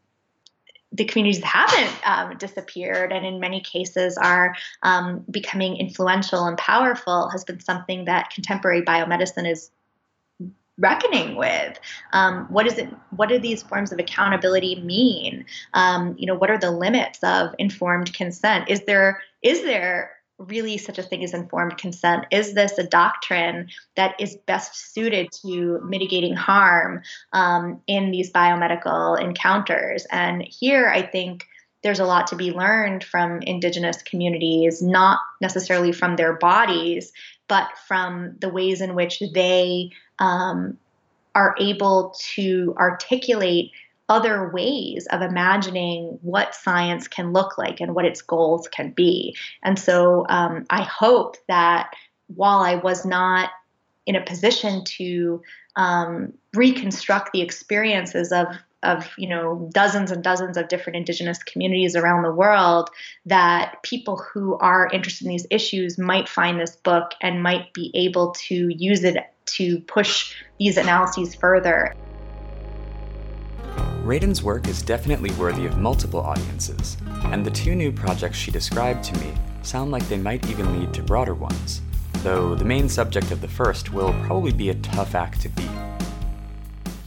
the 0.97 1.05
communities 1.05 1.41
that 1.41 1.47
haven't 1.47 2.09
um, 2.09 2.39
disappeared 2.39 3.13
and 3.13 3.25
in 3.27 3.39
many 3.39 3.61
cases 3.61 4.17
are 4.17 4.57
um, 4.83 5.25
becoming 5.31 5.77
influential 5.77 6.47
and 6.47 6.57
powerful 6.57 7.29
has 7.31 7.45
been 7.45 7.61
something 7.61 8.07
that 8.07 8.31
contemporary 8.31 8.83
biomedicine 8.83 9.51
is 9.51 9.71
reckoning 10.79 11.37
with. 11.37 11.79
Um, 12.13 12.47
what 12.47 12.67
is 12.67 12.79
it 12.79 12.89
what 13.11 13.29
do 13.29 13.39
these 13.39 13.63
forms 13.63 13.93
of 13.93 13.99
accountability 13.99 14.81
mean? 14.81 15.45
Um, 15.75 16.15
you 16.19 16.27
know 16.27 16.35
what 16.35 16.51
are 16.51 16.59
the 16.59 16.71
limits 16.71 17.23
of 17.23 17.55
informed 17.59 18.13
consent? 18.15 18.69
Is 18.69 18.85
there 18.85 19.23
is 19.43 19.63
there 19.63 20.13
really 20.39 20.79
such 20.79 20.99
a 20.99 21.03
thing 21.03 21.25
as 21.25 21.35
informed 21.35 21.79
consent? 21.79 22.27
Is 22.31 22.55
this 22.55 22.79
a 22.79 22.87
doctrine 22.87 23.69
that 23.95 24.15
is 24.21 24.37
best 24.47 24.93
suited 24.93 25.31
to 25.43 25.81
mitigating 25.85 26.35
harm 26.35 27.03
um, 27.33 27.81
in 27.87 28.11
these 28.11 28.33
biomedical 28.33 29.21
encounters? 29.21 30.07
And 30.11 30.43
here, 30.43 30.89
I 30.89 31.03
think 31.03 31.47
there's 31.83 32.01
a 32.01 32.05
lot 32.05 32.27
to 32.29 32.37
be 32.37 32.53
learned 32.53 33.05
from 33.05 33.43
indigenous 33.43 34.03
communities, 34.03 34.83
not 34.83 35.21
necessarily 35.41 35.93
from 35.93 36.17
their 36.17 36.35
bodies, 36.35 37.13
but 37.49 37.69
from 37.87 38.37
the 38.41 38.49
ways 38.49 38.81
in 38.81 38.95
which 38.95 39.23
they 39.35 39.91
um, 40.19 40.77
are 41.35 41.55
able 41.61 42.15
to 42.35 42.75
articulate 42.79 43.71
other 44.09 44.51
ways 44.51 45.07
of 45.11 45.23
imagining 45.23 46.19
what 46.23 46.55
science 46.55 47.09
can 47.09 47.33
look 47.33 47.59
like 47.59 47.81
and 47.81 47.95
what 47.95 48.05
its 48.05 48.23
goals 48.23 48.69
can 48.69 48.91
be. 48.91 49.37
And 49.63 49.79
so 49.79 50.25
um, 50.29 50.65
I 50.71 50.83
hope 50.83 51.37
that 51.49 51.91
while 52.29 52.61
I 52.61 52.77
was 52.77 53.05
not 53.05 53.51
in 54.07 54.15
a 54.15 54.25
position 54.25 54.85
to 54.85 55.43
um, 55.75 56.33
reconstruct 56.55 57.33
the 57.33 57.43
experiences 57.43 58.33
of 58.33 58.47
of 58.83 59.11
you 59.17 59.29
know 59.29 59.69
dozens 59.73 60.11
and 60.11 60.23
dozens 60.23 60.57
of 60.57 60.69
different 60.69 60.97
indigenous 60.97 61.43
communities 61.43 61.97
around 61.97 62.23
the 62.23 62.33
world 62.33 62.89
that 63.25 63.83
people 63.83 64.17
who 64.17 64.57
are 64.59 64.89
interested 64.93 65.25
in 65.25 65.31
these 65.31 65.47
issues 65.51 65.99
might 65.99 66.29
find 66.29 66.61
this 66.61 66.77
book 66.77 67.13
and 67.21 67.43
might 67.43 67.73
be 67.73 67.91
able 67.95 68.33
to 68.33 68.69
use 68.69 69.03
it 69.03 69.17
to 69.47 69.81
push 69.81 70.33
these 70.59 70.77
analyses 70.77 71.35
further. 71.35 71.93
Radin's 74.07 74.41
work 74.41 74.69
is 74.69 74.83
definitely 74.83 75.33
worthy 75.33 75.67
of 75.67 75.79
multiple 75.79 76.21
audiences, 76.21 76.97
and 77.25 77.45
the 77.45 77.51
two 77.51 77.75
new 77.75 77.91
projects 77.91 78.39
she 78.39 78.53
described 78.53 79.03
to 79.03 79.19
me 79.19 79.35
sound 79.63 79.91
like 79.91 80.09
they 80.09 80.17
might 80.17 80.49
even 80.49 80.79
lead 80.79 80.95
to 80.95 81.03
broader 81.03 81.35
ones, 81.35 81.83
though 82.23 82.55
the 82.55 82.65
main 82.65 82.89
subject 82.89 83.33
of 83.33 83.41
the 83.41 83.49
first 83.49 83.93
will 83.93 84.13
probably 84.23 84.53
be 84.53 84.71
a 84.71 84.75
tough 84.75 85.17
act 85.17 85.41
to 85.41 85.49
beat. 85.49 85.69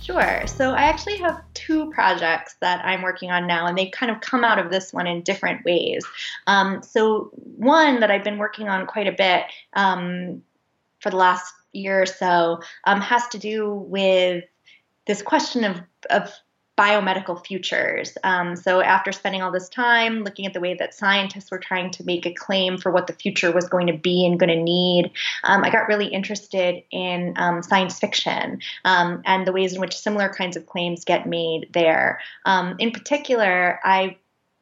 Sure. 0.01 0.45
So 0.45 0.71
I 0.71 0.81
actually 0.81 1.15
have 1.19 1.41
two 1.53 1.89
projects 1.91 2.57
that 2.59 2.83
I'm 2.83 3.01
working 3.01 3.31
on 3.31 3.47
now, 3.47 3.65
and 3.65 3.77
they 3.77 3.85
kind 3.85 4.11
of 4.11 4.19
come 4.19 4.43
out 4.43 4.59
of 4.59 4.69
this 4.69 4.91
one 4.91 5.07
in 5.07 5.21
different 5.21 5.63
ways. 5.63 6.05
Um, 6.47 6.83
so 6.83 7.31
one 7.55 8.01
that 8.01 8.11
I've 8.11 8.25
been 8.25 8.39
working 8.39 8.67
on 8.67 8.85
quite 8.85 9.07
a 9.07 9.13
bit 9.13 9.45
um, 9.71 10.41
for 10.99 11.11
the 11.11 11.15
last 11.15 11.53
year 11.71 12.01
or 12.01 12.05
so 12.05 12.59
um, 12.83 12.99
has 12.99 13.25
to 13.29 13.37
do 13.37 13.73
with 13.73 14.43
this 15.07 15.21
question 15.21 15.63
of, 15.63 15.81
of 16.09 16.33
biomedical 16.79 17.45
futures. 17.45 18.17
Um, 18.23 18.55
so, 18.55 18.81
after 18.81 19.11
spending 19.11 19.41
all 19.41 19.51
this 19.51 19.67
time 19.67 20.23
looking 20.23 20.45
at 20.45 20.53
the 20.53 20.61
way 20.61 20.75
that 20.75 20.93
scientists 20.93 21.51
were 21.51 21.59
trying 21.59 21.91
to 21.91 22.05
make 22.05 22.25
a 22.25 22.33
claim 22.33 22.77
for 22.77 22.91
what 22.91 23.07
the 23.07 23.13
future 23.13 23.51
was 23.51 23.67
going 23.67 23.87
to 23.87 23.97
be 23.97 24.25
and 24.25 24.39
going 24.39 24.49
to 24.49 24.63
need, 24.63 25.11
um, 25.43 25.63
I 25.63 25.69
got 25.69 25.87
really 25.89 26.07
interested 26.07 26.81
in 26.91 27.33
um, 27.35 27.61
science 27.61 27.99
fiction 27.99 28.61
um, 28.85 29.21
and 29.25 29.45
the 29.45 29.51
ways 29.51 29.73
in 29.73 29.81
which 29.81 29.97
similar 29.97 30.29
kinds 30.29 30.55
of 30.55 30.65
claims 30.65 31.03
get 31.03 31.27
made 31.27 31.67
there. 31.73 32.21
Um, 32.45 32.75
in 32.79 32.91
particular, 32.91 33.79
I 33.83 34.15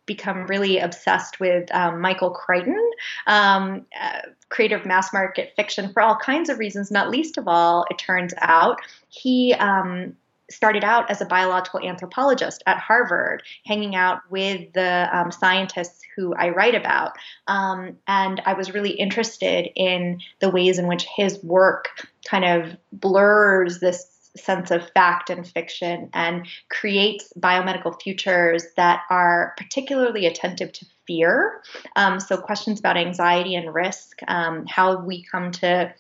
become 0.08 0.48
really 0.48 0.80
obsessed 0.80 1.40
with 1.40 1.70
um, 1.76 2.02
Michael 2.02 2.32
Crichton, 2.32 2.92
um, 3.28 3.86
uh, 4.02 4.22
creator 4.50 4.78
of 4.78 4.86
mass 4.86 5.14
market 5.14 5.54
fiction, 5.56 5.94
for 5.94 6.02
all 6.02 6.16
kinds 6.16 6.50
of 6.50 6.58
reasons. 6.58 6.90
Not 6.90 7.12
least 7.12 7.38
of 7.38 7.48
all, 7.48 7.86
it 7.92 8.00
turns 8.00 8.34
out 8.40 8.80
he 9.10 9.54
um, 9.54 10.16
started 10.50 10.84
out 10.84 11.10
as 11.10 11.22
a 11.22 11.26
biological 11.26 11.82
anthropologist 11.82 12.64
at 12.66 12.78
Harvard, 12.78 13.44
hanging 13.66 13.96
out 13.96 14.20
with 14.30 14.74
the 14.74 15.10
um, 15.12 15.32
scientists 15.32 16.02
who 16.16 16.34
I 16.34 16.50
write 16.50 16.76
about. 16.76 17.14
Um, 17.48 17.98
and 18.08 18.42
I 18.46 18.54
was 18.54 18.74
really 18.74 18.92
interested 18.92 19.70
in 19.76 20.20
the 20.40 20.50
ways 20.50 20.80
in 20.80 20.88
which 20.88 21.06
his 21.16 21.42
work 21.44 21.90
kind 22.26 22.46
of 22.46 22.78
blurs 22.92 23.80
this 23.80 24.14
sense 24.36 24.72
of 24.72 24.90
fact 24.92 25.30
and 25.30 25.48
fiction 25.48 26.10
and 26.14 26.48
creates 26.70 27.34
biomedical 27.40 28.00
futures 28.02 28.64
that 28.76 29.02
are 29.10 29.54
particularly 29.58 30.26
attentive 30.26 30.72
to 30.72 30.86
fear. 31.06 31.62
Um, 31.96 32.20
so, 32.20 32.38
questions 32.38 32.80
about 32.80 32.98
anxiety 32.98 33.56
and 33.56 33.74
risk, 33.74 34.20
um, 34.28 34.66
how 34.68 35.04
we 35.04 35.24
come 35.24 35.52
to 35.54 35.94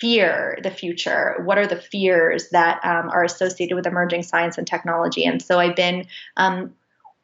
fear 0.00 0.58
the 0.62 0.70
future? 0.70 1.36
What 1.44 1.58
are 1.58 1.66
the 1.66 1.80
fears 1.80 2.48
that 2.50 2.84
um, 2.84 3.08
are 3.10 3.24
associated 3.24 3.74
with 3.74 3.86
emerging 3.86 4.22
science 4.22 4.58
and 4.58 4.66
technology? 4.66 5.24
And 5.24 5.40
so 5.40 5.58
I've 5.58 5.76
been 5.76 6.06
um, 6.36 6.74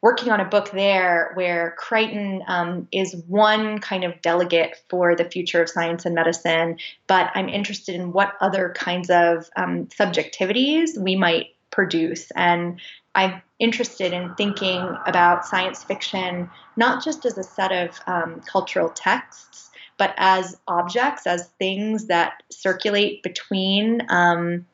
working 0.01 0.29
on 0.31 0.41
a 0.41 0.45
book 0.45 0.71
there 0.71 1.31
where 1.35 1.75
Crichton 1.77 2.43
um, 2.47 2.87
is 2.91 3.15
one 3.27 3.79
kind 3.79 4.03
of 4.03 4.21
delegate 4.21 4.75
for 4.89 5.15
the 5.15 5.23
future 5.23 5.61
of 5.61 5.69
science 5.69 6.05
and 6.05 6.13
medicine, 6.13 6.77
but 7.07 7.31
I'm 7.35 7.47
interested 7.47 7.95
in 7.95 8.11
what 8.11 8.33
other 8.41 8.73
kinds 8.75 9.09
of 9.09 9.49
um, 9.55 9.87
subjectivities 9.87 10.97
we 10.97 11.15
might 11.15 11.55
produce. 11.71 12.31
And 12.35 12.81
I'm 13.15 13.41
interested 13.59 14.11
in 14.11 14.35
thinking 14.35 14.81
about 15.05 15.45
science 15.45 15.83
fiction 15.83 16.49
not 16.75 17.03
just 17.03 17.25
as 17.25 17.37
a 17.37 17.43
set 17.43 17.71
of 17.71 17.99
um, 18.07 18.41
cultural 18.41 18.89
texts, 18.89 19.69
but 20.03 20.13
as 20.17 20.57
objects, 20.67 21.25
as 21.25 21.47
things 21.59 22.07
that 22.07 22.43
circulate 22.49 23.23
between 23.23 24.01
um, 24.09 24.65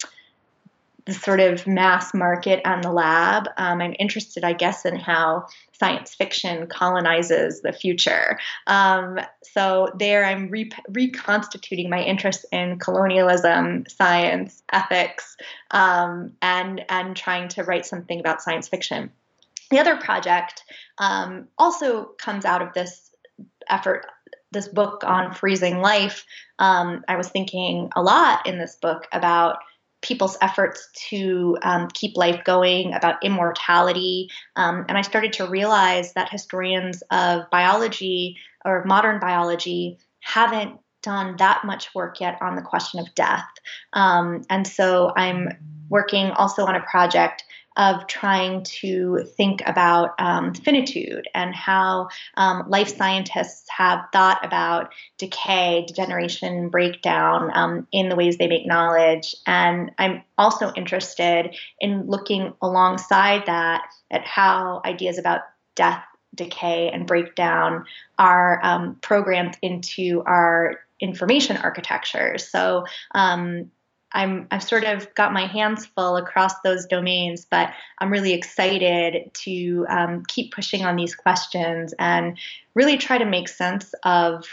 the 1.05 1.13
sort 1.13 1.39
of 1.39 1.67
mass 1.67 2.15
market 2.15 2.61
and 2.65 2.83
the 2.83 2.91
lab. 2.91 3.47
Um, 3.55 3.79
I'm 3.79 3.95
interested, 3.99 4.43
I 4.43 4.53
guess, 4.53 4.85
in 4.85 4.95
how 4.95 5.45
science 5.73 6.15
fiction 6.15 6.65
colonizes 6.65 7.61
the 7.61 7.71
future. 7.71 8.39
Um, 8.65 9.19
so 9.43 9.91
there, 9.99 10.25
I'm 10.25 10.49
re- 10.49 10.71
reconstituting 10.89 11.91
my 11.91 12.01
interest 12.01 12.47
in 12.51 12.79
colonialism, 12.79 13.85
science, 13.87 14.63
ethics, 14.73 15.37
um, 15.69 16.33
and 16.41 16.83
and 16.89 17.15
trying 17.15 17.49
to 17.49 17.63
write 17.63 17.85
something 17.85 18.19
about 18.19 18.41
science 18.41 18.67
fiction. 18.67 19.11
The 19.69 19.77
other 19.77 19.97
project 19.97 20.63
um, 20.97 21.49
also 21.59 22.05
comes 22.17 22.45
out 22.45 22.63
of 22.63 22.73
this 22.73 23.09
effort 23.69 24.07
this 24.51 24.67
book 24.67 25.03
on 25.05 25.33
freezing 25.33 25.79
life, 25.79 26.25
um, 26.57 27.03
I 27.07 27.15
was 27.15 27.29
thinking 27.29 27.89
a 27.95 28.01
lot 28.01 28.45
in 28.47 28.57
this 28.57 28.75
book 28.75 29.07
about 29.11 29.57
people's 30.01 30.37
efforts 30.41 30.89
to 31.09 31.57
um, 31.61 31.87
keep 31.93 32.15
life 32.15 32.43
going, 32.45 32.93
about 32.93 33.23
immortality. 33.23 34.29
Um, 34.55 34.85
and 34.87 34.97
I 34.97 35.01
started 35.01 35.33
to 35.33 35.47
realize 35.47 36.13
that 36.13 36.29
historians 36.29 37.03
of 37.11 37.49
biology 37.49 38.37
or 38.63 38.85
modern 38.85 39.19
biology 39.19 39.97
haven't 40.21 40.79
done 41.01 41.35
that 41.37 41.63
much 41.65 41.93
work 41.95 42.19
yet 42.19 42.37
on 42.41 42.55
the 42.55 42.61
question 42.61 42.99
of 42.99 43.13
death. 43.15 43.47
Um, 43.93 44.43
and 44.49 44.65
so 44.65 45.13
I'm 45.15 45.49
working 45.89 46.31
also 46.31 46.65
on 46.65 46.75
a 46.75 46.81
project 46.81 47.43
of 47.79 48.07
trying 48.07 48.61
to 48.63 49.23
think 49.37 49.61
about 49.65 50.09
um, 50.19 50.53
finitude 50.53 51.25
and 51.33 51.55
how 51.55 52.09
um, 52.35 52.65
life 52.67 52.93
scientists 52.93 53.65
have 53.69 54.01
thought 54.11 54.45
about 54.45 54.91
decay, 55.17 55.85
degeneration, 55.87 56.67
breakdown 56.67 57.49
um, 57.53 57.87
in 57.93 58.09
the 58.09 58.17
ways 58.17 58.37
they 58.37 58.47
make 58.47 58.67
knowledge. 58.67 59.33
And 59.47 59.91
I'm 59.97 60.23
also 60.37 60.73
interested 60.75 61.55
in 61.79 62.05
looking 62.05 62.53
alongside 62.61 63.45
that 63.45 63.83
at 64.11 64.25
how 64.25 64.81
ideas 64.83 65.17
about 65.17 65.41
death, 65.75 66.03
decay, 66.35 66.91
and 66.91 67.07
breakdown 67.07 67.85
are 68.17 68.59
um, 68.61 68.97
programmed 69.01 69.57
into 69.61 70.21
our 70.25 70.81
information 70.99 71.55
architecture. 71.55 72.37
So, 72.37 72.83
um, 73.15 73.71
I'm 74.11 74.47
I've 74.51 74.63
sort 74.63 74.83
of 74.83 75.13
got 75.15 75.33
my 75.33 75.45
hands 75.45 75.85
full 75.85 76.17
across 76.17 76.59
those 76.61 76.85
domains, 76.85 77.45
but 77.49 77.71
I'm 77.99 78.11
really 78.11 78.33
excited 78.33 79.31
to 79.33 79.85
um, 79.89 80.23
keep 80.27 80.53
pushing 80.53 80.83
on 80.85 80.95
these 80.95 81.15
questions 81.15 81.93
and 81.99 82.37
really 82.73 82.97
try 82.97 83.17
to 83.17 83.25
make 83.25 83.47
sense 83.47 83.93
of 84.03 84.45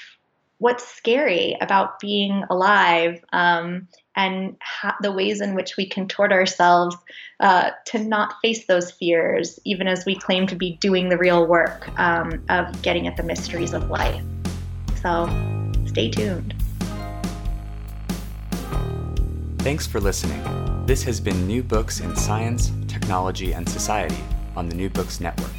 what's 0.58 0.86
scary 0.86 1.56
about 1.60 2.00
being 2.00 2.42
alive 2.48 3.22
um, 3.32 3.88
and 4.14 4.56
ha- 4.62 4.96
the 5.02 5.12
ways 5.12 5.40
in 5.40 5.54
which 5.54 5.76
we 5.76 5.86
contort 5.86 6.32
ourselves 6.32 6.96
uh, 7.40 7.70
to 7.84 7.98
not 7.98 8.34
face 8.40 8.66
those 8.66 8.90
fears, 8.90 9.60
even 9.64 9.86
as 9.86 10.06
we 10.06 10.16
claim 10.16 10.46
to 10.46 10.54
be 10.54 10.76
doing 10.76 11.10
the 11.10 11.18
real 11.18 11.46
work 11.46 11.88
um, 11.98 12.42
of 12.48 12.80
getting 12.82 13.06
at 13.06 13.16
the 13.16 13.22
mysteries 13.22 13.74
of 13.74 13.90
life. 13.90 14.22
So, 15.02 15.28
stay 15.86 16.10
tuned. 16.10 16.54
Thanks 19.66 19.84
for 19.84 19.98
listening. 19.98 20.40
This 20.86 21.02
has 21.02 21.18
been 21.18 21.44
New 21.44 21.60
Books 21.60 21.98
in 21.98 22.14
Science, 22.14 22.70
Technology, 22.86 23.50
and 23.50 23.68
Society 23.68 24.22
on 24.54 24.68
the 24.68 24.76
New 24.76 24.88
Books 24.88 25.18
Network. 25.18 25.50